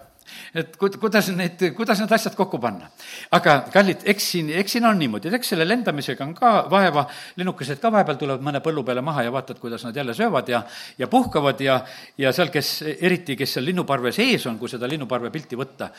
et 0.54 0.76
kuidas 0.76 1.30
neid, 1.36 1.62
kuidas 1.76 2.00
need 2.02 2.12
asjad 2.12 2.36
kokku 2.38 2.58
panna. 2.62 2.90
aga 3.36 3.56
kallid, 3.72 4.04
eks 4.08 4.30
siin, 4.32 4.50
eks 4.60 4.76
siin 4.76 4.86
on 4.88 4.98
niimoodi, 4.98 5.28
et 5.28 5.38
eks 5.38 5.52
selle 5.54 5.66
lendamisega 5.68 6.24
on 6.24 6.34
ka 6.36 6.52
vaeva, 6.70 7.06
lennukesed 7.36 7.80
ka 7.82 7.90
vahepeal 7.92 8.18
tulevad 8.20 8.44
mõne 8.46 8.62
põllu 8.64 8.84
peale 8.86 9.04
maha 9.04 9.26
ja 9.26 9.32
vaatad, 9.34 9.60
kuidas 9.62 9.84
nad 9.86 9.96
jälle 9.96 10.14
söövad 10.14 10.48
ja, 10.52 10.62
ja 10.98 11.08
puhkavad 11.10 11.60
ja, 11.60 11.78
ja 12.18 12.32
seal, 12.36 12.50
kes, 12.54 12.72
eriti 12.96 13.36
kes 13.36 13.56
seal 13.56 13.66
linnuparve 13.68 14.12
sees 14.14 14.46
on, 14.50 14.58
kui 14.58 14.70
seda 14.72 14.88
linnuparve 14.90 15.30
pilti 15.34 15.58
võtta, 15.58 15.90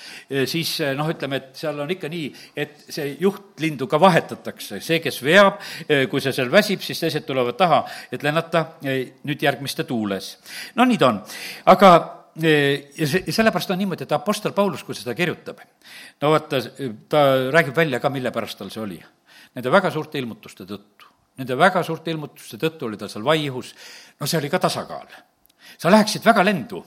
siis 0.50 0.78
noh, 0.98 1.10
ütleme, 1.14 1.42
et 1.42 1.62
seal 1.62 1.80
on 1.84 1.92
ikka 1.94 2.12
nii, 2.12 2.28
et 2.58 2.86
see 2.90 3.16
juhtlindu 3.22 3.88
ka 3.90 4.00
vahetatakse, 4.02 4.82
see, 4.84 5.00
kes 5.04 5.22
veab, 5.26 5.62
kui 6.12 6.24
see 6.24 6.36
seal 6.36 6.52
väsib, 6.54 6.84
siis 6.86 7.02
teised 7.04 7.28
tulevad 7.28 7.58
taha, 7.60 7.84
et 8.12 8.24
lennata 8.26 8.66
nüüd 8.84 9.42
järgmiste 9.44 9.88
tuules. 9.88 10.36
no 10.76 10.86
nii 10.86 10.98
ta 11.02 11.12
on, 11.14 11.22
aga 11.74 12.17
ja 12.42 13.08
see, 13.08 13.24
sellepärast 13.34 13.72
on 13.74 13.80
niimoodi, 13.82 14.06
et 14.06 14.16
Apostel 14.16 14.54
Paulus, 14.54 14.84
kui 14.86 14.96
seda 14.96 15.16
kirjutab, 15.18 15.62
no 16.22 16.34
vaata, 16.34 16.62
ta 17.10 17.24
räägib 17.54 17.76
välja 17.76 18.02
ka, 18.04 18.12
mille 18.14 18.32
pärast 18.36 18.60
tal 18.60 18.72
see 18.74 18.84
oli. 18.84 19.00
Nende 19.56 19.72
väga 19.74 19.92
suurte 19.94 20.20
ilmutuste 20.20 20.68
tõttu, 20.70 21.08
nende 21.42 21.58
väga 21.58 21.82
suurte 21.86 22.14
ilmutuste 22.14 22.60
tõttu 22.62 22.90
oli 22.90 23.00
tal 23.00 23.10
seal 23.10 23.26
vaihus, 23.26 23.74
no 24.20 24.30
see 24.30 24.40
oli 24.42 24.52
ka 24.54 24.60
tasakaal. 24.68 25.08
sa 25.78 25.92
läheksid 25.92 26.26
väga 26.26 26.44
lendu, 26.44 26.84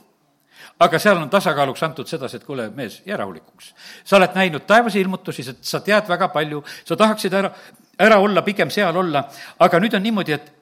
aga 0.79 0.99
seal 0.99 1.17
on 1.17 1.29
tasakaaluks 1.29 1.83
antud 1.83 2.07
sedasi, 2.07 2.37
et 2.37 2.45
kuule, 2.45 2.69
mees, 2.75 3.01
jää 3.05 3.17
rahulikuks. 3.17 3.73
sa 4.03 4.17
oled 4.17 4.35
näinud 4.35 4.65
taevase 4.67 4.99
ilmutusi, 4.99 5.43
sa 5.61 5.79
tead 5.79 6.07
väga 6.07 6.27
palju, 6.27 6.63
sa 6.85 6.95
tahaksid 6.95 7.33
ära, 7.33 7.51
ära 7.99 8.19
olla, 8.19 8.41
pigem 8.41 8.69
seal 8.69 8.95
olla, 8.95 9.27
aga 9.59 9.79
nüüd 9.79 9.95
on 9.95 10.03
niimoodi, 10.03 10.33
et 10.33 10.60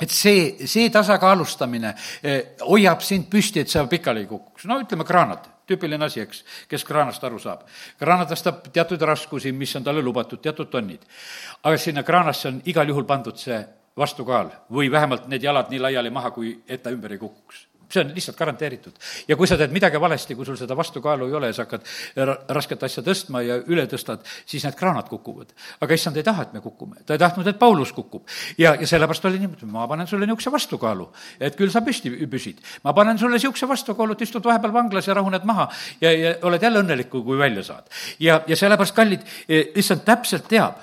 et 0.00 0.12
see, 0.12 0.66
see 0.66 0.90
tasakaalustamine 0.92 1.92
eh, 2.22 2.40
hoiab 2.66 3.04
sind 3.04 3.30
püsti, 3.32 3.62
et 3.62 3.72
sa 3.72 3.86
pikali 3.86 4.24
ei 4.24 4.30
kukuks. 4.30 4.66
no 4.68 4.80
ütleme, 4.82 5.06
kraanad, 5.08 5.46
tüüpiline 5.66 6.04
asi, 6.04 6.20
eks, 6.20 6.42
kes 6.68 6.84
kraanast 6.84 7.24
aru 7.24 7.40
saab. 7.42 7.64
kraana 7.98 8.28
tõstab 8.28 8.68
teatud 8.72 9.02
raskusi, 9.02 9.52
mis 9.52 9.76
on 9.76 9.84
talle 9.84 10.02
lubatud, 10.02 10.42
teatud 10.42 10.70
tonnid. 10.70 11.06
aga 11.62 11.78
sinna 11.78 12.02
kraanasse 12.02 12.48
on 12.48 12.60
igal 12.64 12.88
juhul 12.88 13.08
pandud 13.08 13.38
see 13.40 13.62
vastukaal 13.96 14.50
või 14.72 14.90
vähemalt 14.92 15.28
need 15.28 15.42
jalad 15.42 15.70
nii 15.72 15.80
laiali 15.80 16.10
maha, 16.10 16.30
kui 16.30 16.58
et 16.68 16.82
ta 16.82 16.92
ümber 16.92 17.16
ei 17.16 17.18
kukuks 17.18 17.66
see 17.90 18.02
on 18.02 18.12
lihtsalt 18.14 18.36
garanteeritud. 18.38 18.92
ja 19.28 19.36
kui 19.36 19.46
sa 19.46 19.56
teed 19.56 19.72
midagi 19.74 20.00
valesti, 20.00 20.34
kui 20.34 20.46
sul 20.46 20.56
seda 20.58 20.76
vastukaalu 20.76 21.28
ei 21.28 21.36
ole 21.38 21.50
ja 21.50 21.56
sa 21.56 21.66
hakkad 21.66 21.86
rasket 22.56 22.82
asja 22.82 23.02
tõstma 23.06 23.42
ja 23.46 23.58
üle 23.66 23.86
tõstad, 23.90 24.24
siis 24.46 24.64
need 24.64 24.76
kraanad 24.78 25.08
kukuvad. 25.08 25.52
aga 25.80 25.94
issand 25.94 26.16
ei 26.16 26.26
taha, 26.26 26.46
et 26.48 26.52
me 26.56 26.60
kukume, 26.60 27.02
ta 27.06 27.14
ei 27.14 27.22
tahtnud, 27.22 27.46
et 27.46 27.58
Paulus 27.58 27.92
kukub. 27.92 28.26
ja, 28.58 28.74
ja 28.80 28.86
sellepärast 28.86 29.24
oli 29.24 29.38
niimoodi, 29.42 29.66
ma 29.70 29.86
panen 29.88 30.06
sulle 30.06 30.26
niisuguse 30.26 30.52
vastukaalu, 30.52 31.08
et 31.40 31.56
küll 31.56 31.70
sa 31.70 31.80
püsti 31.80 32.12
püsid. 32.26 32.62
ma 32.84 32.92
panen 32.92 33.18
sulle 33.18 33.38
niisuguse 33.38 33.68
vastukaalu, 33.68 34.16
et 34.16 34.26
istud 34.26 34.44
vahepeal 34.44 34.72
vanglas 34.72 35.06
ja 35.06 35.14
rahuned 35.14 35.44
maha 35.44 35.68
ja, 36.00 36.12
ja 36.12 36.34
oled 36.42 36.62
jälle 36.62 36.82
õnnelik, 36.82 37.10
kui 37.10 37.38
välja 37.38 37.62
saad. 37.62 37.86
ja, 38.20 38.42
ja 38.46 38.56
sellepärast, 38.56 38.94
kallid, 38.94 39.22
issand 39.74 40.04
täpselt 40.06 40.48
teab, 40.48 40.82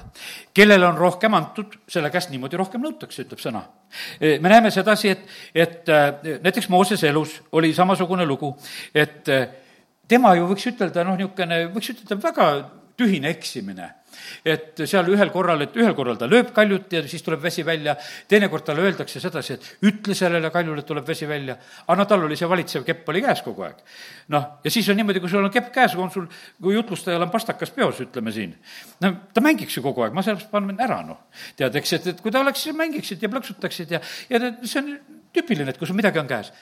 kellele 0.54 0.86
on 0.88 0.98
rohkem 0.98 1.34
antud, 1.34 1.80
selle 1.90 2.12
käest 2.14 2.30
niimoodi 2.34 2.60
rohkem 2.60 2.84
nõutakse, 2.84 3.26
ütleb 3.26 3.42
sõna. 3.42 3.64
E, 4.20 4.38
me 4.44 4.52
näeme 4.52 4.72
sedasi, 4.74 5.14
et, 5.14 5.26
et 5.56 5.90
e, 5.90 6.38
näiteks 6.44 6.70
Moosese 6.70 7.10
elus 7.10 7.40
oli 7.58 7.74
samasugune 7.74 8.26
lugu, 8.30 8.54
et 8.94 9.30
e, 9.30 9.42
tema 10.08 10.36
ju 10.38 10.48
võiks 10.52 10.70
ütelda, 10.74 11.06
noh, 11.08 11.18
niisugune, 11.18 11.66
võiks 11.74 11.94
ütelda 11.96 12.20
väga 12.22 12.50
tühine 13.00 13.34
eksimine 13.34 13.90
et 14.46 14.84
seal 14.90 15.08
ühel 15.14 15.32
korral, 15.34 15.62
et 15.66 15.76
ühel 15.80 15.96
korral 15.98 16.18
ta 16.20 16.28
lööb 16.30 16.52
kaljut 16.56 16.92
ja 16.94 17.02
siis 17.08 17.24
tuleb 17.26 17.42
vesi 17.44 17.66
välja, 17.66 17.96
teinekord 18.30 18.66
talle 18.68 18.86
öeldakse 18.86 19.22
sedasi, 19.24 19.58
et 19.58 19.88
ütle 19.90 20.16
sellele 20.18 20.52
kaljule, 20.54 20.84
et 20.84 20.90
tuleb 20.90 21.08
vesi 21.08 21.28
välja. 21.30 21.58
aga 21.88 21.98
no 22.00 22.06
tal 22.10 22.26
oli 22.28 22.38
see 22.40 22.50
valitsev 22.50 22.86
kepp 22.88 23.10
oli 23.10 23.24
käes 23.26 23.42
kogu 23.46 23.66
aeg. 23.68 23.82
noh, 24.36 24.48
ja 24.64 24.72
siis 24.72 24.90
on 24.90 25.00
niimoodi, 25.00 25.24
kui 25.24 25.30
sul 25.30 25.44
on 25.44 25.52
kepp 25.54 25.72
käes, 25.74 25.96
on 25.96 26.12
sul, 26.12 26.28
kui 26.62 26.76
jutlustajal 26.76 27.28
on 27.28 27.34
pastakas 27.34 27.72
peos, 27.72 28.00
ütleme 28.04 28.32
siin, 28.32 28.56
no 29.02 29.14
ta 29.34 29.42
mängiks 29.42 29.78
ju 29.78 29.84
kogu 29.84 30.06
aeg, 30.06 30.14
ma 30.14 30.24
sellepärast 30.26 30.52
panen 30.52 30.80
ära, 30.84 31.02
noh. 31.08 31.26
tead, 31.58 31.76
eks, 31.82 31.98
et, 32.00 32.08
et 32.14 32.24
kui 32.24 32.32
ta 32.32 32.44
oleks, 32.44 32.66
mängiksid 32.78 33.24
ja 33.24 33.32
plõksutaksid 33.32 33.98
ja, 33.98 34.02
ja 34.30 34.42
see 34.64 34.80
on 34.82 34.96
tüüpiline, 35.34 35.70
et 35.74 35.82
kui 35.82 35.90
sul 35.90 35.98
midagi 35.98 36.22
on 36.22 36.30
käes. 36.30 36.54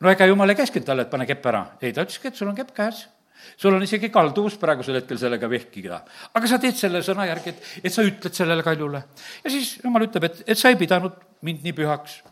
no 0.00 0.10
ega 0.10 0.26
jumal 0.30 0.50
ei 0.50 0.58
käskinud 0.58 0.86
talle, 0.86 1.06
et 1.06 1.12
pane 1.12 1.26
kepp 1.26 1.46
ära, 1.52 1.64
ei, 1.80 1.92
ta 1.92 2.06
ütleski, 2.06 2.30
et 2.30 2.38
sul 2.38 2.50
on 2.50 2.58
kepp 2.58 2.74
käes 2.76 3.06
sul 3.56 3.74
on 3.74 3.84
isegi 3.84 4.10
kalduvus 4.14 4.58
praegusel 4.60 5.00
hetkel 5.00 5.20
sellega 5.20 5.50
vehkida. 5.50 6.02
aga 6.34 6.50
sa 6.50 6.58
teed 6.62 6.76
selle 6.78 7.02
sõna 7.06 7.26
järgi, 7.28 7.54
et, 7.54 7.70
et 7.84 7.94
sa 7.94 8.04
ütled 8.06 8.34
sellele 8.34 8.66
kaljule. 8.66 9.04
ja 9.44 9.50
siis 9.50 9.78
jumal 9.84 10.06
ütleb, 10.08 10.28
et, 10.30 10.42
et 10.46 10.58
sa 10.58 10.72
ei 10.72 10.80
pidanud 10.80 11.16
mind 11.42 11.64
nii 11.66 11.76
pühaks. 11.76 12.22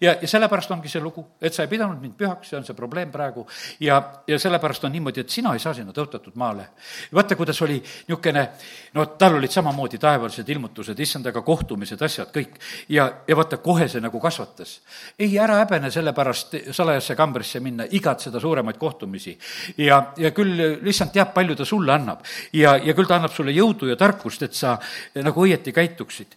Ja, 0.00 0.16
ja 0.20 0.28
sellepärast 0.28 0.70
ongi 0.70 0.90
see 0.90 1.00
lugu, 1.02 1.24
et 1.40 1.54
sa 1.54 1.64
ei 1.64 1.70
pidanud 1.70 2.00
mind 2.00 2.16
pühaks, 2.18 2.50
see 2.50 2.58
on 2.58 2.64
see 2.66 2.76
probleem 2.76 3.10
praegu, 3.12 3.46
ja, 3.80 3.98
ja 4.28 4.38
sellepärast 4.38 4.84
on 4.84 4.92
niimoodi, 4.92 5.24
et 5.24 5.32
sina 5.32 5.54
ei 5.54 5.62
saa 5.62 5.74
sinna 5.74 5.94
tõotatud 5.96 6.36
maale. 6.40 6.68
vaata, 7.14 7.36
kuidas 7.36 7.60
oli 7.62 7.78
niisugune, 7.80 8.46
no 8.94 9.06
tal 9.18 9.38
olid 9.38 9.52
samamoodi 9.52 9.98
taevalised 10.02 10.48
ilmutused, 10.48 10.98
issandaga 10.98 11.42
kohtumised, 11.42 12.02
asjad, 12.02 12.32
kõik. 12.34 12.58
ja, 12.88 13.08
ja 13.28 13.36
vaata, 13.36 13.58
kohe 13.62 13.88
see 13.88 14.00
nagu 14.04 14.20
kasvatas. 14.20 14.80
ei, 15.18 15.38
ära 15.38 15.60
häbene 15.62 15.90
selle 15.90 16.12
pärast 16.16 16.56
salajasse 16.70 17.16
kambrisse 17.16 17.60
minna, 17.60 17.86
igatseda 17.90 18.40
suuremaid 18.40 18.76
kohtumisi. 18.78 19.38
ja, 19.78 20.12
ja 20.16 20.30
küll 20.30 20.86
issand 20.86 21.12
teab, 21.12 21.32
palju 21.34 21.56
ta 21.56 21.64
sulle 21.64 21.92
annab. 21.92 22.24
ja, 22.52 22.76
ja 22.76 22.94
küll 22.94 23.08
ta 23.08 23.16
annab 23.20 23.32
sulle 23.32 23.52
jõudu 23.56 23.90
ja 23.90 23.96
tarkust, 23.96 24.42
et 24.42 24.54
sa 24.54 24.78
nagu 25.22 25.46
õieti 25.46 25.72
käituksid 25.72 26.36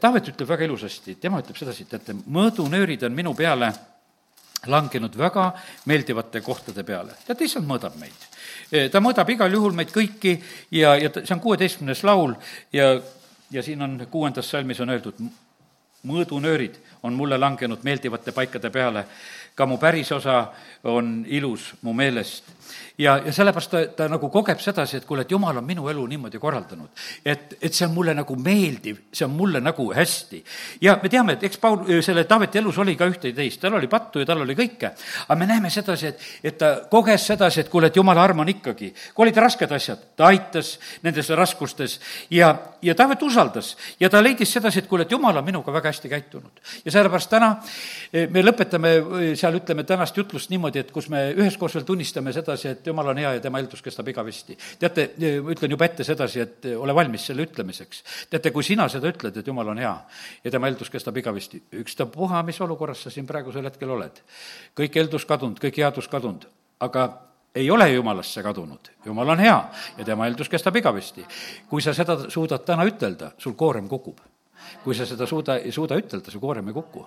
Taavet 0.00 0.30
ütleb 0.34 0.48
väga 0.48 0.66
ilusasti, 0.68 1.16
tema 1.20 1.40
ütleb 1.42 1.58
sedasi, 1.58 1.86
teate, 1.90 2.14
mõõdunöörid 2.14 3.02
on 3.06 3.14
minu 3.16 3.34
peale 3.34 3.72
langenud 4.70 5.16
väga 5.18 5.50
meeldivate 5.90 6.40
kohtade 6.40 6.84
peale. 6.84 7.16
teate, 7.26 7.44
issand 7.44 7.68
mõõdab 7.68 7.96
meid. 8.00 8.28
ta 8.92 9.00
mõõdab 9.00 9.30
igal 9.30 9.52
juhul 9.52 9.72
meid 9.76 9.92
kõiki 9.92 10.36
ja, 10.70 10.96
ja 10.96 11.10
see 11.14 11.34
on 11.34 11.40
kuueteistkümnes 11.40 12.04
laul 12.04 12.34
ja, 12.72 13.00
ja 13.50 13.62
siin 13.62 13.82
on 13.82 14.06
kuuendas 14.10 14.50
salmis 14.50 14.80
on 14.80 14.94
öeldud, 14.94 15.20
mõõdunöörid 16.04 16.78
on 17.04 17.12
mulle 17.14 17.38
langenud 17.38 17.84
meeldivate 17.84 18.32
paikade 18.32 18.70
peale, 18.70 19.04
ka 19.54 19.66
mu 19.66 19.78
pärisosa 19.78 20.46
on 20.90 21.24
ilus 21.28 21.74
mu 21.82 21.92
meelest 21.92 22.50
ja, 22.98 23.16
ja 23.26 23.32
sellepärast 23.32 23.70
ta, 23.70 23.82
ta 23.96 24.06
nagu 24.10 24.28
kogeb 24.30 24.60
sedasi, 24.62 24.98
et 25.00 25.06
kuule, 25.06 25.24
et 25.24 25.30
jumal 25.30 25.56
on 25.58 25.66
minu 25.66 25.88
elu 25.90 26.04
niimoodi 26.06 26.38
korraldanud. 26.38 26.88
et, 27.24 27.56
et 27.60 27.74
see 27.74 27.86
on 27.86 27.94
mulle 27.94 28.14
nagu 28.14 28.36
meeldiv, 28.36 29.00
see 29.12 29.26
on 29.26 29.34
mulle 29.34 29.60
nagu 29.60 29.88
hästi. 29.94 30.42
ja 30.80 30.98
me 31.02 31.08
teame, 31.08 31.34
et 31.34 31.44
eks 31.48 31.58
Paul, 31.58 31.82
selle 32.02 32.24
Taaveti 32.24 32.58
elus 32.58 32.78
oli 32.78 32.96
ka 32.96 33.08
ühte 33.10 33.32
ja 33.32 33.36
teist, 33.36 33.60
tal 33.60 33.74
oli 33.78 33.88
pattu 33.90 34.22
ja 34.22 34.26
tal 34.26 34.44
oli 34.44 34.54
kõike. 34.58 34.92
aga 35.26 35.38
me 35.38 35.48
näeme 35.50 35.70
sedasi, 35.70 36.12
et, 36.12 36.28
et 36.42 36.58
ta 36.58 36.74
koges 36.90 37.26
sedasi, 37.32 37.64
et 37.64 37.72
kuule, 37.72 37.90
et 37.90 37.96
jumala 37.96 38.22
arm 38.22 38.44
on 38.44 38.48
ikkagi. 38.48 38.92
kui 39.14 39.26
olid 39.26 39.42
rasked 39.42 39.72
asjad, 39.72 40.06
ta 40.16 40.30
aitas 40.30 40.78
nendes 41.02 41.30
raskustes 41.30 41.98
ja, 42.30 42.54
ja 42.82 42.94
Taavet 42.94 43.22
usaldas 43.22 43.74
ja 44.00 44.10
ta 44.10 44.22
leidis 44.22 44.52
sedasi, 44.52 44.84
et 44.84 44.90
kuule, 44.90 45.02
et 45.02 45.10
jumal 45.10 45.36
on 45.36 45.44
minuga 45.44 45.72
väga 45.72 45.90
hästi 45.90 46.08
käitunud. 46.08 46.62
ja 46.84 46.93
sellepärast 46.94 47.30
täna 47.30 47.50
eh, 48.12 48.28
me 48.30 48.42
lõpetame 48.44 48.92
eh, 48.94 49.26
seal, 49.38 49.58
ütleme, 49.58 49.84
tänast 49.88 50.16
jutlust 50.18 50.52
niimoodi, 50.52 50.82
et 50.84 50.92
kus 50.94 51.08
me 51.12 51.26
üheskoos 51.34 51.76
veel 51.78 51.86
tunnistame 51.88 52.32
sedasi, 52.36 52.70
et 52.72 52.88
jumal 52.90 53.12
on 53.12 53.20
hea 53.22 53.34
ja 53.36 53.42
tema 53.44 53.60
eeldus 53.62 53.82
kestab 53.84 54.08
igavesti. 54.12 54.56
teate, 54.80 55.08
ma 55.44 55.54
ütlen 55.54 55.74
juba 55.74 55.88
ette 55.88 56.06
sedasi, 56.06 56.40
et 56.44 56.70
ole 56.76 56.94
valmis 56.96 57.26
selle 57.30 57.46
ütlemiseks. 57.48 58.02
teate, 58.30 58.54
kui 58.54 58.66
sina 58.66 58.88
seda 58.92 59.10
ütled, 59.10 59.36
et 59.40 59.52
jumal 59.52 59.74
on 59.74 59.82
hea 59.82 59.94
ja 60.44 60.54
tema 60.54 60.70
eeldus 60.70 60.92
kestab 60.92 61.16
igavesti, 61.20 61.62
ükstapuha, 61.84 62.42
mis 62.46 62.60
olukorras 62.64 63.06
sa 63.06 63.14
siin 63.14 63.26
praegusel 63.26 63.70
hetkel 63.70 63.90
oled. 63.90 64.22
kõik 64.76 65.00
eeldus 65.00 65.26
kadunud, 65.28 65.60
kõik 65.62 65.80
headus 65.82 66.08
kadunud, 66.08 66.46
aga 66.84 67.08
ei 67.54 67.70
ole 67.70 67.88
jumalasse 67.92 68.42
kadunud, 68.42 68.90
jumal 69.06 69.28
on 69.36 69.42
hea 69.42 69.58
ja 69.98 70.04
tema 70.04 70.26
eeldus 70.26 70.48
kestab 70.48 70.76
igavesti. 70.76 71.26
kui 71.68 71.82
sa 71.82 71.94
seda 71.94 72.18
suudad 72.28 72.64
täna 72.66 72.86
ütelda, 72.86 73.32
sul 73.38 73.54
koorem 73.54 73.88
kukub 73.88 74.20
kui 74.84 74.96
sa 74.96 75.06
seda 75.08 75.26
suuda, 75.30 75.58
ei 75.62 75.72
suuda 75.74 75.98
ütelda, 76.00 76.32
su 76.32 76.40
koorem 76.42 76.68
ei 76.70 76.76
kuku. 76.76 77.04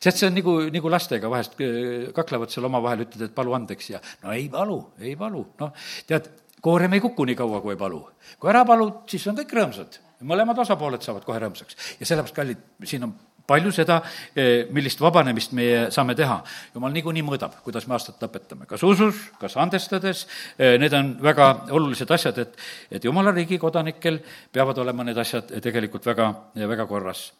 tead, 0.00 0.14
see 0.14 0.28
on 0.28 0.38
nagu, 0.38 0.56
nagu 0.74 0.92
lastega 0.92 1.30
vahest 1.32 1.58
äh, 1.60 2.08
kaklevad 2.16 2.52
seal 2.52 2.68
omavahel, 2.70 3.04
ütled, 3.06 3.28
et 3.28 3.36
palu 3.36 3.54
andeks 3.56 3.90
ja 3.90 4.00
no 4.22 4.32
ei 4.32 4.48
palu, 4.52 4.80
ei 5.00 5.16
palu, 5.20 5.44
noh, 5.60 5.86
tead, 6.08 6.30
koorem 6.64 6.96
ei 6.96 7.04
kuku 7.04 7.28
nii 7.28 7.38
kaua, 7.38 7.60
kui 7.64 7.74
ei 7.74 7.80
palu. 7.80 8.02
kui 8.40 8.50
ära 8.52 8.64
palud, 8.68 9.04
siis 9.10 9.26
on 9.30 9.38
kõik 9.40 9.54
rõõmsad. 9.58 10.00
mõlemad 10.24 10.58
osapooled 10.64 11.02
saavad 11.04 11.24
kohe 11.24 11.40
rõõmsaks. 11.42 11.76
ja 12.00 12.06
sellepärast, 12.06 12.36
kallid, 12.36 12.66
siin 12.84 13.08
on 13.08 13.14
palju 13.46 13.72
seda, 13.74 14.00
eh, 14.36 14.66
millist 14.72 15.00
vabanemist 15.00 15.52
meie 15.52 15.90
saame 15.92 16.14
teha. 16.16 16.42
jumal 16.74 16.92
niikuinii 16.92 17.22
mõõdab, 17.22 17.60
kuidas 17.64 17.86
me 17.86 17.94
aastat 17.94 18.20
lõpetame, 18.22 18.66
kas 18.66 18.82
usus, 18.82 19.14
kas 19.40 19.56
andestades, 19.56 20.26
eh, 20.58 20.78
need 20.78 20.92
on 20.92 21.16
väga 21.20 21.66
olulised 21.70 22.10
asjad, 22.10 22.38
et, 22.38 22.56
et 22.90 23.04
jumala 23.04 23.32
riigi 23.32 23.58
kodanikel 23.58 24.20
peavad 24.52 24.78
olema 24.78 25.04
need 25.04 25.18
asjad 25.18 25.52
tegelikult 25.60 26.04
väga, 26.04 26.34
väga 26.54 26.86
korras. 26.86 27.32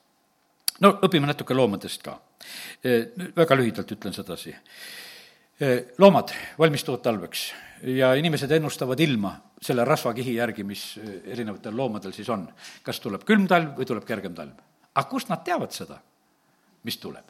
no 0.80 0.98
õpime 1.02 1.26
natuke 1.26 1.54
loomadest 1.54 2.02
ka. 2.02 2.18
Eh, 2.84 3.06
väga 3.36 3.56
lühidalt 3.56 3.90
ütlen 3.90 4.12
sedasi. 4.12 4.54
loomad 5.98 6.32
valmistuvad 6.58 7.00
talveks 7.00 7.52
ja 7.94 8.14
inimesed 8.14 8.50
ennustavad 8.50 9.00
ilma 9.00 9.36
selle 9.62 9.84
rasvakihi 9.84 10.34
järgi, 10.34 10.64
mis 10.64 10.98
erinevatel 11.24 11.76
loomadel 11.76 12.12
siis 12.12 12.28
on. 12.28 12.48
kas 12.82 13.00
tuleb 13.00 13.22
külm 13.24 13.46
talv 13.46 13.78
või 13.78 13.86
tuleb 13.86 14.04
kergem 14.04 14.34
talv 14.34 14.73
aga 14.94 15.08
kust 15.10 15.30
nad 15.30 15.42
teavad 15.44 15.72
seda, 15.74 15.98
mis 16.84 16.98
tuleb? 17.02 17.24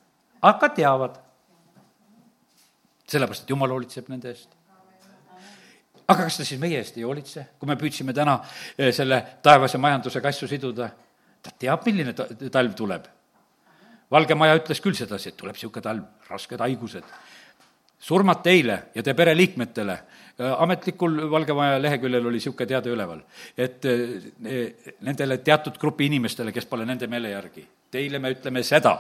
aga 0.45 0.69
teavad. 0.69 1.21
sellepärast, 3.09 3.45
et 3.45 3.51
jumal 3.51 3.73
hoolitseb 3.73 4.09
nende 4.13 4.31
eest. 4.33 4.55
aga 6.09 6.23
kas 6.23 6.37
ta 6.41 6.45
siis 6.45 6.61
meie 6.61 6.79
eest 6.81 6.97
ei 6.99 7.05
hoolitse, 7.05 7.49
kui 7.59 7.69
me 7.69 7.77
püüdsime 7.81 8.15
täna 8.17 8.39
eh, 8.79 8.93
selle 8.93 9.21
taevase 9.43 9.79
majandusega 9.79 10.29
asju 10.29 10.49
siduda? 10.49 10.91
ta 11.45 11.53
teab, 11.59 11.85
milline 11.87 12.15
ta-, 12.17 12.29
talv 12.53 12.73
tuleb. 12.77 13.09
Valge 14.11 14.37
Maja 14.37 14.57
ütles 14.57 14.81
küll 14.81 14.97
sedasi, 14.97 15.33
et 15.33 15.37
tuleb 15.37 15.57
niisugune 15.57 15.83
talv, 15.85 16.05
rasked 16.29 16.61
haigused, 16.61 17.07
surmad 18.05 18.43
teile 18.45 18.83
ja 18.95 19.03
te 19.03 19.15
pereliikmetele 19.15 19.99
Äh, 20.41 20.63
ametlikul 20.63 21.31
Valge 21.31 21.55
Maja 21.55 21.77
leheküljel 21.79 22.25
oli 22.27 22.41
niisugune 22.41 22.67
teade 22.67 22.91
üleval, 22.91 23.21
et 23.55 23.87
äh, 23.87 24.89
nendele 25.07 25.37
teatud 25.47 25.79
grupi 25.79 26.09
inimestele, 26.09 26.51
kes 26.51 26.67
pole 26.67 26.83
nende 26.89 27.07
meele 27.07 27.31
järgi, 27.31 27.63
teile 27.95 28.19
me 28.19 28.33
ütleme 28.35 28.65
seda, 28.67 28.97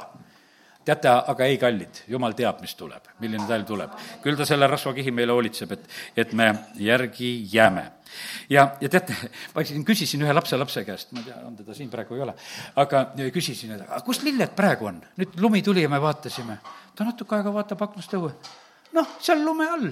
teate, 0.87 1.11
aga 1.11 1.51
ei, 1.51 1.59
kallid, 1.59 2.05
jumal 2.15 2.39
teab, 2.39 2.63
mis 2.63 2.79
tuleb, 2.79 3.11
milline 3.19 3.51
talv 3.51 3.67
tuleb. 3.67 3.99
küll 4.23 4.39
ta 4.39 4.47
selle 4.47 4.71
rasvakihi 4.71 5.11
meile 5.11 5.35
hoolitseb, 5.35 5.75
et, 5.75 5.93
et 6.23 6.39
me 6.39 6.53
järgi 6.79 7.35
jääme. 7.51 7.89
ja, 8.55 8.69
ja 8.79 8.95
teate, 8.95 9.19
ma 9.57 9.67
siin 9.67 9.83
küsisin 9.85 10.23
ühe 10.23 10.39
lapselapse 10.39 10.87
käest, 10.87 11.11
ma 11.11 11.25
ei 11.25 11.33
tea, 11.33 11.45
on 11.51 11.59
teda 11.59 11.75
siin 11.75 11.91
praegu 11.91 12.15
ei 12.15 12.29
ole, 12.29 12.39
aga 12.79 13.09
küsisin, 13.35 13.75
et 13.75 13.89
aga 13.89 14.05
kus 14.07 14.23
lilled 14.23 14.55
praegu 14.55 14.87
on? 14.93 15.03
nüüd 15.19 15.35
lumi 15.43 15.67
tuli 15.67 15.83
ja 15.83 15.91
me 15.91 15.99
vaatasime. 15.99 16.61
ta 16.95 17.11
natuke 17.11 17.43
aega 17.43 17.59
vaatab 17.59 17.91
aknast 17.91 18.15
õue. 18.15 18.37
Noh, 18.95 19.15
seal 19.21 19.45
lume 19.45 19.69
all. 19.69 19.89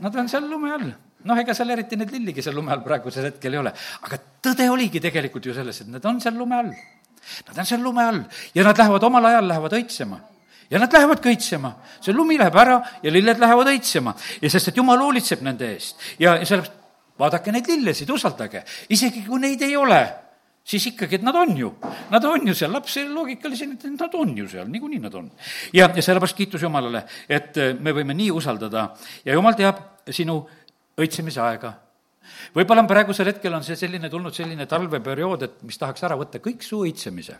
Nad 0.00 0.16
on 0.16 0.28
seal 0.28 0.48
lume 0.48 0.72
all. 0.74 0.88
noh, 1.20 1.36
ega 1.36 1.54
seal 1.56 1.70
eriti 1.74 1.98
neid 2.00 2.12
lilligi 2.14 2.42
seal 2.42 2.56
lume 2.56 2.72
all 2.72 2.80
praegusel 2.84 3.28
hetkel 3.28 3.54
ei 3.54 3.60
ole. 3.60 3.74
aga 4.06 4.18
tõde 4.42 4.70
oligi 4.72 5.02
tegelikult 5.04 5.46
ju 5.46 5.54
selles, 5.56 5.82
et 5.82 5.92
nad 5.92 6.04
on 6.08 6.20
seal 6.20 6.36
lume 6.38 6.56
all. 6.56 6.72
Nad 7.48 7.58
on 7.58 7.68
seal 7.68 7.82
lume 7.84 8.04
all. 8.04 8.24
Ja 8.54 8.64
nad 8.64 8.78
lähevad 8.78 9.04
omal 9.04 9.30
ajal, 9.30 9.48
lähevad 9.48 9.76
õitsema. 9.80 10.20
Ja 10.70 10.78
nad 10.78 10.92
lähevad 10.94 11.18
kõitsema, 11.18 11.72
see 11.98 12.14
lumi 12.14 12.36
läheb 12.38 12.56
ära 12.56 12.76
ja 13.02 13.10
lilled 13.10 13.40
lähevad 13.42 13.72
õitsema. 13.72 14.14
Ja 14.40 14.50
sest, 14.52 14.70
et 14.70 14.76
jumal 14.78 15.02
hoolitseb 15.02 15.42
nende 15.42 15.66
eest. 15.74 15.98
Ja, 16.22 16.36
ja 16.38 16.46
sellepärast 16.46 16.78
vaadake 17.20 17.52
neid 17.52 17.68
lillesid, 17.68 18.10
usaldage, 18.14 18.62
isegi 18.94 19.26
kui 19.26 19.40
neid 19.42 19.60
ei 19.66 19.74
ole 19.76 20.00
siis 20.64 20.86
ikkagi, 20.92 21.18
et 21.18 21.26
nad 21.26 21.36
on 21.36 21.52
ju, 21.56 21.70
nad 22.10 22.24
on 22.24 22.48
ju 22.48 22.54
seal, 22.54 22.72
lapse 22.72 23.04
loogika 23.08 23.48
oli 23.48 23.58
selline, 23.58 23.78
et 23.80 24.00
nad 24.00 24.16
on 24.18 24.32
ju 24.36 24.48
seal, 24.48 24.68
niikuinii 24.70 25.02
nad 25.02 25.14
on. 25.14 25.30
ja, 25.72 25.88
ja 25.88 26.02
sellepärast 26.02 26.36
kiitus 26.36 26.62
Jumalale, 26.62 27.04
et 27.28 27.56
äh, 27.58 27.76
me 27.78 27.94
võime 27.96 28.16
nii 28.16 28.30
usaldada 28.30 28.90
ja 29.24 29.36
Jumal 29.36 29.56
teab 29.58 29.84
sinu 30.10 30.40
õitsemise 31.00 31.40
aega. 31.44 31.72
võib-olla 32.54 32.84
on 32.84 32.90
praegusel 32.90 33.32
hetkel 33.32 33.54
on 33.54 33.64
see 33.64 33.76
selline, 33.76 34.10
tulnud 34.10 34.34
selline 34.34 34.66
talveperiood, 34.66 35.42
et 35.42 35.62
mis 35.62 35.78
tahaks 35.78 36.04
ära 36.08 36.18
võtta 36.20 36.42
kõik 36.44 36.62
su 36.66 36.84
õitsemise 36.84 37.38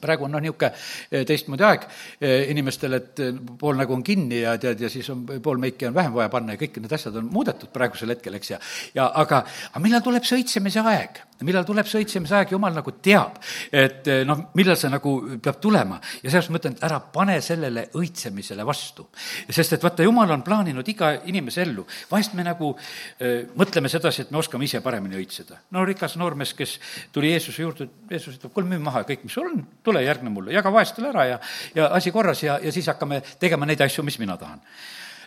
praegu 0.00 0.24
on 0.24 0.34
noh, 0.34 0.42
niisugune 0.42 0.70
eh, 1.10 1.24
teistmoodi 1.28 1.66
aeg 1.66 1.86
eh, 1.86 2.50
inimestel, 2.52 2.96
et 2.98 3.22
eh, 3.24 3.40
pool 3.60 3.78
nägu 3.78 3.94
on 3.96 4.04
kinni 4.06 4.42
ja 4.42 4.56
tead, 4.60 4.80
ja 4.80 4.90
siis 4.92 5.08
on, 5.12 5.26
pool 5.44 5.60
meiki 5.62 5.88
on 5.90 5.96
vähem 5.96 6.14
vaja 6.16 6.30
panna 6.32 6.56
ja 6.56 6.60
kõik 6.62 6.80
need 6.80 6.94
asjad 6.96 7.18
on 7.20 7.28
muudetud 7.32 7.72
praegusel 7.74 8.14
hetkel, 8.14 8.38
eks, 8.40 8.54
ja 8.54 8.60
ja 8.96 9.10
aga, 9.22 9.44
aga 9.72 9.84
millal 9.84 10.04
tuleb 10.04 10.26
see 10.26 10.40
õitsemise 10.40 10.84
aeg? 10.86 11.20
Millal 11.46 11.64
tuleb 11.66 11.88
see 11.88 12.02
õitsemise 12.02 12.36
aeg, 12.36 12.52
jumal 12.54 12.74
nagu 12.76 12.92
teab, 13.02 13.38
et 13.72 14.08
noh, 14.28 14.42
millal 14.58 14.76
see 14.78 14.90
nagu 14.92 15.14
peab 15.42 15.60
tulema. 15.62 16.00
ja 16.22 16.28
sellepärast 16.28 16.52
ma 16.52 16.60
ütlen, 16.60 16.76
et 16.76 16.84
ära 16.88 17.00
pane 17.14 17.38
sellele 17.44 17.86
õitsemisele 17.96 18.66
vastu. 18.66 19.08
sest 19.48 19.76
et 19.76 19.82
vaata, 19.82 20.04
jumal 20.06 20.30
on 20.30 20.44
plaaninud 20.46 20.88
iga 20.88 21.12
inimese 21.24 21.62
ellu. 21.62 21.86
vahest 22.10 22.34
me 22.34 22.44
nagu 22.44 22.72
äh, 22.76 23.48
mõtleme 23.56 23.88
sedasi, 23.88 24.22
et 24.22 24.30
me 24.30 24.38
oskame 24.38 24.64
ise 24.64 24.80
paremini 24.80 25.16
õitseda. 25.20 25.60
no 25.70 25.84
rikas 25.84 26.16
noormees, 26.16 26.54
kes 26.54 26.78
tuli 27.12 27.32
Jeesuse 27.32 27.62
juurde, 27.62 27.88
Jeesus 28.10 28.36
ütleb, 28.38 28.52
kuule, 28.52 28.68
müü 28.68 28.80
maha 28.84 29.04
kõik, 29.08 29.24
mis 29.24 29.34
sul 29.34 29.50
on, 29.50 29.66
tule 29.84 30.04
järgne 30.04 30.30
mulle, 30.30 30.52
jaga 30.52 30.72
vaestele 30.72 31.12
ära 31.12 31.26
ja, 31.34 31.40
ja 31.74 31.90
asi 31.96 32.10
korras 32.10 32.42
ja, 32.42 32.58
ja 32.62 32.72
siis 32.72 32.88
hakkame 32.90 33.22
tegema 33.40 33.66
neid 33.66 33.80
asju, 33.80 34.04
mis 34.06 34.18
mina 34.20 34.36
tahan 34.40 34.60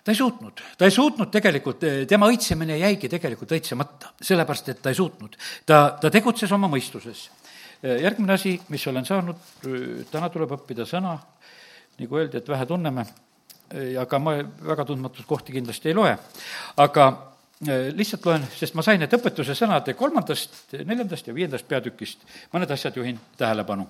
ta 0.04 0.12
ei 0.12 0.16
suutnud, 0.16 0.62
ta 0.78 0.86
ei 0.86 0.92
suutnud 0.92 1.32
tegelikult, 1.32 1.86
tema 2.08 2.28
õitsemine 2.32 2.78
jäigi 2.80 3.10
tegelikult 3.12 3.56
õitsemata, 3.56 4.14
sellepärast 4.22 4.74
et 4.74 4.82
ta 4.84 4.92
ei 4.92 5.00
suutnud. 5.00 5.38
ta, 5.66 5.98
ta 6.02 6.12
tegutses 6.12 6.52
oma 6.52 6.68
mõistuses. 6.72 7.30
järgmine 7.84 8.34
asi, 8.34 8.56
mis 8.70 8.88
olen 8.88 9.06
saanud, 9.06 9.40
täna 10.12 10.30
tuleb 10.30 10.52
õppida 10.58 10.86
sõna, 10.88 11.18
nagu 12.00 12.18
öeldi, 12.18 12.38
et 12.38 12.50
vähe 12.50 12.66
tunneme, 12.66 13.06
aga 14.00 14.20
ma 14.20 14.38
väga 14.44 14.86
tundmatud 14.86 15.26
kohti 15.26 15.54
kindlasti 15.54 15.92
ei 15.92 15.98
loe, 15.98 16.18
aga 16.78 17.10
lihtsalt 17.96 18.26
loen, 18.26 18.46
sest 18.56 18.76
ma 18.76 18.84
sain 18.84 19.00
need 19.00 19.14
õpetuse 19.14 19.56
sõnade 19.56 19.96
kolmandast, 19.96 20.76
neljandast 20.84 21.28
ja 21.28 21.36
viiendast 21.36 21.68
peatükist, 21.68 22.24
mõned 22.52 22.72
asjad 22.72 22.98
juhin 23.00 23.20
tähelepanu 23.38 23.88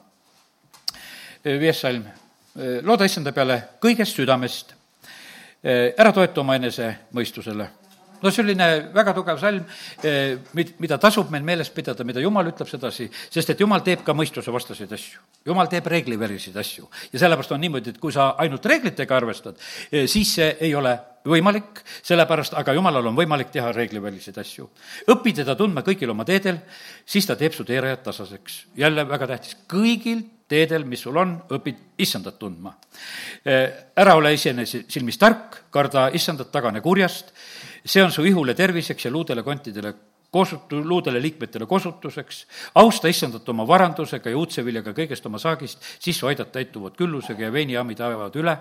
viies 1.43 1.82
salm. 1.82 2.05
looda 2.82 3.05
issanda 3.05 3.32
peale 3.34 3.57
kõigest 3.82 4.16
südamest, 4.16 4.76
ära 5.64 6.11
toeta 6.11 6.41
oma 6.41 6.57
enese 6.59 6.89
mõistusele 7.16 7.70
no 8.24 8.32
selline 8.32 8.69
väga 8.95 9.13
tugev 9.15 9.39
salm, 9.41 9.63
eh, 10.03 10.38
mid-, 10.57 10.74
mida 10.84 10.97
tasub 11.01 11.32
meil 11.34 11.43
meeles 11.45 11.69
pidada, 11.76 12.05
mida 12.07 12.24
Jumal 12.24 12.49
ütleb 12.53 12.69
sedasi, 12.69 13.09
sest 13.30 13.53
et 13.53 13.63
Jumal 13.63 13.84
teeb 13.86 14.03
ka 14.05 14.15
mõistusevastaseid 14.15 14.91
asju. 14.95 15.24
Jumal 15.45 15.69
teeb 15.71 15.88
reegliväliseid 15.91 16.57
asju 16.59 16.88
ja 17.11 17.19
sellepärast 17.19 17.55
on 17.55 17.63
niimoodi, 17.63 17.93
et 17.93 17.99
kui 18.01 18.13
sa 18.15 18.34
ainult 18.41 18.65
reeglitega 18.65 19.17
arvestad, 19.17 19.59
eh, 19.91 20.07
siis 20.07 20.36
see 20.39 20.53
ei 20.63 20.76
ole 20.76 20.95
võimalik, 21.28 21.84
sellepärast 22.03 22.55
aga 22.59 22.76
Jumalal 22.76 23.07
on 23.11 23.17
võimalik 23.17 23.51
teha 23.51 23.71
reegliväliseid 23.76 24.38
asju. 24.39 24.69
õpi 25.11 25.36
teda 25.36 25.55
tundma 25.55 25.84
kõigil 25.84 26.11
oma 26.11 26.26
teedel, 26.26 26.59
siis 27.05 27.28
ta 27.28 27.36
teeb 27.36 27.53
su 27.53 27.63
teerajad 27.63 28.03
tasaseks. 28.03 28.65
jälle 28.76 29.07
väga 29.07 29.28
tähtis, 29.28 29.57
kõigil 29.67 30.24
teedel, 30.47 30.86
mis 30.86 31.01
sul 31.01 31.17
on, 31.17 31.38
õpid 31.49 31.76
issandat 31.97 32.39
tundma. 32.39 32.76
Eh, 33.45 33.71
ära 33.95 34.15
ole 34.15 34.34
iseenese 34.34 34.84
silmis 34.88 35.17
tark, 35.17 35.63
karda 35.71 36.09
issandat, 36.13 36.51
tagane 36.51 36.82
kurjast 36.82 37.34
see 37.86 38.04
on 38.04 38.12
su 38.12 38.26
ihule 38.26 38.54
terviseks 38.54 39.06
ja 39.06 39.12
luudele 39.12 39.44
kontidele 39.44 39.94
kosutu-, 40.34 40.82
luudele 40.84 41.22
liikmetele 41.22 41.66
kosutuseks, 41.70 42.40
austa 42.82 43.10
issandat 43.12 43.50
oma 43.50 43.66
varandusega 43.70 44.32
ja 44.34 44.40
uudseviljaga 44.40 44.94
kõigest 44.98 45.28
oma 45.30 45.40
saagist, 45.42 45.84
siis 46.02 46.18
su 46.20 46.28
aidad 46.30 46.50
täituvad 46.54 46.98
küllusega 46.98 47.48
ja 47.48 47.52
veinijaamid 47.54 48.02
ajavad 48.02 48.40
üle. 48.42 48.56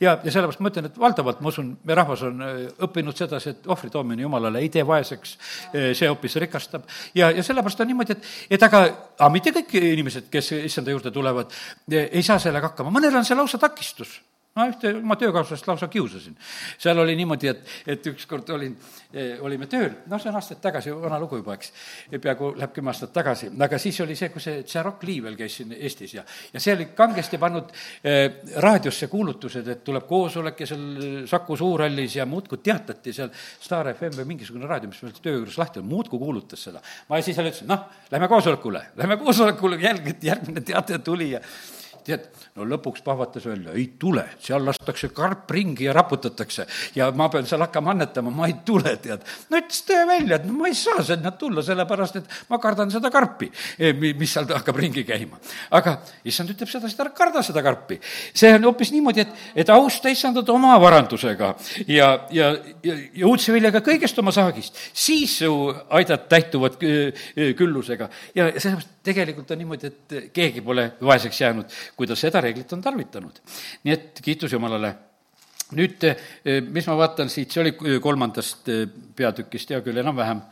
ja, 0.00 0.16
ja 0.24 0.32
sellepärast 0.32 0.64
ma 0.64 0.72
ütlen, 0.72 0.88
et 0.88 0.98
valdavalt 1.00 1.42
ma 1.44 1.52
usun, 1.52 1.74
meie 1.84 1.98
rahvas 2.00 2.24
on 2.28 2.40
äh, 2.46 2.56
õppinud 2.88 3.20
sedasi, 3.20 3.54
et 3.54 3.70
ohvri 3.70 3.92
toomine 3.92 4.24
Jumalale 4.24 4.64
ei 4.64 4.72
tee 4.72 4.86
vaeseks, 4.86 5.36
äh, 5.74 5.90
see 5.98 6.08
hoopis 6.08 6.40
rikastab. 6.40 6.88
ja, 7.14 7.30
ja 7.30 7.44
sellepärast 7.44 7.84
on 7.84 7.92
niimoodi, 7.92 8.16
et, 8.16 8.32
et 8.56 8.68
aga, 8.68 8.84
aga 9.18 9.30
mitte 9.34 9.52
kõik 9.60 9.76
inimesed, 9.76 10.32
kes 10.32 10.52
issanda 10.62 10.96
juurde 10.96 11.12
tulevad, 11.12 11.52
äh, 11.92 12.08
ei 12.10 12.24
saa 12.24 12.40
sellega 12.40 12.72
hakkama, 12.72 12.96
mõnel 12.96 13.20
on 13.20 13.28
see 13.28 13.36
lausa 13.36 13.60
takistus 13.60 14.20
ma 14.58 14.66
ühte 14.66 14.90
oma 14.98 15.14
töökaaslast 15.14 15.68
lausa 15.68 15.86
kiusasin. 15.88 16.34
seal 16.78 16.98
oli 16.98 17.14
niimoodi, 17.16 17.48
et, 17.52 17.60
et 17.86 18.06
ükskord 18.10 18.48
olin, 18.50 18.74
eh, 19.14 19.38
olime 19.46 19.68
tööl, 19.70 19.92
noh, 20.10 20.18
see 20.18 20.30
on 20.32 20.38
aastaid 20.40 20.58
tagasi, 20.64 20.90
vana 20.90 21.20
lugu 21.22 21.38
juba, 21.38 21.54
eks, 21.54 21.70
peaaegu 22.16 22.50
läheb 22.58 22.74
kümme 22.74 22.90
aastat 22.90 23.12
tagasi, 23.14 23.52
aga 23.54 23.78
siis 23.78 24.00
oli 24.02 24.16
see, 24.18 24.32
kui 24.34 24.42
see 24.42 24.64
Tšarok 24.66 25.06
Lee 25.06 25.22
veel 25.22 25.38
käis 25.38 25.60
siin 25.60 25.76
Eestis 25.78 26.16
ja, 26.18 26.26
ja 26.50 26.62
see 26.62 26.74
oli 26.74 26.88
kangesti 26.98 27.38
pannud 27.38 27.70
eh, 28.02 28.42
raadiosse 28.66 29.06
kuulutused, 29.12 29.70
et 29.70 29.84
tuleb 29.86 30.08
koosolek 30.10 30.64
ja 30.64 30.70
seal 30.72 31.26
Saku 31.30 31.58
Suurhallis 31.60 32.18
ja 32.18 32.26
muudkui 32.26 32.58
teatati 32.64 33.14
seal 33.14 33.30
Star 33.34 33.94
FM 33.94 34.18
või 34.18 34.32
mingisugune 34.34 34.66
raadio, 34.66 34.90
mis 34.90 35.02
meil 35.06 35.18
töö 35.22 35.38
juures 35.38 35.60
lahti 35.62 35.78
on, 35.78 35.86
muudkui 35.90 36.18
kuulutas 36.18 36.66
seda. 36.66 36.82
ma 37.08 37.22
siis 37.22 37.38
seal 37.38 37.52
ütlesin, 37.52 37.70
noh, 37.70 37.86
lähme 38.10 38.26
koosolekule, 38.28 38.88
lähme 38.98 39.22
koosolekule, 39.22 39.78
jälg-, 39.78 40.16
järgmine 40.26 40.66
teade 40.66 40.98
tuli 41.06 41.36
ja 41.36 41.46
tead, 42.06 42.26
no 42.58 42.66
lõpuks 42.68 43.02
pahvatas 43.04 43.46
välja, 43.48 43.72
ei 43.76 43.86
tule, 44.00 44.24
seal 44.42 44.64
lastakse 44.66 45.10
karp 45.14 45.50
ringi 45.54 45.86
ja 45.86 45.94
raputatakse 45.96 46.66
ja 46.96 47.10
ma 47.16 47.28
pean 47.32 47.46
seal 47.48 47.62
hakkama 47.64 47.94
annetama, 47.94 48.32
ma 48.34 48.48
ei 48.50 48.56
tule, 48.66 48.94
tead. 49.02 49.24
no 49.50 49.60
ütles 49.60 49.82
tõe 49.88 50.04
välja, 50.08 50.38
et 50.40 50.46
no 50.48 50.56
ma 50.58 50.70
ei 50.70 50.76
saa 50.78 51.04
sinna 51.06 51.32
tulla, 51.38 51.64
sellepärast 51.66 52.20
et 52.20 52.36
ma 52.50 52.60
kardan 52.62 52.92
seda 52.92 53.12
karpi, 53.12 53.50
e, 53.78 53.92
mis 53.94 54.32
seal 54.32 54.48
hakkab 54.50 54.80
ringi 54.80 55.04
käima. 55.08 55.40
aga 55.76 55.98
issand 56.24 56.54
ütleb 56.54 56.70
sedasi, 56.70 56.96
et 56.96 57.04
ära 57.04 57.14
karda 57.16 57.44
seda 57.46 57.62
karpi. 57.64 58.00
see 58.34 58.52
on 58.54 58.68
hoopis 58.70 58.92
niimoodi, 58.94 59.26
et, 59.26 59.34
et 59.64 59.74
austa 59.74 60.12
issandat 60.12 60.48
oma 60.50 60.76
varandusega 60.80 61.54
ja, 61.86 62.10
ja, 62.30 62.52
ja, 62.82 62.96
ja 63.14 63.26
uudse 63.28 63.52
viljaga 63.54 63.82
kõigest 63.84 64.18
oma 64.22 64.32
saagist, 64.34 64.78
siis 64.92 65.38
su 65.40 65.52
aidad 65.96 66.26
täituvad 66.30 66.78
küllusega 66.80 68.10
ja 68.34 68.50
sellepärast 68.56 68.96
tegelikult 69.06 69.50
on 69.50 69.60
niimoodi, 69.60 69.90
et 69.90 70.32
keegi 70.36 70.62
pole 70.64 70.86
vaeseks 71.04 71.40
jäänud 71.40 71.78
kui 72.00 72.08
ta 72.08 72.16
seda 72.16 72.40
reeglit 72.40 72.72
on 72.72 72.80
tarvitanud. 72.80 73.40
nii 73.84 73.92
et 73.92 74.24
kiitus 74.24 74.56
Jumalale 74.56 74.94
nüüd, 75.76 76.04
eh, 76.04 76.60
mis 76.66 76.86
ma 76.90 76.96
vaatan 76.98 77.30
siit, 77.30 77.50
see 77.52 77.62
oli 77.62 77.98
kolmandast 78.02 78.70
eh, 78.72 78.84
peatükist, 79.16 79.70
hea 79.74 79.82
küll, 79.84 80.00
enam-vähem, 80.02 80.42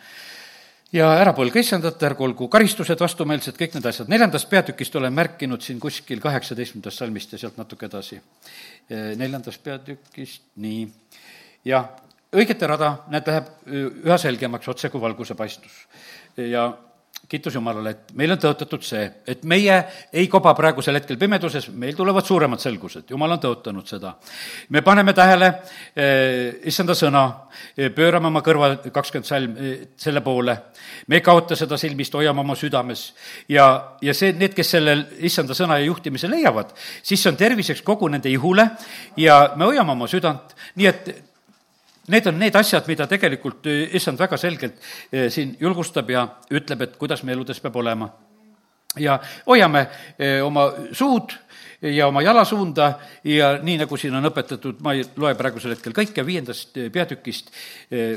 ja 0.94 1.10
ära 1.18 1.34
põlga 1.36 1.60
issandat, 1.62 2.02
ärgu 2.08 2.26
olgu 2.28 2.48
karistused 2.52 3.00
vastumeelsed, 3.02 3.56
kõik 3.58 3.76
need 3.76 3.88
asjad. 3.90 4.10
neljandast 4.12 4.48
peatükist 4.50 4.96
olen 5.00 5.14
märkinud 5.14 5.64
siin 5.64 5.80
kuskil 5.82 6.22
kaheksateistkümnendast 6.24 7.02
salmist 7.02 7.32
ja 7.34 7.42
sealt 7.42 7.58
natuke 7.60 7.88
edasi. 7.90 8.20
Eh, 8.88 9.14
neljandast 9.20 9.62
peatükist, 9.64 10.44
nii, 10.62 10.86
jah, 11.68 11.90
õigete 12.32 12.68
rada, 12.68 12.92
näed, 13.12 13.26
läheb 13.26 14.04
üha 14.04 14.18
selgemaks, 14.20 14.68
otse 14.68 14.92
kui 14.92 15.02
valguse 15.02 15.34
paistus. 15.34 15.86
ja 16.36 16.70
kiitus 17.28 17.54
Jumalale, 17.54 17.90
et 17.90 18.12
meil 18.16 18.32
on 18.32 18.40
tõotatud 18.40 18.84
see, 18.84 19.02
et 19.28 19.42
meie 19.48 19.74
ei 20.16 20.28
koba 20.32 20.54
praegusel 20.56 20.96
hetkel 20.96 21.18
pimeduses, 21.20 21.66
meil 21.76 21.96
tulevad 21.96 22.24
suuremad 22.24 22.62
selgused, 22.62 23.04
Jumal 23.10 23.36
on 23.36 23.42
tõotanud 23.42 23.88
seda. 23.88 24.14
me 24.68 24.80
paneme 24.82 25.12
tähele 25.12 25.50
eh, 25.94 26.56
issanda 26.70 26.96
sõna, 26.96 27.24
eh, 27.76 27.90
pöörame 27.92 28.30
oma 28.32 28.40
kõrva, 28.44 28.70
kakskümmend 28.92 29.28
salm, 29.28 29.56
eh, 29.60 29.76
selle 29.96 30.22
poole, 30.24 30.56
me 31.06 31.20
ei 31.20 31.24
kaota 31.24 31.56
seda 31.56 31.76
silmist, 31.76 32.16
hoiame 32.16 32.40
oma 32.40 32.56
südames. 32.56 33.12
Ja, 33.48 33.98
ja 34.00 34.14
see, 34.14 34.32
need, 34.32 34.56
kes 34.56 34.72
sellel 34.78 35.04
issanda 35.28 35.56
sõna 35.58 35.76
ja 35.82 35.88
juhtimise 35.90 36.30
leiavad, 36.32 36.72
siis 37.02 37.20
see 37.20 37.32
on 37.32 37.36
terviseks 37.36 37.84
kogu 37.84 38.08
nende 38.08 38.32
ihule 38.32 38.70
ja 39.20 39.40
me 39.56 39.68
hoiame 39.68 39.92
oma 39.92 40.08
südant, 40.08 40.56
nii 40.80 40.88
et 40.88 41.12
Need 42.08 42.26
on 42.26 42.38
need 42.40 42.56
asjad, 42.56 42.86
mida 42.88 43.04
tegelikult 43.08 43.66
eh, 43.68 43.82
issand 43.98 44.20
väga 44.20 44.38
selgelt 44.40 44.78
eh, 45.12 45.28
siin 45.32 45.52
julgustab 45.60 46.08
ja 46.12 46.24
ütleb, 46.56 46.86
et 46.86 46.96
kuidas 47.00 47.22
meie 47.24 47.36
eludes 47.36 47.60
peab 47.60 47.76
olema. 47.76 48.08
ja 48.98 49.18
hoiame 49.46 49.82
eh, 50.18 50.40
oma 50.42 50.64
suud 50.96 51.34
ja 51.82 52.08
oma 52.08 52.22
jalasuunda 52.24 52.88
ja 53.28 53.52
nii, 53.62 53.76
nagu 53.84 53.96
siin 54.00 54.16
on 54.16 54.26
õpetatud, 54.30 54.80
ma 54.82 54.96
ei 54.96 55.04
loe 55.20 55.34
praegusel 55.38 55.76
hetkel 55.76 55.92
kõike, 55.94 56.24
viiendast 56.26 56.80
peatükist 56.92 57.52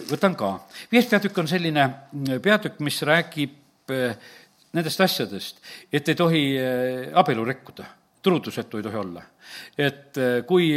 võtan 0.09 0.35
ka. 0.39 0.53
viies 0.91 1.11
peatükk 1.11 1.43
on 1.43 1.51
selline 1.51 1.85
mm, 1.85 2.39
peatükk, 2.41 2.79
mis 2.81 3.01
räägib 3.05 3.93
nendest 4.71 5.03
asjadest, 5.03 5.59
et 5.91 6.09
ei 6.09 6.15
tohi 6.15 6.43
abielu 7.13 7.45
rikkuda, 7.45 7.85
truudusetu 8.23 8.79
ei 8.79 8.87
tohi 8.87 8.97
olla. 9.03 9.21
et 9.77 10.17
kui 10.47 10.71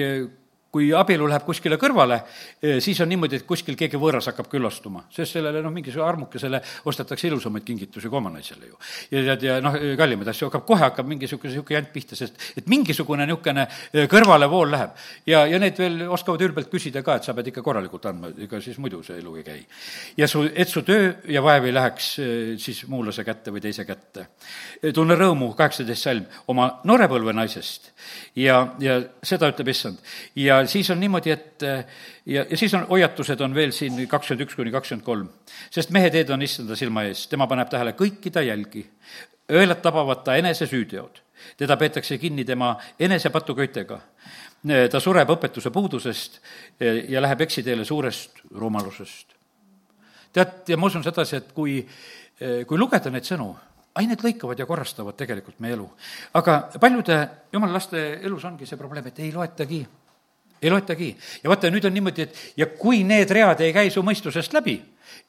kui 0.75 0.91
abielu 0.97 1.29
läheb 1.31 1.45
kuskile 1.47 1.79
kõrvale, 1.79 2.19
eh, 2.59 2.81
siis 2.83 2.99
on 3.05 3.11
niimoodi, 3.13 3.39
et 3.39 3.47
kuskil 3.47 3.77
keegi 3.79 3.99
võõras 4.01 4.27
hakkab 4.31 4.49
küllastuma, 4.51 5.05
sest 5.15 5.37
sellele 5.37 5.63
noh, 5.63 5.71
mingisugune 5.75 6.09
armukesele 6.09 6.61
ostetakse 6.91 7.29
ilusamaid 7.29 7.65
kingitusi 7.67 8.11
kui 8.11 8.19
oma 8.19 8.33
naisele 8.35 8.73
ju. 8.73 8.79
ja 9.13 9.23
tead, 9.29 9.47
ja 9.47 9.59
noh, 9.63 9.77
kallimaid 9.99 10.33
asju 10.33 10.49
hakkab, 10.49 10.65
kohe 10.67 10.83
hakkab 10.83 11.07
mingisugune 11.11 11.53
niisugune 11.53 11.79
jant 11.79 11.93
pihta, 11.95 12.19
sest 12.19 12.59
et 12.59 12.67
mingisugune 12.71 13.27
niisugune 13.29 13.67
eh, 13.69 14.09
kõrvalevool 14.11 14.75
läheb. 14.75 14.99
ja, 15.31 15.45
ja 15.47 15.61
need 15.63 15.79
veel 15.79 16.03
oskavad 16.09 16.43
ülbelt 16.49 16.73
küsida 16.73 17.05
ka, 17.07 17.21
et 17.21 17.29
sa 17.29 17.37
pead 17.39 17.53
ikka 17.53 17.63
korralikult 17.63 18.11
andma, 18.11 18.33
ega 18.49 18.61
siis 18.65 18.81
muidu 18.83 19.03
see 19.07 19.21
elu 19.23 19.37
ei 19.39 19.47
käi. 19.47 19.61
ja 20.19 20.29
su, 20.31 20.43
et 20.51 20.69
su 20.69 20.83
töö 20.83 21.13
ja 21.31 21.45
vaev 21.45 21.69
ei 21.71 21.77
läheks 21.77 22.11
eh, 22.19 22.35
siis 22.59 22.83
muulase 22.91 23.23
kätte 23.25 23.55
või 23.55 23.63
teise 23.63 23.87
kätte. 23.87 24.27
tunne 24.95 25.15
rõõmu, 25.23 25.53
kaheksateist 25.55 26.11
salm, 26.11 26.27
oma 26.51 26.71
noorepõlve 26.85 27.33
naisest 27.37 27.93
ja, 28.35 28.59
ja 28.83 28.99
seda 29.23 29.53
ütleb 29.53 29.71
issand. 29.71 29.99
ja 30.35 30.64
siis 30.69 30.91
on 30.91 31.01
niimoodi, 31.01 31.31
et 31.31 31.63
ja, 32.27 32.45
ja 32.51 32.57
siis 32.57 32.75
on, 32.75 32.87
hoiatused 32.89 33.41
on 33.45 33.55
veel 33.55 33.73
siin 33.75 33.99
kakskümmend 34.09 34.47
üks 34.47 34.57
kuni 34.59 34.73
kakskümmend 34.75 35.05
kolm. 35.07 35.29
sest 35.71 35.93
mehe 35.95 36.11
teed 36.11 36.31
on 36.35 36.43
issanda 36.43 36.77
silma 36.77 37.05
ees, 37.09 37.27
tema 37.31 37.47
paneb 37.51 37.71
tähele 37.71 37.95
kõiki 37.99 38.33
ta 38.33 38.43
jälgi. 38.45 38.87
õelad 39.53 39.83
tabavad 39.85 40.25
ta 40.25 40.37
enese 40.41 40.67
süüteod, 40.67 41.21
teda 41.57 41.77
peetakse 41.77 42.19
kinni 42.19 42.45
tema 42.45 42.77
enese 42.99 43.31
patuköitega. 43.31 44.01
ta 44.91 45.01
sureb 45.01 45.31
õpetuse 45.31 45.71
puudusest 45.71 46.41
ja 47.09 47.21
läheb 47.21 47.41
eksiteele 47.41 47.85
suurest 47.85 48.41
rumalusest. 48.51 49.27
tead, 50.33 50.57
ja 50.69 50.77
ma 50.77 50.87
usun 50.87 51.05
sedasi, 51.05 51.37
et 51.37 51.53
kui, 51.53 51.87
kui 52.67 52.79
lugeda 52.79 53.11
neid 53.11 53.25
sõnu, 53.25 53.55
ai, 53.95 54.07
need 54.11 54.23
lõikavad 54.25 54.59
ja 54.59 54.67
korrastavad 54.67 55.17
tegelikult 55.19 55.61
meie 55.63 55.77
elu. 55.77 55.87
aga 56.41 56.57
paljude 56.81 57.19
jumala 57.53 57.79
laste 57.79 58.01
elus 58.23 58.45
ongi 58.45 58.67
see 58.67 58.79
probleem, 58.81 59.07
et 59.11 59.21
ei 59.23 59.33
loetagi, 59.33 59.85
ei 60.65 60.73
loetagi. 60.73 61.13
ja 61.45 61.53
vaata, 61.53 61.71
nüüd 61.71 61.85
on 61.85 61.95
niimoodi, 61.95 62.29
et 62.29 62.43
ja 62.57 62.67
kui 62.67 63.05
need 63.05 63.31
read 63.31 63.61
ei 63.61 63.73
käi 63.77 63.93
su 63.93 64.03
mõistusest 64.03 64.57
läbi, 64.57 64.81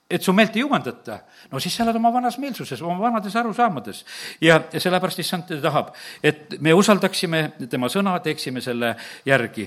et 0.09 0.21
su 0.21 0.33
meelt 0.37 0.53
ei 0.53 0.61
jumandata, 0.61 1.17
no 1.49 1.59
siis 1.59 1.73
sa 1.73 1.81
oled 1.81 1.97
oma 1.97 2.11
vanas 2.13 2.35
meelsuses, 2.37 2.81
oma 2.85 3.07
vanades 3.07 3.33
arusaamades. 3.35 4.03
ja, 4.41 4.59
ja 4.73 4.79
sellepärast 4.79 5.19
issand 5.23 5.49
tahab, 5.61 5.95
et 6.23 6.59
me 6.61 6.73
usaldaksime 6.77 7.41
tema 7.69 7.89
sõna, 7.89 8.13
teeksime 8.21 8.61
selle 8.61 8.93
järgi. 9.25 9.65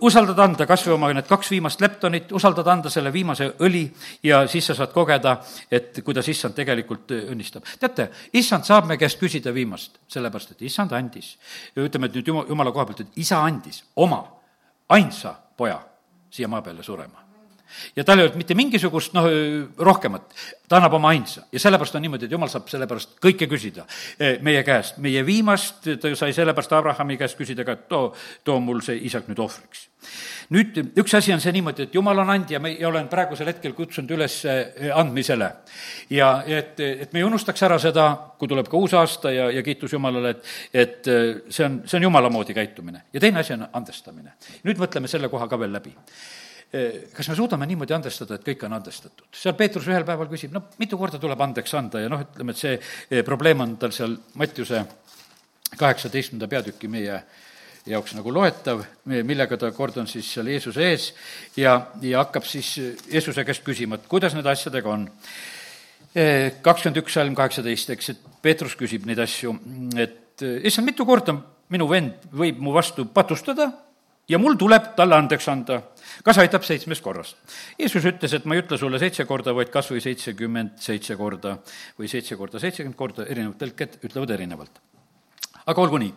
usaldad 0.00 0.38
anda 0.42 0.66
kas 0.66 0.82
või 0.86 0.96
oma 0.96 1.12
need 1.14 1.28
kaks 1.30 1.52
viimast 1.54 1.80
leptonit, 1.80 2.32
usaldad 2.32 2.66
anda 2.66 2.90
selle 2.90 3.12
viimase 3.12 3.52
õli 3.62 3.84
ja 4.26 4.42
siis 4.48 4.66
sa 4.66 4.74
saad 4.74 4.90
kogeda, 4.92 5.36
et 5.70 6.02
kuidas 6.04 6.28
issand 6.28 6.58
tegelikult 6.58 7.14
õnnistab. 7.20 7.62
teate, 7.78 8.10
issand 8.32 8.66
saab 8.66 8.90
me 8.90 8.98
käest 8.98 9.22
küsida 9.22 9.54
viimast, 9.54 10.02
sellepärast 10.08 10.50
et 10.50 10.66
issand 10.66 10.92
andis. 10.92 11.36
ütleme, 11.76 12.10
et 12.10 12.18
nüüd 12.18 12.26
jumala 12.26 12.72
koha 12.72 12.90
pealt, 12.90 13.06
et 13.06 13.22
isa 13.22 13.38
andis 13.38 13.84
oma 13.94 14.39
ainsa 14.96 15.34
poja 15.56 15.80
siia 16.30 16.48
maa 16.48 16.62
peale 16.62 16.82
surema 16.82 17.18
ja 17.96 18.04
tal 18.04 18.18
ei 18.18 18.26
olnud 18.26 18.38
mitte 18.40 18.56
mingisugust 18.58 19.14
noh, 19.16 19.26
rohkemat, 19.78 20.34
ta 20.68 20.78
annab 20.78 20.94
oma 20.98 21.12
ainsa 21.14 21.44
ja 21.52 21.60
sellepärast 21.62 21.96
on 21.98 22.04
niimoodi, 22.04 22.28
et 22.28 22.34
jumal 22.34 22.50
saab 22.52 22.68
sellepärast 22.70 23.16
kõike 23.22 23.48
küsida 23.50 23.86
e, 24.18 24.36
meie 24.44 24.62
käest. 24.66 24.98
meie 25.02 25.24
viimast 25.26 25.88
ta 26.00 26.14
sai 26.16 26.34
sellepärast 26.36 26.74
Abrahami 26.78 27.18
käest 27.20 27.38
küsida 27.38 27.66
ka, 27.66 27.78
et 27.78 27.88
too, 27.88 28.12
too 28.44 28.60
mul 28.60 28.82
see 28.84 29.00
isak 29.08 29.28
nüüd 29.30 29.42
ohvriks. 29.42 29.88
nüüd 30.54 30.78
üks 30.98 31.14
asi 31.18 31.34
on 31.34 31.42
see 31.42 31.52
niimoodi, 31.54 31.88
et 31.88 31.94
jumal 31.94 32.22
on 32.22 32.30
andja, 32.30 32.60
me, 32.62 32.74
ja 32.78 32.88
olen 32.88 33.08
praegusel 33.10 33.50
hetkel 33.52 33.74
kutsunud 33.78 34.14
üles 34.16 34.40
e, 34.44 34.56
andmisele. 34.94 35.50
ja 36.10 36.32
et, 36.46 36.80
et 36.80 37.12
me 37.12 37.22
ei 37.22 37.28
unustaks 37.28 37.62
ära 37.66 37.78
seda, 37.82 38.10
kui 38.38 38.48
tuleb 38.48 38.68
ka 38.70 38.76
uus 38.76 38.94
aasta 38.94 39.32
ja, 39.34 39.50
ja 39.50 39.62
kiitus 39.62 39.92
Jumalale, 39.92 40.36
et, 40.36 40.52
et 40.72 41.08
e, 41.08 41.18
see 41.48 41.66
on, 41.66 41.80
see 41.86 41.98
on 41.98 42.08
Jumala 42.08 42.30
moodi 42.30 42.54
käitumine. 42.54 43.06
ja 43.12 43.20
teine 43.20 43.40
asi 43.40 43.56
on 43.56 43.66
andestamine. 43.72 44.36
nüüd 44.64 44.78
mõtleme 44.78 45.10
selle 45.10 45.28
koha 45.32 45.48
ka 45.48 45.58
veel 45.58 45.74
läbi 45.74 45.94
Eh, 45.94 46.39
kas 46.70 47.28
me 47.28 47.34
suudame 47.34 47.66
niimoodi 47.66 47.94
andestada, 47.96 48.36
et 48.38 48.46
kõik 48.46 48.62
on 48.66 48.76
andestatud? 48.76 49.26
seal 49.34 49.56
Peetrus 49.58 49.88
ühel 49.90 50.04
päeval 50.06 50.28
küsib, 50.30 50.52
no 50.54 50.68
mitu 50.78 50.98
korda 51.00 51.18
tuleb 51.18 51.40
andeks 51.42 51.74
anda 51.74 52.02
ja 52.04 52.10
noh, 52.12 52.22
ütleme, 52.22 52.54
et 52.54 52.60
see 52.60 52.76
eh, 52.76 53.24
probleem 53.26 53.64
on 53.64 53.76
tal 53.80 53.94
seal 53.94 54.14
Mattiuse 54.38 54.84
kaheksateistkümnenda 55.80 56.50
peatüki 56.50 56.90
meie 56.90 57.18
jaoks 57.90 58.14
nagu 58.14 58.30
loetav, 58.34 58.84
millega 59.08 59.58
ta 59.58 59.72
kord 59.74 59.98
on 60.02 60.06
siis 60.10 60.28
seal 60.30 60.50
Jeesuse 60.52 60.86
ees 60.92 61.10
ja, 61.58 61.74
ja 62.06 62.22
hakkab 62.22 62.46
siis 62.46 62.76
Jeesuse 63.10 63.44
käest 63.48 63.66
küsima, 63.66 63.98
et 63.98 64.06
kuidas 64.10 64.36
nende 64.36 64.52
asjadega 64.52 64.94
on. 64.94 65.08
Eh, 66.14 66.60
kakskümmend 66.62 67.02
üks 67.02 67.14
salm 67.18 67.34
kaheksateist, 67.38 67.94
eks, 67.96 68.14
et 68.14 68.42
Peetrus 68.42 68.76
küsib 68.78 69.06
neid 69.10 69.18
asju, 69.22 69.56
et 69.98 70.44
issand, 70.66 70.86
mitu 70.86 71.06
korda 71.06 71.34
minu 71.70 71.86
vend 71.90 72.30
võib 72.34 72.58
mu 72.62 72.74
vastu 72.74 73.06
patustada 73.10 73.70
ja 74.30 74.38
mul 74.38 74.58
tuleb 74.58 74.92
talle 74.98 75.18
andeks 75.18 75.48
anda. 75.50 75.80
Kas 76.24 76.38
aitab 76.42 76.64
seitsmes 76.66 77.00
korras? 77.04 77.34
Jeesus 77.78 78.04
ütles, 78.08 78.34
et 78.36 78.46
ma 78.48 78.56
ei 78.56 78.62
ütle 78.62 78.78
sulle 78.78 78.98
seitse 79.00 79.24
korda, 79.28 79.54
vaid 79.56 79.70
kas 79.72 79.90
või 79.92 80.02
seitsekümmend 80.04 80.80
seitse 80.82 81.16
korda 81.16 81.56
või 81.98 82.10
seitse 82.12 82.36
korda 82.36 82.60
seitsekümmend 82.62 82.98
korda, 82.98 83.26
erinevad 83.26 83.60
tõlked 83.60 84.00
ütlevad 84.04 84.34
erinevalt. 84.36 84.80
aga 85.66 85.82
olgu 85.82 85.98
nii. 85.98 86.12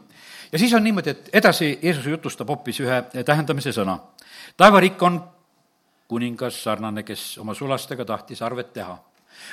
ja 0.52 0.60
siis 0.60 0.74
on 0.74 0.84
niimoodi, 0.84 1.10
et 1.10 1.30
edasi 1.34 1.80
Jeesus 1.82 2.06
jutustab 2.06 2.50
hoopis 2.50 2.80
ühe 2.80 3.02
tähendamise 3.24 3.72
sõna. 3.72 4.00
taevariik 4.58 5.02
on 5.04 5.24
kuningas 6.08 6.64
sarnane, 6.64 7.04
kes 7.04 7.38
oma 7.38 7.54
sulastega 7.54 8.06
tahtis 8.06 8.42
arvet 8.42 8.74
teha. 8.74 8.98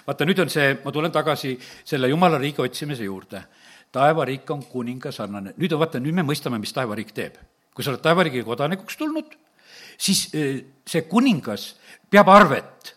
vaata, 0.07 0.25
nüüd 0.25 0.39
on 0.39 0.51
see, 0.51 0.79
ma 0.85 0.93
tulen 0.93 1.13
tagasi 1.13 1.59
selle 1.85 2.09
jumala 2.09 2.39
riigi 2.39 2.63
otsimise 2.63 3.05
juurde. 3.05 3.45
taevariik 3.93 4.51
on 4.51 4.65
kuninga 4.65 5.13
sarnane, 5.13 5.55
nüüd 5.57 5.73
on 5.73 5.79
vaata, 5.79 6.01
nüüd 6.01 6.15
me 6.15 6.23
mõistame, 6.23 6.59
mis 6.59 6.73
taevariik 6.73 7.13
teeb 7.13 7.39
kui 7.75 7.87
sa 7.87 7.95
oled 7.95 8.03
taevariigi 8.05 8.43
kodanikuks 8.45 8.99
tulnud, 9.01 9.31
siis 10.01 10.27
eh, 10.35 10.57
see 10.87 11.07
kuningas 11.09 11.75
peab 12.11 12.29
arvet. 12.33 12.97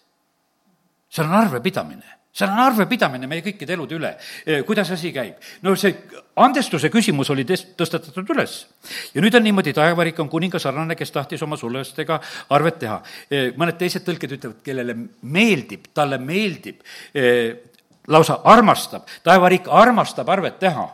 seal 1.14 1.28
on 1.28 1.36
arvepidamine 1.44 2.14
seal 2.34 2.50
on 2.50 2.62
arvepidamine 2.64 3.28
meie 3.30 3.44
kõikide 3.46 3.76
elude 3.76 3.94
üle. 3.94 4.10
Eh, 4.46 4.64
kuidas 4.66 4.90
asi 4.96 5.12
käib? 5.14 5.36
no 5.62 5.76
see 5.78 5.94
andestuse 6.42 6.90
küsimus 6.90 7.30
oli 7.30 7.46
test-, 7.46 7.76
tõstatatud 7.78 8.32
üles. 8.34 8.56
ja 9.14 9.22
nüüd 9.22 9.36
on 9.38 9.46
niimoodi, 9.46 9.74
taevariik 9.74 10.20
on 10.24 10.32
kuninga 10.32 10.60
sarnane, 10.60 10.96
kes 10.98 11.12
tahtis 11.14 11.44
oma 11.46 11.60
sulastega 11.60 12.20
arvet 12.50 12.80
teha. 12.82 12.98
Eh, 13.30 13.52
mõned 13.58 13.78
teised 13.78 14.08
tõlked 14.08 14.34
ütlevad, 14.40 14.64
kellele 14.66 14.98
meeldib, 15.22 15.92
talle 15.94 16.18
meeldib, 16.18 16.82
lausa 18.08 18.40
armastab, 18.50 19.06
taevariik 19.24 19.70
armastab 19.70 20.30
arvet 20.30 20.60
teha 20.60 20.90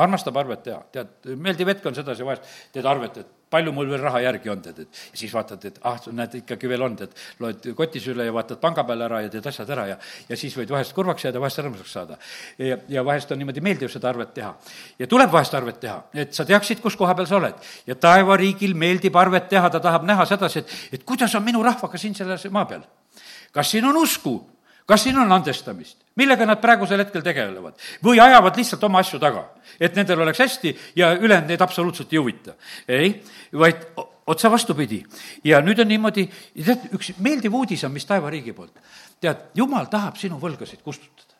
armastab 0.00 0.36
arvet 0.38 0.62
teha, 0.64 0.80
tead, 0.94 1.10
meeldiv 1.36 1.68
hetk 1.72 1.86
on 1.90 1.96
sedasi 1.96 2.24
vahest, 2.24 2.46
teed 2.72 2.86
arvet, 2.86 3.20
et 3.20 3.39
palju 3.50 3.72
mul 3.74 3.88
veel 3.90 4.02
raha 4.04 4.20
järgi 4.24 4.50
on, 4.52 4.60
tead, 4.62 4.78
et 4.84 5.00
siis 5.12 5.32
vaatad, 5.34 5.64
et 5.66 5.78
ah, 5.88 5.98
näed, 6.14 6.36
ikkagi 6.42 6.68
veel 6.70 6.84
on, 6.86 6.96
tead, 7.00 7.16
loed 7.42 7.66
kotis 7.76 8.06
üle 8.12 8.26
ja 8.28 8.34
vaatad 8.34 8.60
panga 8.62 8.84
peale 8.86 9.06
ära 9.08 9.22
ja 9.24 9.32
teed 9.32 9.46
asjad 9.50 9.72
ära 9.74 9.86
ja 9.90 9.96
ja 10.28 10.38
siis 10.38 10.54
võid 10.56 10.70
vahest 10.70 10.94
kurvaks 10.94 11.26
jääda, 11.26 11.42
vahest 11.42 11.62
rõõmsaks 11.62 11.94
saada. 11.96 12.18
ja, 12.58 12.78
ja 12.88 13.04
vahest 13.04 13.32
on 13.32 13.40
niimoodi 13.42 13.62
meeldiv 13.64 13.90
seda 13.92 14.10
arvet 14.12 14.34
teha. 14.34 14.54
ja 14.98 15.06
tuleb 15.10 15.32
vahest 15.32 15.54
arvet 15.54 15.80
teha, 15.80 15.98
et 16.14 16.34
sa 16.34 16.46
teaksid, 16.46 16.80
kus 16.80 16.96
koha 16.96 17.14
peal 17.14 17.26
sa 17.26 17.36
oled. 17.40 17.66
ja 17.86 17.94
taevariigil 17.94 18.74
meeldib 18.74 19.16
arvet 19.16 19.48
teha, 19.48 19.70
ta 19.70 19.80
tahab 19.80 20.06
näha 20.06 20.26
sedasi, 20.26 20.64
et, 20.64 20.78
et 20.98 21.04
kuidas 21.04 21.34
on 21.34 21.44
minu 21.44 21.62
rahvaga 21.62 21.98
siin 21.98 22.14
selles 22.14 22.46
maa 22.50 22.64
peal. 22.70 22.86
kas 23.52 23.70
siin 23.70 23.84
on 23.84 23.96
usku? 23.96 24.38
Kas 24.90 25.06
siin 25.06 25.18
on 25.22 25.32
andestamist? 25.32 25.98
millega 26.18 26.46
nad 26.48 26.60
praegusel 26.60 27.04
hetkel 27.04 27.22
tegelevad? 27.24 27.78
või 28.04 28.20
ajavad 28.22 28.58
lihtsalt 28.58 28.84
oma 28.88 29.02
asju 29.04 29.20
taga, 29.22 29.46
et 29.78 29.96
nendel 29.96 30.24
oleks 30.26 30.42
hästi 30.42 30.74
ja 30.98 31.12
ülejäänud 31.14 31.52
neid 31.52 31.62
absoluutselt 31.62 32.12
ei 32.12 32.18
huvita. 32.18 32.56
ei, 32.88 33.12
vaid 33.52 33.86
otse 34.26 34.50
vastupidi. 34.50 35.02
ja 35.44 35.60
nüüd 35.64 35.80
on 35.82 35.90
niimoodi, 35.90 36.26
tead, 36.54 36.88
üks 36.96 37.12
meeldiv 37.18 37.54
uudis 37.54 37.84
on, 37.86 37.94
mis 37.94 38.06
taevariigi 38.08 38.54
poolt. 38.56 38.74
tead, 39.20 39.50
jumal 39.54 39.86
tahab 39.92 40.18
sinu 40.20 40.40
võlgasid 40.42 40.82
kustutada 40.82 41.38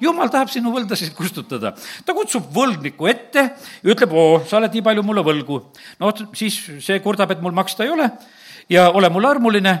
jumal 0.00 0.30
tahab 0.30 0.50
sinu 0.50 0.72
võldasid 0.74 1.14
kustutada. 1.14 1.74
ta 2.04 2.14
kutsub 2.14 2.50
võlgniku 2.54 3.08
ette 3.10 3.44
ja 3.82 3.92
ütleb, 3.94 4.14
oo, 4.14 4.40
sa 4.46 4.58
oled 4.58 4.74
nii 4.74 4.84
palju 4.86 5.02
mulle 5.06 5.22
võlgu. 5.26 5.60
no 5.98 6.12
siis 6.34 6.58
see 6.84 6.98
kurdab, 7.04 7.30
et 7.34 7.42
mul 7.42 7.54
maksta 7.54 7.86
ei 7.86 7.94
ole 7.94 8.10
ja 8.70 8.90
ole 8.90 9.10
mulle 9.10 9.30
armuline 9.30 9.74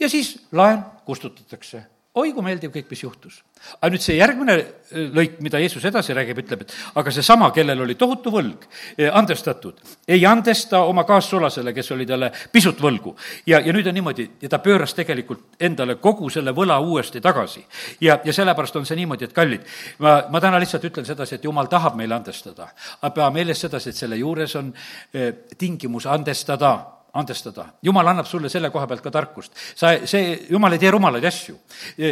ja 0.00 0.08
siis 0.12 0.36
laen 0.52 0.84
kustutatakse 1.04 1.95
oi 2.16 2.32
kui 2.32 2.44
meeldiv 2.44 2.72
kõik, 2.72 2.86
mis 2.90 3.02
juhtus. 3.02 3.42
aga 3.80 3.90
nüüd 3.92 4.02
see 4.04 4.16
järgmine 4.16 4.54
äh, 4.56 5.08
lõik, 5.16 5.36
mida 5.44 5.60
Jeesus 5.60 5.84
edasi 5.84 6.14
räägib, 6.16 6.38
ütleb, 6.40 6.62
et 6.64 6.72
aga 6.96 7.12
seesama, 7.12 7.50
kellel 7.52 7.82
oli 7.84 7.96
tohutu 7.98 8.32
võlg, 8.32 8.64
äh, 8.96 9.10
andestatud, 9.12 9.82
ei 10.08 10.24
andesta 10.28 10.80
oma 10.88 11.04
kaassulasele, 11.08 11.74
kes 11.76 11.92
oli 11.92 12.06
talle 12.08 12.30
pisut 12.52 12.80
võlgu. 12.80 13.16
ja, 13.46 13.60
ja 13.60 13.76
nüüd 13.76 13.90
on 13.90 13.96
niimoodi, 13.98 14.28
ja 14.40 14.52
ta 14.52 14.62
pööras 14.64 14.96
tegelikult 14.96 15.60
endale 15.60 15.98
kogu 16.00 16.30
selle 16.32 16.56
võla 16.56 16.78
uuesti 16.80 17.20
tagasi. 17.20 17.64
ja, 18.00 18.18
ja 18.24 18.32
sellepärast 18.32 18.80
on 18.80 18.88
see 18.88 18.96
niimoodi, 19.02 19.28
et 19.28 19.36
kallid, 19.36 19.68
ma, 19.98 20.22
ma 20.30 20.40
täna 20.40 20.60
lihtsalt 20.62 20.88
ütlen 20.88 21.08
sedasi, 21.08 21.36
et 21.36 21.44
jumal 21.44 21.68
tahab 21.68 22.00
meile 22.00 22.16
andestada. 22.16 22.72
aga 23.00 23.14
pea 23.20 23.30
meeles 23.30 23.60
sedasi, 23.60 23.90
et 23.92 24.04
selle 24.04 24.16
juures 24.16 24.56
on 24.56 24.72
eh, 25.12 25.32
tingimus 25.58 26.06
andestada 26.06 26.95
andestada. 27.18 27.66
jumal 27.82 28.06
annab 28.12 28.26
sulle 28.26 28.48
selle 28.52 28.70
koha 28.70 28.86
pealt 28.86 29.02
ka 29.02 29.10
tarkust. 29.10 29.52
sa, 29.74 29.92
see, 30.04 30.46
jumal 30.50 30.72
ei 30.72 30.78
tee 30.82 30.90
rumalaid 30.90 31.24
asju. 31.24 31.58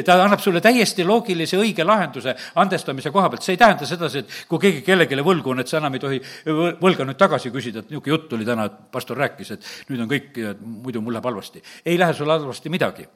ta 0.04 0.18
annab 0.24 0.40
sulle 0.40 0.60
täiesti 0.60 1.04
loogilise 1.04 1.58
õige 1.60 1.86
lahenduse 1.86 2.36
andestamise 2.54 3.10
koha 3.10 3.30
pealt, 3.30 3.42
see 3.42 3.56
ei 3.56 3.62
tähenda 3.62 3.86
sedasi, 3.86 4.24
et 4.24 4.38
kui 4.48 4.62
keegi 4.62 4.84
kellelegi 4.86 5.20
võlgu 5.24 5.54
on, 5.54 5.60
et 5.60 5.68
sa 5.68 5.80
enam 5.80 5.94
ei 5.94 6.04
tohi 6.04 6.22
võlga 6.80 7.08
nüüd 7.08 7.20
tagasi 7.20 7.52
küsida, 7.54 7.84
et 7.84 7.90
niisugune 7.90 8.16
jutt 8.16 8.30
tuli 8.30 8.48
täna, 8.48 8.68
et 8.70 8.80
pastor 8.92 9.18
rääkis, 9.18 9.50
et 9.56 9.68
nüüd 9.90 10.04
on 10.04 10.10
kõik, 10.10 10.40
muidu 10.60 11.04
mul 11.04 11.16
läheb 11.16 11.30
halvasti. 11.32 11.62
ei 11.84 11.98
lähe 11.98 12.14
sul 12.14 12.30
halvasti 12.30 12.72
midagi 12.72 13.06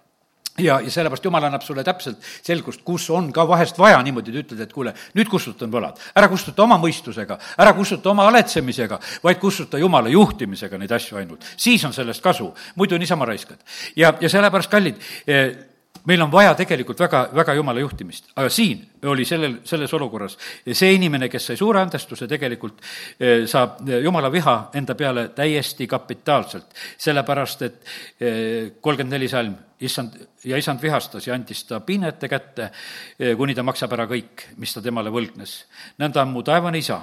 ja, 0.58 0.80
ja 0.80 0.90
sellepärast 0.90 1.24
Jumal 1.24 1.44
annab 1.48 1.62
sulle 1.62 1.84
täpselt 1.86 2.24
selgust, 2.42 2.82
kus 2.86 3.08
on 3.14 3.30
ka 3.34 3.46
vahest 3.48 3.78
vaja 3.78 4.00
niimoodi, 4.02 4.32
et 4.32 4.44
ütled, 4.44 4.62
et 4.64 4.72
kuule, 4.72 4.94
nüüd 5.18 5.30
kustutan 5.30 5.70
võlad. 5.72 6.00
ära 6.16 6.28
kustuta 6.28 6.64
oma 6.64 6.78
mõistusega, 6.82 7.38
ära 7.58 7.72
kustuta 7.76 8.10
oma 8.10 8.28
aletsemisega, 8.32 9.00
vaid 9.24 9.40
kustuta 9.42 9.78
Jumala 9.78 10.08
juhtimisega 10.12 10.78
neid 10.78 10.92
asju 10.92 11.18
ainult. 11.18 11.44
siis 11.56 11.84
on 11.84 11.92
sellest 11.92 12.22
kasu, 12.22 12.52
muidu 12.76 12.98
niisama 12.98 13.24
raiskad. 13.24 13.58
ja, 13.96 14.14
ja 14.20 14.28
sellepärast, 14.28 14.70
kallid, 14.70 15.02
eh, 15.26 15.67
meil 16.08 16.22
on 16.24 16.30
vaja 16.32 16.54
tegelikult 16.56 17.00
väga, 17.00 17.20
väga 17.36 17.54
jumala 17.58 17.82
juhtimist, 17.82 18.30
aga 18.36 18.48
siin 18.52 18.80
oli 19.10 19.26
sellel, 19.28 19.58
selles 19.68 19.92
olukorras 19.96 20.38
see 20.72 20.94
inimene, 20.96 21.28
kes 21.28 21.50
sai 21.50 21.58
suure 21.60 21.82
andestuse, 21.82 22.28
tegelikult 22.30 22.80
eh, 23.20 23.44
saab 23.50 23.82
jumala 24.04 24.30
viha 24.32 24.56
enda 24.78 24.96
peale 24.98 25.28
täiesti 25.36 25.86
kapitaalselt, 25.90 26.72
sellepärast 26.96 27.66
et 27.68 27.78
eh, 28.20 28.72
kolmkümmend 28.80 29.18
neli 29.18 29.28
salm, 29.28 29.54
issand, 29.84 30.16
ja 30.48 30.58
issand 30.58 30.82
vihastas 30.82 31.28
ja 31.28 31.36
andis 31.36 31.62
ta 31.68 31.82
piinete 31.84 32.30
kätte, 32.30 32.72
eh, 33.18 33.36
kuni 33.36 33.56
ta 33.56 33.66
maksab 33.66 33.92
ära 33.98 34.08
kõik, 34.10 34.48
mis 34.56 34.74
ta 34.74 34.84
temale 34.84 35.12
võlgnes. 35.12 35.58
nõnda 36.00 36.24
on 36.24 36.32
mu 36.32 36.42
taevane 36.46 36.80
isa 36.80 37.02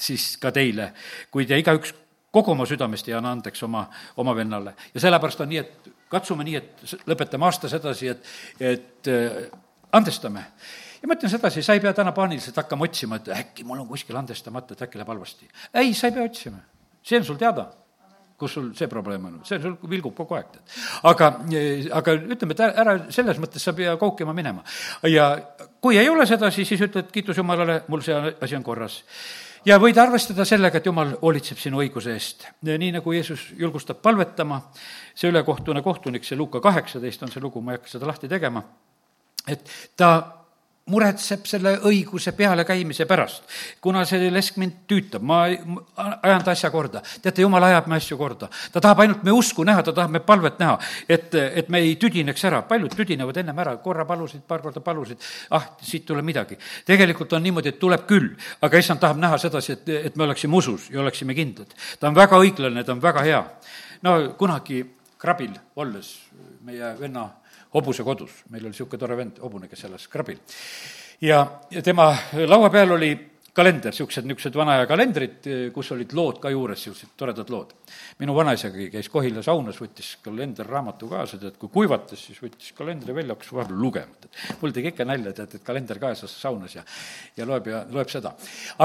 siis 0.00 0.38
ka 0.40 0.48
teile, 0.48 0.94
kui 1.28 1.44
te 1.44 1.58
igaüks 1.60 1.92
kogu 2.32 2.54
oma 2.54 2.64
südamest 2.64 3.08
ei 3.10 3.14
anna 3.18 3.34
andeks 3.34 3.62
oma, 3.66 3.84
oma 4.16 4.32
vennale. 4.36 4.72
ja 4.94 5.00
sellepärast 5.00 5.44
on 5.44 5.50
nii, 5.52 5.58
et 5.58 5.99
katsume 6.10 6.46
nii, 6.46 6.60
et 6.60 6.94
lõpetame 7.10 7.46
aasta 7.48 7.70
sedasi, 7.70 8.12
et, 8.14 8.30
et 8.60 9.10
äh, 9.10 9.42
andestame. 9.96 10.44
ja 11.00 11.08
ma 11.08 11.16
ütlen 11.16 11.32
sedasi, 11.32 11.62
sa 11.62 11.76
ei 11.76 11.82
pea 11.82 11.92
täna 11.96 12.12
paaniliselt 12.16 12.56
hakkama 12.62 12.88
otsima, 12.88 13.20
et 13.20 13.30
äkki 13.34 13.66
mul 13.66 13.82
on 13.82 13.88
kuskil 13.88 14.18
andestamata, 14.20 14.74
et 14.74 14.88
äkki 14.88 15.00
läheb 15.00 15.12
halvasti. 15.14 15.48
ei, 15.74 15.94
sa 15.94 16.10
ei 16.10 16.16
pea 16.18 16.26
otsima, 16.30 16.64
see 17.02 17.20
on 17.20 17.28
sul 17.28 17.40
teada 17.40 17.70
kus 18.40 18.54
sul 18.56 18.70
see 18.76 18.88
probleem 18.88 19.24
on, 19.28 19.34
see 19.44 19.60
sul 19.60 19.76
vilgub 19.90 20.14
kogu 20.16 20.38
aeg, 20.38 20.48
tead. 20.54 20.78
aga, 21.10 21.28
aga 21.98 22.14
ütleme, 22.16 22.56
et 22.56 22.62
ära 22.64 22.96
selles 23.12 23.40
mõttes 23.42 23.66
sa 23.66 23.74
pea 23.76 23.92
kaukima 24.00 24.32
minema. 24.36 24.64
ja 25.04 25.34
kui 25.80 26.00
ei 26.00 26.08
ole 26.08 26.26
sedasi, 26.28 26.64
siis 26.64 26.80
ütled, 26.88 27.10
kiitus 27.12 27.40
Jumalale, 27.40 27.82
mul 27.92 28.04
see 28.06 28.16
asi 28.16 28.56
on 28.56 28.64
korras 28.64 29.02
ja 29.66 29.78
võid 29.80 29.98
arvestada 30.00 30.44
sellega, 30.48 30.80
et 30.80 30.86
jumal 30.86 31.14
hoolitseb 31.20 31.58
sinu 31.60 31.82
õiguse 31.84 32.14
eest. 32.14 32.46
nii 32.62 32.92
nagu 32.96 33.12
Jeesus 33.12 33.50
julgustab 33.58 34.00
palvetama, 34.02 34.60
see 35.14 35.30
ülekohtune 35.30 35.82
kohtunik, 35.82 36.24
see 36.24 36.38
Luuka 36.38 36.60
kaheksateist 36.60 37.22
on 37.22 37.32
see 37.32 37.42
lugu, 37.42 37.60
ma 37.60 37.74
ei 37.74 37.80
hakka 37.80 37.94
seda 37.94 38.08
lahti 38.08 38.28
tegema, 38.28 38.62
et 39.48 39.68
ta 39.96 40.39
muretseb 40.90 41.44
selle 41.46 41.74
õiguse 41.86 42.32
pealekäimise 42.36 43.06
pärast. 43.06 43.42
kuna 43.80 44.04
see 44.08 44.30
lesk 44.30 44.56
mind 44.56 44.84
tüütab, 44.90 45.22
ma 45.22 45.42
ajan 45.46 46.44
ta 46.44 46.50
asja 46.50 46.70
korda. 46.70 47.02
teate, 47.22 47.42
jumal 47.42 47.62
ajab 47.64 47.86
me 47.86 47.96
asju 47.96 48.16
korda. 48.18 48.48
ta 48.72 48.80
tahab 48.80 49.00
ainult 49.04 49.22
meie 49.22 49.36
usku 49.36 49.64
näha, 49.64 49.82
ta 49.82 49.92
tahab 49.92 50.10
meie 50.10 50.24
palvet 50.26 50.58
näha, 50.58 50.78
et, 51.08 51.34
et 51.34 51.68
me 51.68 51.78
ei 51.78 51.96
tüdineks 51.96 52.44
ära. 52.44 52.62
paljud 52.62 52.94
tüdinevad 52.96 53.36
ennem 53.36 53.58
ära, 53.58 53.76
korra 53.76 54.04
palusid, 54.04 54.42
paar 54.48 54.62
korda 54.62 54.80
palusid, 54.80 55.18
ah, 55.50 55.70
siit 55.80 56.02
ei 56.02 56.06
tule 56.06 56.22
midagi. 56.22 56.58
tegelikult 56.86 57.32
on 57.32 57.42
niimoodi, 57.42 57.68
et 57.68 57.78
tuleb 57.78 58.06
küll, 58.06 58.32
aga 58.62 58.78
issand 58.78 59.00
tahab 59.00 59.20
näha 59.20 59.38
sedasi, 59.38 59.72
et, 59.72 59.88
et 60.10 60.16
me 60.16 60.24
oleksime 60.24 60.56
usus 60.56 60.90
ja 60.90 61.00
oleksime 61.00 61.34
kindlad. 61.34 61.74
ta 62.00 62.08
on 62.08 62.14
väga 62.14 62.40
õiglane, 62.40 62.84
ta 62.84 62.92
on 62.92 63.02
väga 63.02 63.22
hea. 63.22 63.44
no 64.02 64.16
kunagi 64.38 64.84
krabil 65.18 65.52
olles 65.76 66.16
meie 66.64 66.94
venna 66.98 67.28
hobuse 67.74 68.04
kodus, 68.06 68.42
meil 68.50 68.64
oli 68.64 68.74
niisugune 68.74 69.00
tore 69.00 69.16
vend, 69.18 69.42
hobune, 69.42 69.68
kes 69.70 69.84
elas 69.88 70.08
krabil. 70.10 70.38
ja, 71.20 71.44
ja 71.70 71.82
tema 71.82 72.12
laua 72.46 72.70
peal 72.70 72.96
oli 72.96 73.12
kalender, 73.54 73.90
niisugused, 73.90 74.26
niisugused 74.26 74.56
vana 74.58 74.76
aja 74.78 74.86
kalendrid, 74.90 75.46
kus 75.74 75.90
olid 75.94 76.12
lood 76.16 76.38
ka 76.42 76.50
juures, 76.52 76.78
niisugused 76.80 77.14
toredad 77.18 77.50
lood. 77.50 77.74
minu 78.20 78.34
vanaisagi 78.36 78.88
käis 78.92 79.08
Kohila 79.10 79.42
saunas, 79.42 79.78
võttis 79.82 80.12
kalenderraamatu 80.24 81.08
kaasa, 81.10 81.38
tead, 81.40 81.56
kui 81.60 81.72
kuivatas, 81.74 82.22
siis 82.28 82.38
võttis 82.42 82.74
kalendri 82.76 83.14
välja, 83.16 83.34
hakkas 83.34 83.52
vahepeal 83.54 83.80
lugema, 83.80 84.18
tead. 84.22 84.42
mul 84.62 84.74
tegi 84.76 84.92
ikka 84.92 85.06
nalja, 85.08 85.34
tead, 85.36 85.56
et 85.58 85.66
kalender 85.66 86.02
kaasas 86.02 86.34
saunas 86.42 86.76
ja, 86.78 86.84
ja 87.36 87.48
loeb 87.48 87.70
ja 87.70 87.84
loeb 87.90 88.12
seda. 88.12 88.34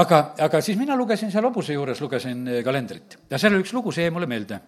aga, 0.02 0.22
aga 0.48 0.62
siis 0.62 0.78
mina 0.78 0.98
lugesin 0.98 1.30
seal 1.34 1.46
hobuse 1.46 1.76
juures, 1.76 2.02
lugesin 2.02 2.46
kalendrit 2.66 3.18
ja 3.30 3.38
seal 3.38 3.54
oli 3.54 3.66
üks 3.66 3.74
lugu, 3.76 3.94
see 3.94 4.08
jäi 4.08 4.14
mulle 4.14 4.30
meelde 4.30 4.60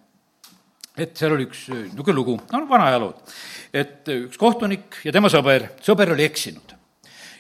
et 0.98 1.16
seal 1.18 1.34
oli 1.36 1.46
üks 1.48 1.66
äh, 1.70 1.84
niisugune 1.88 2.16
lugu, 2.16 2.36
no 2.52 2.64
vana 2.70 2.90
ajalood, 2.92 3.34
et 3.72 4.08
äh, 4.08 4.24
üks 4.26 4.40
kohtunik 4.40 5.00
ja 5.06 5.14
tema 5.14 5.30
sõber, 5.32 5.70
sõber 5.84 6.14
oli 6.14 6.26
eksinud. 6.28 6.74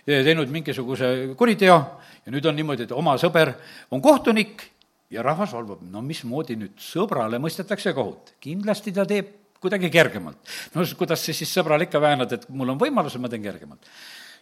teinud 0.08 0.48
mingisuguse 0.48 1.34
kuriteo 1.36 1.76
ja 2.24 2.32
nüüd 2.32 2.46
on 2.48 2.56
niimoodi, 2.56 2.86
et 2.86 2.92
oma 2.96 3.16
sõber 3.20 3.52
on 3.92 4.00
kohtunik 4.04 4.64
ja 5.10 5.24
rahvas 5.24 5.52
valvab, 5.56 5.82
no 5.88 6.02
mismoodi 6.04 6.56
nüüd 6.60 6.78
sõbrale 6.80 7.40
mõistetakse 7.40 7.94
kohut. 7.96 8.34
kindlasti 8.40 8.92
ta 8.92 9.06
teeb 9.08 9.34
kuidagi 9.60 9.90
kergemalt. 9.90 10.38
no 10.74 10.84
kuidas 10.98 11.24
sa 11.24 11.32
siis 11.32 11.52
sõbrale 11.52 11.88
ikka 11.88 12.00
väänad, 12.00 12.32
et 12.32 12.48
mul 12.48 12.74
on 12.74 12.80
võimalus 12.80 13.14
ja 13.14 13.20
ma 13.20 13.28
teen 13.28 13.42
kergemalt. 13.42 13.80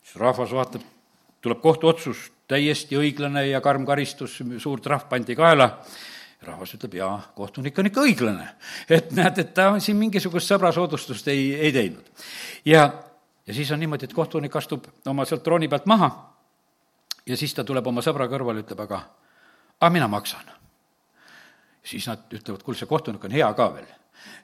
siis 0.03 0.21
rahvas 0.21 0.53
vaatab, 0.53 0.83
tuleb 1.41 1.62
kohtuotsus, 1.62 2.31
täiesti 2.49 2.99
õiglane 2.99 3.47
ja 3.49 3.61
karm 3.61 3.87
karistus, 3.87 4.41
suur 4.59 4.81
trahv 4.81 5.09
pandi 5.09 5.35
kaela 5.35 5.71
rahvas 6.43 6.74
ütleb, 6.76 6.95
jaa, 7.01 7.16
kohtunik 7.34 7.78
on 7.78 7.89
ikka 7.91 8.05
õiglane. 8.05 8.49
et 8.89 9.12
näed, 9.12 9.39
et 9.39 9.55
ta 9.55 9.70
siin 9.80 9.97
mingisugust 9.97 10.53
sõbrasoodustust 10.53 11.28
ei, 11.32 11.55
ei 11.55 11.72
teinud. 11.72 12.09
ja, 12.64 12.87
ja 13.47 13.55
siis 13.55 13.70
on 13.70 13.80
niimoodi, 13.80 14.05
et 14.05 14.14
kohtunik 14.14 14.57
astub 14.57 14.87
oma 15.07 15.24
sealt 15.24 15.43
trooni 15.43 15.68
pealt 15.68 15.87
maha 15.87 16.11
ja 17.26 17.37
siis 17.37 17.55
ta 17.55 17.64
tuleb 17.64 17.87
oma 17.87 18.05
sõbra 18.05 18.28
kõrvale, 18.30 18.62
ütleb, 18.64 18.80
aga, 18.80 19.01
aga 19.80 19.93
mina 19.93 20.09
maksan. 20.09 20.53
siis 21.84 22.07
nad 22.07 22.26
ütlevad, 22.32 22.62
kuule, 22.62 22.78
see 22.78 22.91
kohtunik 22.91 23.24
on 23.24 23.30
hea 23.30 23.53
ka 23.55 23.70
veel 23.74 23.89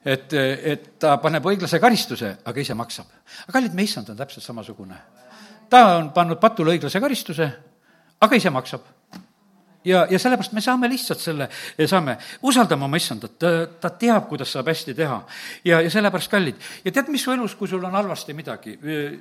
et, 0.05 0.33
et 0.33 0.87
ta 0.99 1.17
paneb 1.21 1.45
õiglase 1.45 1.79
karistuse, 1.79 2.37
aga 2.45 2.61
ise 2.61 2.75
maksab. 2.77 3.07
aga 3.45 3.53
kallid, 3.57 3.73
meie 3.73 3.89
issand 3.89 4.09
on 4.09 4.17
täpselt 4.17 4.45
samasugune. 4.45 4.97
ta 5.69 5.97
on 5.97 6.11
pannud 6.11 6.39
patule 6.39 6.75
õiglase 6.75 6.99
karistuse, 6.99 7.49
aga 8.21 8.35
ise 8.35 8.49
maksab 8.49 8.81
ja, 9.85 10.05
ja 10.09 10.19
sellepärast 10.19 10.53
me 10.53 10.61
saame 10.61 10.89
lihtsalt 10.91 11.21
selle, 11.21 11.47
saame, 11.89 12.17
usaldama 12.41 12.85
oma 12.85 12.99
issandat, 12.99 13.35
ta, 13.39 13.51
ta 13.81 13.91
teab, 13.99 14.27
kuidas 14.29 14.51
saab 14.53 14.69
hästi 14.71 14.95
teha. 14.97 15.19
ja, 15.65 15.81
ja 15.81 15.89
sellepärast 15.91 16.31
kallid. 16.31 16.55
ja 16.85 16.91
tead, 16.91 17.11
mis 17.13 17.23
su 17.23 17.31
elus, 17.31 17.55
kui 17.59 17.67
sul 17.67 17.83
on 17.83 17.95
halvasti 17.97 18.33
midagi, 18.33 18.77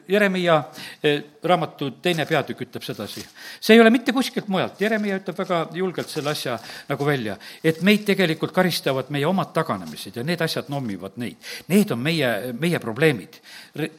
Jeremiah 0.09 0.65
eh, 1.03 1.23
raamatu 1.45 1.91
teine 2.03 2.27
peatükk 2.27 2.67
ütleb 2.67 2.87
sedasi. 2.87 3.25
see 3.61 3.77
ei 3.77 3.81
ole 3.81 3.91
mitte 3.91 4.13
kuskilt 4.13 4.49
mujalt, 4.49 4.81
Jeremiah 4.81 5.21
ütleb 5.21 5.39
väga 5.39 5.63
julgelt 5.75 6.11
selle 6.11 6.31
asja 6.31 6.59
nagu 6.89 7.07
välja, 7.07 7.37
et 7.65 7.83
meid 7.83 8.05
tegelikult 8.07 8.55
karistavad 8.55 9.11
meie 9.11 9.27
omad 9.27 9.53
taganemised 9.55 10.17
ja 10.17 10.25
need 10.27 10.41
asjad 10.43 10.71
nommivad 10.73 11.19
neid. 11.23 11.37
Need 11.69 11.91
on 11.95 12.01
meie, 12.03 12.53
meie 12.59 12.79
probleemid. 12.83 13.41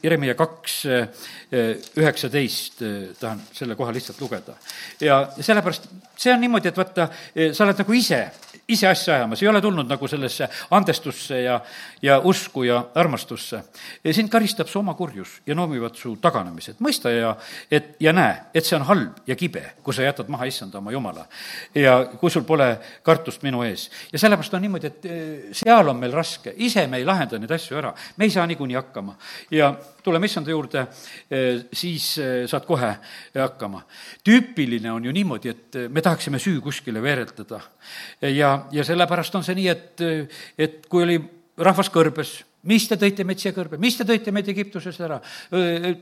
Jeremiah 0.02 0.36
kaks 0.38 0.78
eh, 0.86 1.06
üheksateist, 1.96 2.82
eh, 2.82 2.98
tahan 3.20 3.42
selle 3.52 3.76
koha 3.76 3.92
lihtsalt 3.92 4.20
lugeda. 4.20 4.54
ja 5.00 5.24
sellepärast 5.40 5.88
see 6.16 6.32
on 6.32 6.40
niimoodi, 6.40 6.53
et 6.62 6.76
vaata, 6.76 7.08
eh, 7.34 7.52
sa 7.52 7.64
oled 7.64 7.78
nagu 7.82 7.94
ise, 7.96 8.20
ise 8.68 8.88
asja 8.88 9.14
ajamas, 9.18 9.42
ei 9.42 9.48
ole 9.48 9.60
tulnud 9.60 9.88
nagu 9.88 10.08
sellesse 10.08 10.48
andestusse 10.72 11.40
ja, 11.42 11.58
ja 12.02 12.18
usku 12.24 12.64
ja 12.64 12.78
armastusse. 12.94 13.60
sind 14.12 14.28
karistab 14.32 14.68
su 14.68 14.78
oma 14.78 14.94
kurjus 14.94 15.40
ja 15.46 15.54
noomivad 15.54 15.96
su 15.96 16.16
taganemised. 16.16 16.80
mõista 16.80 17.12
ja, 17.12 17.36
et, 17.70 17.96
ja 18.00 18.12
näe, 18.12 18.36
et 18.54 18.64
see 18.64 18.76
on 18.78 18.86
halb 18.88 19.20
ja 19.26 19.36
kibe, 19.36 19.62
kui 19.82 19.94
sa 19.94 20.02
jätad 20.02 20.28
maha 20.28 20.48
issanda 20.48 20.78
oma 20.78 20.92
jumala. 20.92 21.26
ja 21.74 22.06
kui 22.20 22.30
sul 22.30 22.44
pole 22.44 22.78
kartust 23.02 23.42
minu 23.42 23.62
ees. 23.62 23.90
ja 24.12 24.18
sellepärast 24.18 24.54
on 24.54 24.64
niimoodi, 24.64 24.86
et 24.86 25.04
eh, 25.04 25.52
seal 25.52 25.88
on 25.88 26.00
meil 26.00 26.12
raske, 26.12 26.54
ise 26.56 26.86
me 26.86 27.02
ei 27.02 27.04
lahenda 27.04 27.38
neid 27.38 27.52
asju 27.52 27.76
ära, 27.76 27.92
me 28.16 28.24
ei 28.24 28.30
saa 28.30 28.46
niikuinii 28.46 28.80
hakkama. 28.80 29.16
ja 29.50 29.74
tuleme 30.02 30.26
issanda 30.26 30.50
juurde, 30.50 30.86
eh, 31.30 31.66
siis 31.72 32.14
saad 32.46 32.64
kohe 32.64 32.94
hakkama. 33.34 33.84
tüüpiline 34.24 34.92
on 34.92 35.04
ju 35.04 35.12
niimoodi, 35.12 35.48
et 35.48 35.80
me 35.90 36.00
tahaksime 36.00 36.38
süü 36.38 36.60
kuskile 36.60 37.02
veeretada. 37.02 37.60
ja, 38.22 38.53
ja 38.72 38.84
sellepärast 38.84 39.34
on 39.38 39.46
see 39.46 39.56
nii, 39.58 39.68
et, 39.70 40.04
et 40.58 40.82
kui 40.90 41.04
oli 41.04 41.20
rahvas 41.58 41.90
kõrbes, 41.92 42.34
mis 42.68 42.86
te 42.88 42.96
tõite 43.00 43.24
meid 43.26 43.40
siia 43.40 43.52
kõrbe, 43.54 43.78
mis 43.80 43.96
te 43.98 44.06
tõite 44.08 44.32
meid 44.34 44.48
Egiptusest 44.48 45.02
ära? 45.04 45.18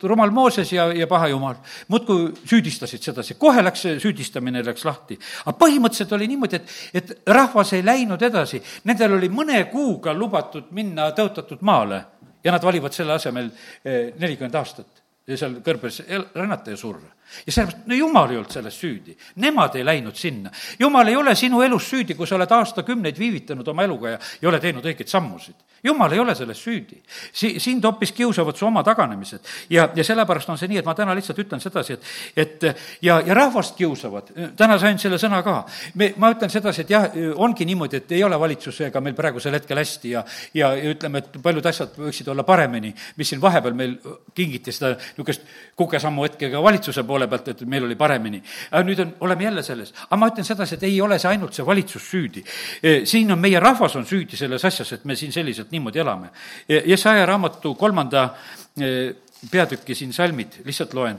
rumal 0.09 0.31
Mooses 0.35 0.71
ja, 0.73 0.87
ja 0.95 1.09
paha 1.11 1.29
jumal 1.33 1.59
muudkui 1.93 2.31
süüdistasid 2.49 3.03
sedasi, 3.03 3.37
kohe 3.41 3.65
läks 3.65 3.85
see 3.87 3.99
süüdistamine 4.03 4.63
läks 4.67 4.87
lahti. 4.87 5.19
aga 5.45 5.57
põhimõtteliselt 5.59 6.17
oli 6.17 6.31
niimoodi, 6.31 6.61
et, 6.61 6.75
et 7.03 7.15
rahvas 7.27 7.75
ei 7.77 7.85
läinud 7.85 8.23
edasi, 8.23 8.63
nendel 8.89 9.19
oli 9.19 9.31
mõne 9.33 9.65
kuuga 9.73 10.15
lubatud 10.15 10.71
minna 10.71 11.11
tõotatud 11.17 11.63
maale 11.67 12.05
ja 12.45 12.55
nad 12.55 12.65
valivad 12.65 12.95
selle 12.95 13.17
asemel 13.19 13.51
eh, 13.85 14.13
nelikümmend 14.19 14.55
aastat 14.59 15.03
ja 15.27 15.39
seal 15.39 15.61
kõrbes 15.65 16.03
rännata 16.35 16.75
ja 16.75 16.79
surra 16.79 17.11
ja 17.47 17.53
sellepärast, 17.53 17.87
no 17.87 17.95
jumal 17.95 18.31
ei 18.31 18.39
olnud 18.39 18.53
selles 18.53 18.79
süüdi. 18.81 19.17
Nemad 19.43 19.77
ei 19.77 19.85
läinud 19.85 20.17
sinna. 20.17 20.51
jumal 20.79 21.09
ei 21.09 21.17
ole 21.17 21.35
sinu 21.35 21.63
elus 21.63 21.89
süüdi, 21.91 22.15
kui 22.15 22.27
sa 22.27 22.37
oled 22.37 22.51
aastakümneid 22.51 23.19
viivitanud 23.19 23.69
oma 23.69 23.85
eluga 23.85 24.15
ja 24.15 24.19
ei 24.43 24.49
ole 24.49 24.61
teinud 24.61 24.85
õigeid 24.85 25.09
sammusid. 25.09 25.55
jumal 25.85 26.13
ei 26.13 26.21
ole 26.21 26.35
selles 26.35 26.63
süüdi. 26.63 27.01
Si-, 27.33 27.61
sind 27.61 27.85
hoopis 27.85 28.13
kiusavad 28.13 28.57
su 28.57 28.67
oma 28.67 28.83
taganemised. 28.83 29.41
ja, 29.71 29.89
ja 29.95 30.05
sellepärast 30.05 30.49
on 30.49 30.59
see 30.59 30.69
nii, 30.69 30.83
et 30.83 30.87
ma 30.87 30.95
täna 30.95 31.15
lihtsalt 31.15 31.39
ütlen 31.39 31.61
sedasi, 31.61 31.93
et, 31.93 32.05
et 32.37 32.67
ja, 33.03 33.21
ja 33.21 33.35
rahvast 33.35 33.77
kiusavad. 33.77 34.33
täna 34.57 34.79
sain 34.79 34.99
selle 34.99 35.19
sõna 35.19 35.43
ka. 35.43 35.65
me, 35.95 36.13
ma 36.17 36.33
ütlen 36.35 36.51
sedasi, 36.51 36.83
et 36.83 36.91
jah, 36.91 37.09
ongi 37.37 37.67
niimoodi, 37.67 38.03
et 38.03 38.13
ei 38.13 38.25
ole 38.25 38.39
valitsusega 38.41 39.01
meil 39.01 39.15
praegusel 39.19 39.55
hetkel 39.59 39.79
hästi 39.79 40.11
ja, 40.11 40.25
ja, 40.55 40.75
ja 40.75 40.95
ütleme, 40.95 41.19
et 41.19 41.43
paljud 41.43 41.67
asjad 41.67 41.99
võiksid 41.99 42.29
olla 42.29 42.45
paremini, 42.47 42.95
mis 43.17 43.33
siin 43.33 43.41
vahepeal 43.43 43.75
meil 43.75 43.99
kingiti 44.35 44.73
seda 44.73 44.95
niisugust 44.97 45.43
kukesammu 45.77 46.25
hetke 46.27 46.51
ka 46.53 46.63
valitsuse 46.63 47.03
poole 47.07 47.22
poole 47.27 47.31
pealt, 47.31 47.49
et 47.49 47.69
meil 47.69 47.85
oli 47.87 47.97
paremini. 47.97 48.43
aga 48.71 48.83
nüüd 48.87 49.01
on, 49.03 49.15
oleme 49.21 49.45
jälle 49.45 49.63
selles. 49.63 49.93
aga 50.09 50.17
ma 50.17 50.29
ütlen 50.29 50.45
sedasi, 50.45 50.75
et 50.75 50.83
ei 50.83 51.01
ole 51.01 51.19
see 51.19 51.31
ainult 51.31 51.55
see 51.55 51.67
valitsus 51.67 52.09
süüdi. 52.11 52.45
E, 52.83 53.05
siin 53.07 53.33
on 53.33 53.39
meie 53.39 53.61
rahvas 53.61 53.97
on 53.97 54.07
süüdi 54.07 54.37
selles 54.37 54.65
asjas, 54.65 54.93
et 54.93 55.05
me 55.05 55.17
siin 55.17 55.33
selliselt 55.33 55.71
niimoodi 55.71 55.99
elame. 55.99 56.33
E, 56.69 56.83
Jesaja 56.91 57.27
raamatu 57.27 57.75
kolmanda 57.75 58.35
e, 58.81 59.13
peatüki 59.51 59.95
siin 59.95 60.13
salmid, 60.13 60.63
lihtsalt 60.65 60.95
loen. 60.95 61.19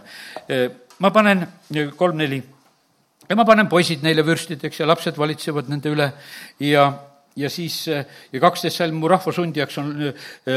ma 1.00 1.10
panen 1.12 1.42
kolm-neli 1.98 2.38
ja 3.30 3.36
ma 3.36 3.44
panen 3.46 3.68
poisid 3.68 4.04
neile 4.04 4.24
vürstideks 4.24 4.80
ja 4.80 4.88
lapsed 4.88 5.18
valitsevad 5.18 5.68
nende 5.72 5.92
üle 5.92 6.12
ja 6.60 6.86
ja 7.36 7.50
siis 7.50 7.88
ja 7.90 8.40
kaksteist 8.40 8.78
salm, 8.78 9.00
mu 9.02 9.10
rahva 9.10 9.34
sundijaks 9.34 9.78
on 9.82 9.90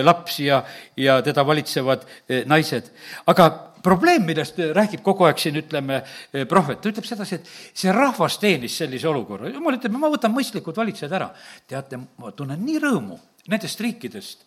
laps 0.04 0.38
ja, 0.44 0.60
ja 0.96 1.16
teda 1.24 1.46
valitsevad 1.46 2.04
naised. 2.46 2.92
aga 3.26 3.65
probleem, 3.82 4.24
millest 4.26 4.58
räägib 4.76 5.02
kogu 5.06 5.26
aeg 5.28 5.40
siin, 5.40 5.58
ütleme, 5.60 6.00
prohvet, 6.48 6.80
ta 6.82 6.90
ütleb 6.90 7.06
sedasi, 7.06 7.40
et 7.40 7.50
see 7.76 7.92
rahvas 7.94 8.38
teenis 8.42 8.76
sellise 8.80 9.08
olukorra, 9.10 9.50
jumal 9.52 9.78
ütleb, 9.78 9.96
ma 9.96 10.10
võtan 10.12 10.34
mõistlikud 10.34 10.76
valitsejad 10.76 11.16
ära. 11.18 11.30
teate, 11.68 12.00
ma 12.18 12.32
tunnen 12.36 12.62
nii 12.64 12.80
rõõmu 12.82 13.18
nendest 13.48 13.80
riikidest, 13.80 14.42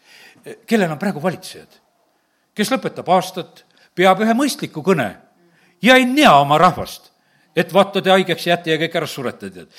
kellel 0.68 0.92
on 0.92 1.00
praegu 1.00 1.22
valitsejad, 1.24 1.80
kes 2.56 2.72
lõpetab 2.74 3.08
aastat, 3.16 3.64
peab 3.96 4.22
ühe 4.24 4.36
mõistliku 4.36 4.84
kõne 4.84 5.14
ja 5.82 5.96
ei 5.96 6.06
nea 6.06 6.34
oma 6.40 6.58
rahvast 6.60 7.10
et 7.60 7.74
vaata, 7.74 8.02
te 8.02 8.12
haigeks 8.14 8.46
jääte 8.48 8.72
ja 8.72 8.80
kõik 8.80 8.98
ära 9.00 9.08
surete, 9.10 9.50
tead. 9.52 9.72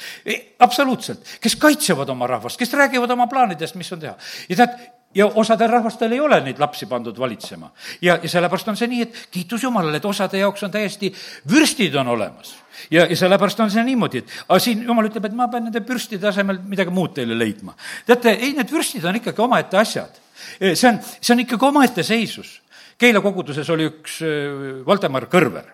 absoluutselt, 0.61 1.22
kes 1.40 1.57
kaitsevad 1.61 2.09
oma 2.12 2.28
rahvast, 2.28 2.59
kes 2.61 2.74
räägivad 2.76 3.11
oma 3.14 3.28
plaanidest, 3.30 3.78
mis 3.78 3.92
on 3.94 4.03
teha. 4.03 4.16
ja 4.51 4.59
tead, 4.59 4.74
ja 5.14 5.26
osadel 5.26 5.70
rahvastel 5.70 6.12
ei 6.12 6.20
ole 6.20 6.40
neid 6.44 6.58
lapsi 6.58 6.86
pandud 6.86 7.18
valitsema. 7.18 7.70
ja, 8.02 8.18
ja 8.22 8.28
sellepärast 8.28 8.68
on 8.68 8.76
see 8.76 8.88
nii, 8.90 9.02
et 9.02 9.20
kiitus 9.30 9.62
Jumalale, 9.62 9.96
et 9.96 10.04
osade 10.04 10.38
jaoks 10.38 10.62
on 10.62 10.70
täiesti, 10.70 11.12
vürstid 11.50 11.94
on 11.98 12.08
olemas. 12.08 12.54
ja, 12.90 13.06
ja 13.06 13.16
sellepärast 13.16 13.61
on 13.61 13.70
see 13.70 13.84
niimoodi, 13.84 14.22
et 14.24 14.32
aga 14.48 14.58
siin 14.58 14.84
Jumal 14.86 15.11
ütleb, 15.11 15.26
et 15.26 15.36
ma 15.36 15.48
pean 15.48 15.66
nende 15.66 15.82
vürstide 15.86 16.28
asemel 16.28 16.62
midagi 16.66 16.94
muud 16.94 17.14
teile 17.14 17.38
leidma. 17.38 17.74
teate, 18.06 18.36
ei, 18.38 18.54
need 18.56 18.70
vürstid 18.72 19.04
on 19.04 19.18
ikkagi 19.18 19.42
omaette 19.42 19.78
asjad. 19.78 20.20
see 20.61 20.88
on, 20.88 21.00
see 21.20 21.34
on 21.34 21.46
ikkagi 21.46 21.72
omaette 21.72 22.02
seisus 22.06 22.61
Keila 23.00 23.22
koguduses 23.24 23.68
oli 23.72 23.86
üks 23.88 24.18
äh, 24.20 24.82
Valdemar 24.84 25.24
Kõrver 25.32 25.70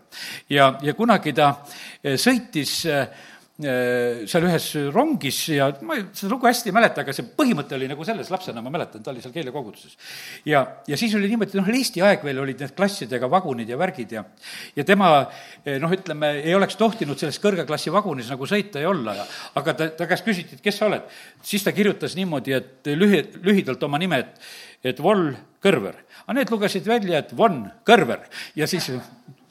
ja, 0.51 0.77
ja 0.83 0.95
kunagi 0.95 1.33
ta 1.35 1.49
äh, 1.57 2.15
sõitis 2.15 2.85
Äh, 2.87 3.09
seal 3.57 4.45
ühes 4.45 4.65
rongis 4.93 5.37
ja 5.55 5.71
ma 5.89 5.97
seda 6.13 6.29
lugu 6.29 6.45
hästi 6.45 6.69
ei 6.69 6.75
mäleta, 6.77 7.01
aga 7.01 7.13
see 7.17 7.25
põhimõte 7.39 7.73
oli 7.73 7.87
nagu 7.89 8.05
selles, 8.05 8.29
lapsena 8.29 8.61
ma 8.61 8.69
mäletan, 8.75 9.01
ta 9.01 9.15
oli 9.15 9.23
seal 9.25 9.33
Keila 9.33 9.55
koguduses. 9.55 9.95
ja, 10.45 10.61
ja 10.85 10.99
siis 11.01 11.15
oli 11.17 11.31
niimoodi, 11.31 11.57
noh, 11.57 11.71
Eesti 11.73 12.05
aeg 12.05 12.25
veel 12.27 12.43
olid 12.43 12.61
need 12.61 12.75
klassidega 12.77 13.31
vagunid 13.33 13.73
ja 13.73 13.79
värgid 13.81 14.13
ja 14.13 14.27
ja 14.77 14.85
tema 14.85 15.09
eh, 15.65 15.79
noh, 15.81 15.95
ütleme, 15.97 16.35
ei 16.43 16.53
oleks 16.57 16.77
tohtinud 16.77 17.17
selles 17.17 17.41
kõrge 17.41 17.65
klassi 17.65 17.93
vagunis 17.95 18.29
nagu 18.29 18.45
sõita 18.51 18.85
ja 18.85 18.93
olla 18.93 19.17
ja 19.23 19.27
aga 19.57 19.77
ta, 19.79 19.89
ta 20.03 20.11
käest 20.11 20.29
küsiti, 20.29 20.61
et 20.61 20.65
kes 20.65 20.77
sa 20.77 20.91
oled. 20.91 21.09
siis 21.41 21.65
ta 21.65 21.73
kirjutas 21.73 22.17
niimoodi, 22.21 22.53
et 22.53 22.93
lühi, 22.93 23.23
lühidalt 23.41 23.89
oma 23.89 23.97
nime, 24.03 24.21
et, 24.21 24.51
et 24.93 25.01
Vol 25.01 25.31
Kõrver. 25.65 25.97
aga 26.27 26.37
need 26.37 26.53
lugesid 26.53 26.85
välja, 26.85 27.25
et 27.25 27.33
Von 27.33 27.65
Kõrver 27.89 28.29
ja 28.55 28.69
siis 28.69 28.93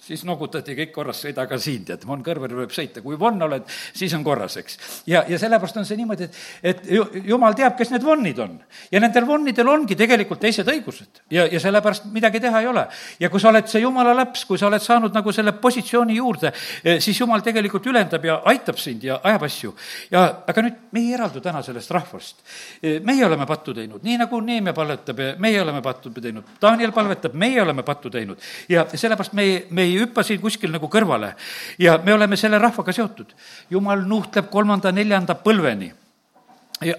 siis 0.05 0.23
nogutati 0.27 0.75
kõik 0.77 0.91
korras, 0.93 1.19
sõida 1.23 1.45
ka 1.49 1.57
siin, 1.61 1.85
tead, 1.87 2.03
Von 2.07 2.21
Kõrver 2.25 2.53
võib 2.53 2.73
sõita, 2.73 3.01
kui 3.01 3.17
Von 3.19 3.41
oled, 3.41 3.65
siis 3.95 4.13
on 4.17 4.23
korras, 4.25 4.57
eks. 4.61 4.77
ja, 5.09 5.23
ja 5.29 5.39
sellepärast 5.41 5.79
on 5.81 5.87
see 5.87 5.97
niimoodi, 5.97 6.27
et, 6.27 6.83
et 6.85 7.15
jumal 7.25 7.55
teab, 7.57 7.75
kes 7.77 7.91
need 7.93 8.05
Vonid 8.05 8.39
on. 8.43 8.57
ja 8.91 9.01
nendel 9.01 9.25
Vonidel 9.27 9.69
ongi 9.71 9.97
tegelikult 9.97 10.41
teised 10.43 10.69
õigused 10.69 11.23
ja, 11.33 11.47
ja 11.51 11.61
sellepärast 11.61 12.05
midagi 12.13 12.41
teha 12.43 12.61
ei 12.61 12.69
ole. 12.69 12.85
ja 13.19 13.29
kui 13.33 13.41
sa 13.41 13.49
oled 13.49 13.69
see 13.71 13.81
jumala 13.81 14.13
laps, 14.17 14.45
kui 14.45 14.61
sa 14.61 14.69
oled 14.69 14.83
saanud 14.83 15.15
nagu 15.15 15.33
selle 15.33 15.55
positsiooni 15.61 16.19
juurde, 16.19 16.53
eh, 16.83 16.99
siis 17.01 17.19
jumal 17.19 17.41
tegelikult 17.45 17.87
ülendab 17.89 18.25
ja 18.25 18.39
aitab 18.51 18.77
sind 18.81 19.03
ja 19.03 19.19
ajab 19.23 19.47
asju. 19.49 19.73
ja 20.11 20.25
aga 20.45 20.65
nüüd 20.67 20.79
meie 20.95 21.05
ei 21.05 21.17
eraldu 21.17 21.41
täna 21.41 21.61
sellest 21.65 21.91
rahvast. 21.93 22.45
Eh, 22.81 22.99
meie 23.05 23.25
oleme 23.25 23.45
pattu 23.45 23.73
teinud, 23.73 24.03
nii 24.05 24.19
nagu 24.21 24.41
Neemia 24.41 24.73
palvetab, 24.73 25.19
meie 25.41 25.61
oleme 25.61 25.81
pattu 25.81 26.13
teinud, 26.13 26.55
Daniel 26.61 26.93
palvetab, 26.93 27.33
meie 27.33 27.61
oleme 27.61 27.83
pattu 27.83 28.09
teinud 28.13 28.41
ja 28.69 28.85
sellepärast 28.93 29.33
me 29.33 29.45
me 29.69 29.83
ei 29.83 29.94
ei 29.95 30.03
hüppa 30.03 30.23
siin 30.23 30.41
kuskil 30.41 30.71
nagu 30.71 30.89
kõrvale. 30.91 31.33
ja 31.79 31.97
me 32.03 32.13
oleme 32.13 32.37
selle 32.37 32.59
rahvaga 32.59 32.93
seotud. 32.93 33.33
jumal 33.69 34.03
nuhtleb 34.05 34.51
kolmanda-neljanda 34.51 35.39
põlveni. 35.43 35.93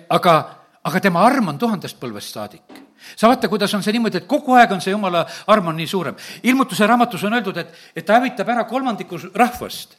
aga, 0.09 0.34
aga 0.82 1.01
tema 1.01 1.24
arm 1.26 1.49
on 1.49 1.59
tuhandest 1.59 2.01
põlvest 2.01 2.34
saadik 2.34 2.86
sa 3.16 3.28
vaata, 3.28 3.49
kuidas 3.49 3.74
on 3.74 3.84
see 3.84 3.94
niimoodi, 3.94 4.22
et 4.22 4.28
kogu 4.28 4.57
aeg 4.57 4.72
on 4.72 4.80
see 4.82 4.94
jumala 4.94 5.24
arm 5.53 5.70
on 5.70 5.76
nii 5.76 5.86
suurem. 5.86 6.16
ilmutuse 6.42 6.86
raamatus 6.86 7.24
on 7.24 7.36
öeldud, 7.38 7.57
et, 7.57 7.72
et 7.94 8.07
ta 8.07 8.18
hävitab 8.18 8.49
ära 8.49 8.64
kolmandiku 8.64 9.18
rahvast, 9.34 9.97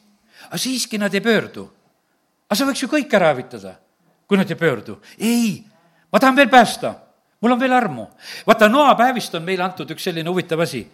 aga 0.48 0.58
siiski 0.58 0.98
nad 0.98 1.14
ei 1.14 1.24
pöördu. 1.24 1.68
aga 2.48 2.58
sa 2.58 2.68
võiks 2.68 2.82
ju 2.82 2.88
kõik 2.88 3.14
ära 3.14 3.32
hävitada, 3.32 3.76
kui 4.26 4.38
nad 4.38 4.50
ei 4.50 4.56
pöördu. 4.58 4.98
ei, 5.18 5.64
ma 6.12 6.20
tahan 6.20 6.36
veel 6.36 6.50
päästa, 6.52 6.94
mul 7.40 7.52
on 7.52 7.60
veel 7.60 7.72
armu. 7.72 8.06
vaata, 8.46 8.68
noa 8.68 8.94
päevist 8.94 9.34
on 9.34 9.46
meile 9.46 9.64
antud 9.64 9.90
üks 9.90 10.04
selline 10.10 10.28
huvitav 10.28 10.60
asi. 10.60 10.86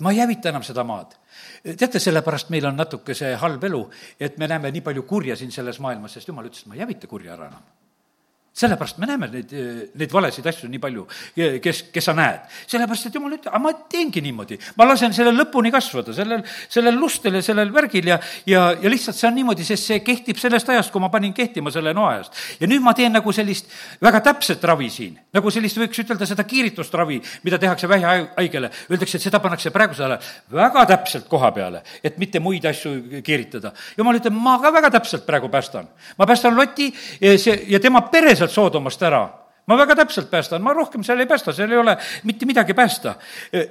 Ma 0.00 0.12
ei 0.14 0.22
hävita 0.22 0.52
enam 0.52 0.64
seda 0.66 0.84
maad. 0.84 1.16
Teate, 1.64 2.00
sellepärast 2.00 2.50
meil 2.50 2.66
on 2.70 2.76
natuke 2.76 3.14
see 3.14 3.34
halb 3.36 3.64
elu, 3.64 3.84
et 4.20 4.38
me 4.38 4.48
näeme 4.50 4.72
nii 4.72 4.84
palju 4.86 5.04
kurja 5.08 5.36
siin 5.36 5.52
selles 5.52 5.80
maailmas, 5.80 6.16
sest 6.16 6.28
jumal 6.28 6.48
ütles, 6.48 6.64
et 6.64 6.72
ma 6.72 6.78
ei 6.78 6.84
hävita 6.86 7.10
kurja 7.10 7.36
ära 7.36 7.50
enam 7.52 7.79
sellepärast 8.52 8.98
me 8.98 9.06
näeme 9.06 9.28
neid, 9.30 9.52
neid 9.94 10.12
valesid 10.12 10.46
asju 10.50 10.68
nii 10.70 10.80
palju, 10.82 11.04
kes, 11.62 11.82
kes 11.94 12.08
sa 12.10 12.14
näed. 12.16 12.48
sellepärast, 12.70 13.06
et 13.06 13.14
jumal 13.14 13.36
ütleb, 13.36 13.52
aga 13.52 13.62
ma 13.62 13.72
teengi 13.90 14.22
niimoodi, 14.24 14.58
ma 14.76 14.88
lasen 14.88 15.14
sellel 15.14 15.38
lõpuni 15.38 15.70
kasvada, 15.72 16.12
sellel, 16.16 16.42
sellel 16.68 16.98
lustel 16.98 17.38
ja 17.38 17.42
sellel 17.46 17.70
värgil 17.72 18.10
ja, 18.10 18.18
ja, 18.50 18.64
ja 18.74 18.92
lihtsalt 18.92 19.16
see 19.16 19.28
on 19.28 19.38
niimoodi, 19.38 19.66
sest 19.66 19.86
see 19.92 20.00
kehtib 20.04 20.40
sellest 20.42 20.68
ajast, 20.74 20.90
kui 20.90 21.02
ma 21.02 21.12
panin 21.12 21.34
kehtima 21.36 21.70
selle 21.70 21.94
noa 21.96 22.16
ajast. 22.16 22.40
ja 22.60 22.68
nüüd 22.70 22.82
ma 22.84 22.94
teen 22.98 23.14
nagu 23.14 23.32
sellist 23.32 23.70
väga 24.02 24.22
täpset 24.26 24.64
ravi 24.66 24.90
siin, 24.90 25.14
nagu 25.36 25.54
sellist, 25.54 25.78
võiks 25.80 26.02
ütelda, 26.02 26.28
seda 26.28 26.44
kiiritust 26.48 26.94
ravi, 26.98 27.20
mida 27.46 27.58
tehakse 27.60 27.88
vähihaigele. 27.88 28.70
Öeldakse, 28.90 29.18
et 29.18 29.28
seda 29.28 29.40
pannakse 29.42 29.70
praegusel 29.74 30.10
ajal 30.10 30.58
väga 30.58 30.84
täpselt 30.90 31.28
koha 31.30 31.52
peale, 31.54 31.84
et 32.04 32.18
mitte 32.18 32.42
muid 32.42 32.66
asju 32.66 33.22
kiiritada. 33.24 33.72
jumal 33.96 34.18
ütleb, 34.18 34.34
ma 34.34 34.58
ka 34.62 34.72
väga 34.74 34.90
täpselt 34.98 35.26
praegu 35.26 35.48
päästan. 35.48 35.88
ma 36.18 36.26
päästan 36.26 36.56
Loti 36.56 36.90
ja 37.20 37.38
see, 37.38 37.56
ja 37.68 37.80
tema 37.80 38.02
pere 38.10 38.34
sealt 38.40 38.56
Soodomast 38.56 39.02
ära 39.06 39.26
ma 39.70 39.76
väga 39.78 39.94
täpselt 40.02 40.30
päästan, 40.30 40.62
ma 40.62 40.72
rohkem 40.74 41.04
seal 41.06 41.20
ei 41.22 41.28
päästa, 41.30 41.52
seal 41.54 41.70
ei 41.70 41.78
ole 41.78 41.94
mitte 42.26 42.46
midagi 42.46 42.74
päästa. 42.74 43.14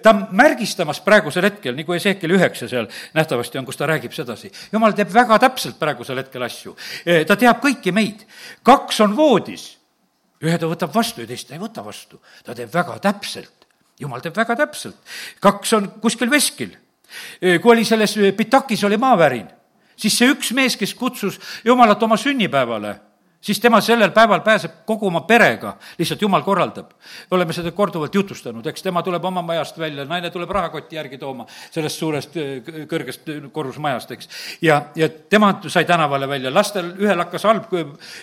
ta 0.01 0.13
on 0.13 0.27
märgistamas 0.31 1.01
praegusel 1.03 1.43
hetkel, 1.49 1.75
nagu 1.75 1.93
Ezekiel 1.93 2.35
üheksa 2.37 2.69
seal 2.71 2.87
nähtavasti 3.13 3.59
on, 3.59 3.67
kus 3.67 3.77
ta 3.77 3.87
räägib 3.89 4.15
sedasi. 4.15 4.51
jumal 4.71 4.95
teeb 4.95 5.11
väga 5.13 5.39
täpselt 5.39 5.79
praegusel 5.79 6.21
hetkel 6.23 6.45
asju. 6.47 6.75
ta 7.27 7.35
teab 7.35 7.59
kõiki 7.63 7.91
meid. 7.91 8.23
kaks 8.63 9.01
on 9.01 9.15
voodis, 9.17 9.77
ühe 10.43 10.57
ta 10.57 10.71
võtab 10.71 10.95
vastu 10.95 11.25
ja 11.25 11.27
teist 11.27 11.49
ta 11.49 11.57
ei 11.57 11.63
võta 11.63 11.83
vastu. 11.85 12.21
ta 12.45 12.55
teeb 12.55 12.71
väga 12.73 12.99
täpselt, 12.99 13.67
jumal 13.99 14.23
teeb 14.23 14.37
väga 14.37 14.55
täpselt. 14.55 14.95
kaks 15.39 15.73
on 15.73 15.91
kuskil 15.99 16.31
veskil. 16.31 16.77
kui 17.61 17.75
oli 17.75 17.85
selles 17.85 18.15
Pitakis 18.37 18.83
oli 18.83 18.97
maavärin, 18.97 19.47
siis 19.97 20.17
see 20.17 20.31
üks 20.31 20.53
mees, 20.53 20.77
kes 20.77 20.93
kutsus 20.93 21.39
Jumalat 21.65 22.03
oma 22.03 22.17
sünnipäevale 22.17 23.08
siis 23.41 23.59
tema 23.59 23.81
sellel 23.81 24.11
päeval 24.11 24.41
pääseb 24.43 24.81
kogu 24.85 25.07
oma 25.07 25.21
perega, 25.27 25.75
lihtsalt 25.97 26.21
jumal 26.21 26.43
korraldab. 26.43 26.91
oleme 27.31 27.53
seda 27.53 27.71
korduvalt 27.71 28.15
jutustanud, 28.15 28.65
eks 28.67 28.83
tema 28.83 29.03
tuleb 29.03 29.25
oma 29.25 29.41
majast 29.41 29.79
välja, 29.79 30.05
naine 30.05 30.29
tuleb 30.29 30.49
rahakotti 30.49 30.95
järgi 30.95 31.17
tooma 31.17 31.45
sellest 31.71 31.97
suurest 31.99 32.37
kõrgest 32.89 33.31
korrusmajast, 33.51 34.11
eks. 34.11 34.29
ja, 34.61 34.81
ja 34.95 35.09
tema 35.09 35.53
sai 35.67 35.85
tänavale 35.85 36.27
välja, 36.27 36.53
lastel 36.53 36.93
ühel 36.99 37.23
hakkas 37.23 37.47
halb, 37.47 37.73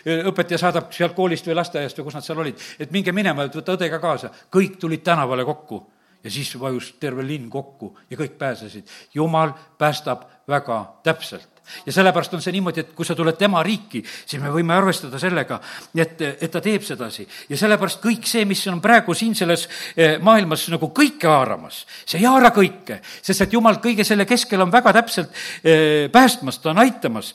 õpetaja 0.04 0.58
saadab 0.66 0.92
sealt 0.92 1.16
koolist 1.16 1.48
või 1.48 1.58
lasteaiast 1.60 1.98
või 1.98 2.08
kus 2.08 2.20
nad 2.20 2.26
seal 2.28 2.44
olid, 2.44 2.64
et 2.78 2.92
minge 2.92 3.12
minema, 3.12 3.46
et 3.46 3.56
võta 3.56 3.76
õde 3.76 3.90
ka 3.90 4.00
kaasa. 4.02 4.30
kõik 4.52 4.80
tulid 4.80 5.04
tänavale 5.04 5.44
kokku 5.44 5.82
ja 6.24 6.30
siis 6.30 6.52
vajus 6.60 6.94
terve 7.00 7.24
linn 7.26 7.50
kokku 7.50 7.96
ja 8.10 8.16
kõik 8.16 8.38
pääsesid. 8.38 8.88
jumal 9.14 9.52
päästab 9.78 10.26
väga 10.48 10.84
täpselt 11.02 11.55
ja 11.86 11.92
sellepärast 11.92 12.34
on 12.34 12.42
see 12.42 12.54
niimoodi, 12.54 12.82
et 12.82 12.92
kui 12.96 13.06
sa 13.06 13.14
tuled 13.16 13.36
tema 13.38 13.62
riiki, 13.66 14.02
siis 14.04 14.42
me 14.42 14.50
võime 14.52 14.74
arvestada 14.76 15.18
sellega, 15.20 15.58
et, 15.96 16.20
et 16.20 16.50
ta 16.52 16.62
teeb 16.64 16.84
sedasi. 16.86 17.26
ja 17.48 17.58
sellepärast 17.58 18.00
kõik 18.02 18.26
see, 18.28 18.44
mis 18.48 18.62
on 18.70 18.80
praegu 18.82 19.14
siin 19.14 19.34
selles 19.34 19.66
eh, 19.96 20.16
maailmas 20.22 20.66
nagu 20.72 20.90
kõike 20.94 21.28
haaramas, 21.30 21.84
see 22.06 22.20
ei 22.20 22.26
haara 22.26 22.52
kõike, 22.54 23.00
sest 23.22 23.46
et 23.46 23.56
jumal 23.56 23.80
kõige 23.82 24.04
selle 24.06 24.26
keskel 24.28 24.62
on 24.62 24.72
väga 24.72 24.94
täpselt 24.96 25.34
eh, 25.62 26.08
päästmas, 26.12 26.58
ta 26.62 26.70
on 26.72 26.82
aitamas. 26.84 27.34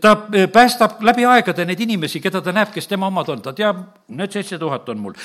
ta 0.00 0.14
eh, 0.32 0.48
päästab 0.52 1.02
läbi 1.02 1.26
aegade 1.28 1.66
neid 1.68 1.80
inimesi, 1.80 2.20
keda 2.20 2.42
ta 2.42 2.54
näeb, 2.54 2.72
kes 2.74 2.88
tema 2.90 3.10
omad 3.10 3.28
on, 3.32 3.42
ta 3.42 3.52
teab, 3.56 3.82
need 4.08 4.32
seitse 4.32 4.58
tuhat 4.58 4.88
on 4.88 5.00
mul. 5.02 5.16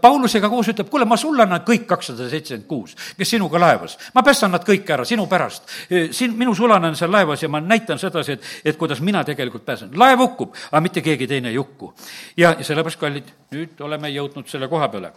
Paulusega 0.00 0.48
koos 0.50 0.68
ütleb, 0.72 0.88
kuule, 0.90 1.04
ma 1.08 1.16
sulle 1.20 1.44
annan 1.44 1.62
kõik 1.66 1.86
kakssada 1.88 2.28
seitsekümmend 2.30 2.68
kuus, 2.68 2.94
kes 3.16 3.30
sinuga 3.30 3.60
laevas. 3.60 3.98
ma 4.14 4.22
päästan 4.22 4.52
nad 4.52 4.64
kõik 4.64 4.88
ära 4.90 5.04
sinu 5.04 5.26
pärast. 5.26 5.68
siin 6.10 6.36
minu 6.38 6.54
sulane 6.54 6.88
on 6.88 6.96
seal 6.96 7.12
laevas 7.12 7.42
ja 7.42 7.48
ma 7.48 7.60
näitan 7.60 7.75
näitan 7.76 7.98
sedasi, 7.98 8.32
et, 8.32 8.44
et 8.64 8.76
kuidas 8.76 9.00
mina 9.00 9.24
tegelikult 9.24 9.64
pääsen. 9.64 9.90
laev 9.94 10.18
hukkub, 10.18 10.54
aga 10.72 10.80
mitte 10.80 11.02
keegi 11.04 11.26
teine 11.26 11.52
ei 11.52 11.56
hukku. 11.56 11.94
ja, 12.36 12.54
ja 12.58 12.64
sellepärast, 12.64 13.00
kallid, 13.00 13.30
nüüd 13.52 13.80
oleme 13.80 14.10
jõudnud 14.10 14.48
selle 14.48 14.68
koha 14.68 14.88
peale, 14.88 15.12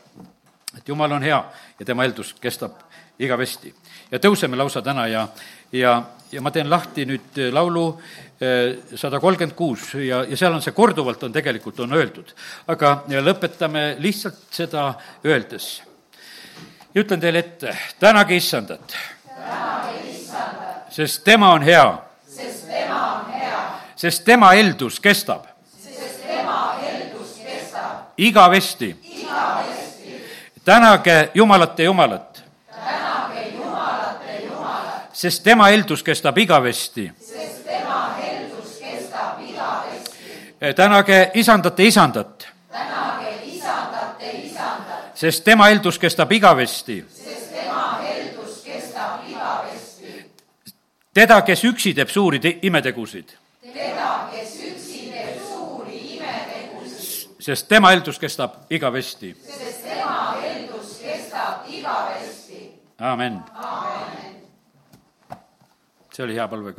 et 0.77 0.87
jumal 0.87 1.11
on 1.11 1.23
hea 1.23 1.39
ja 1.79 1.85
tema 1.85 2.03
eeldus 2.03 2.35
kestab 2.41 2.77
igavesti. 3.19 3.73
ja 4.11 4.19
tõuseme 4.19 4.57
lausa 4.57 4.81
täna 4.81 5.07
ja, 5.07 5.27
ja, 5.71 5.93
ja 6.31 6.41
ma 6.41 6.51
teen 6.51 6.69
lahti 6.69 7.05
nüüd 7.05 7.39
laulu 7.53 7.85
eh, 8.41 8.95
sada 8.95 9.19
kolmkümmend 9.19 9.55
kuus 9.57 9.93
ja, 9.93 10.23
ja 10.23 10.37
seal 10.37 10.53
on 10.53 10.61
see 10.61 10.75
korduvalt 10.75 11.23
on 11.23 11.33
tegelikult, 11.33 11.79
on 11.79 11.93
öeldud. 11.93 12.33
aga 12.67 13.03
lõpetame 13.21 13.95
lihtsalt 13.99 14.43
seda 14.51 14.93
öeldes. 15.25 15.81
ja 16.93 17.01
ütlen 17.03 17.19
teile 17.21 17.39
ette, 17.39 17.77
tänage 17.99 18.35
issandat. 18.35 18.95
sest 20.89 21.23
tema 21.23 21.53
on 21.53 21.63
hea 21.63 22.08
sest 22.41 22.67
tema 22.67 23.13
on 23.13 23.31
hea. 23.33 23.61
sest 23.95 24.23
tema 24.25 24.51
heldus 24.51 24.99
kestab. 24.99 25.45
sest 25.83 26.21
tema 26.27 26.77
heldus 26.81 27.39
kestab. 27.43 27.97
igavesti. 28.17 28.95
igavesti. 29.03 30.25
tänage 30.65 31.29
Jumalat 31.33 31.79
ja 31.79 31.85
Jumalat. 31.85 32.43
tänage 32.71 33.47
Jumalat 33.55 34.21
ja 34.27 34.41
Jumalat. 34.45 35.09
sest 35.13 35.43
tema 35.43 35.65
heldus 35.67 36.03
kestab 36.03 36.37
igavesti. 36.37 37.11
sest 37.19 37.65
tema 37.65 38.15
heldus 38.21 38.79
kestab 38.79 39.39
igavesti. 39.39 40.73
tänage 40.75 41.31
isandat 41.33 41.79
ja 41.79 41.85
isandat. 41.85 42.47
tänage 42.71 43.39
isandat 43.43 44.21
ja 44.21 44.31
isandat. 44.31 45.11
sest 45.13 45.43
tema 45.43 45.65
heldus 45.65 45.99
kestab 45.99 46.31
igavesti 46.31 47.05
teda, 51.13 51.41
kes 51.45 51.63
üksi 51.65 51.93
teeb 51.95 52.09
suuri 52.09 52.39
te-, 52.39 52.57
imetegusid. 52.61 53.33
teda, 53.73 54.29
kes 54.33 54.55
üksi 54.71 55.09
teeb 55.11 55.41
suuri 55.47 55.97
imetegusid. 56.15 57.39
sest 57.39 57.67
tema 57.67 57.91
heldus 57.91 58.19
kestab 58.19 58.69
igavesti. 58.69 59.35
sest 59.47 59.83
tema 59.83 60.37
heldus 60.41 60.99
kestab 61.03 61.69
igavesti. 61.69 62.71
amen, 62.99 63.41
amen.. 63.53 64.35
see 66.13 66.23
oli 66.23 66.35
hea 66.35 66.47
palve 66.47 66.73
küll. 66.73 66.77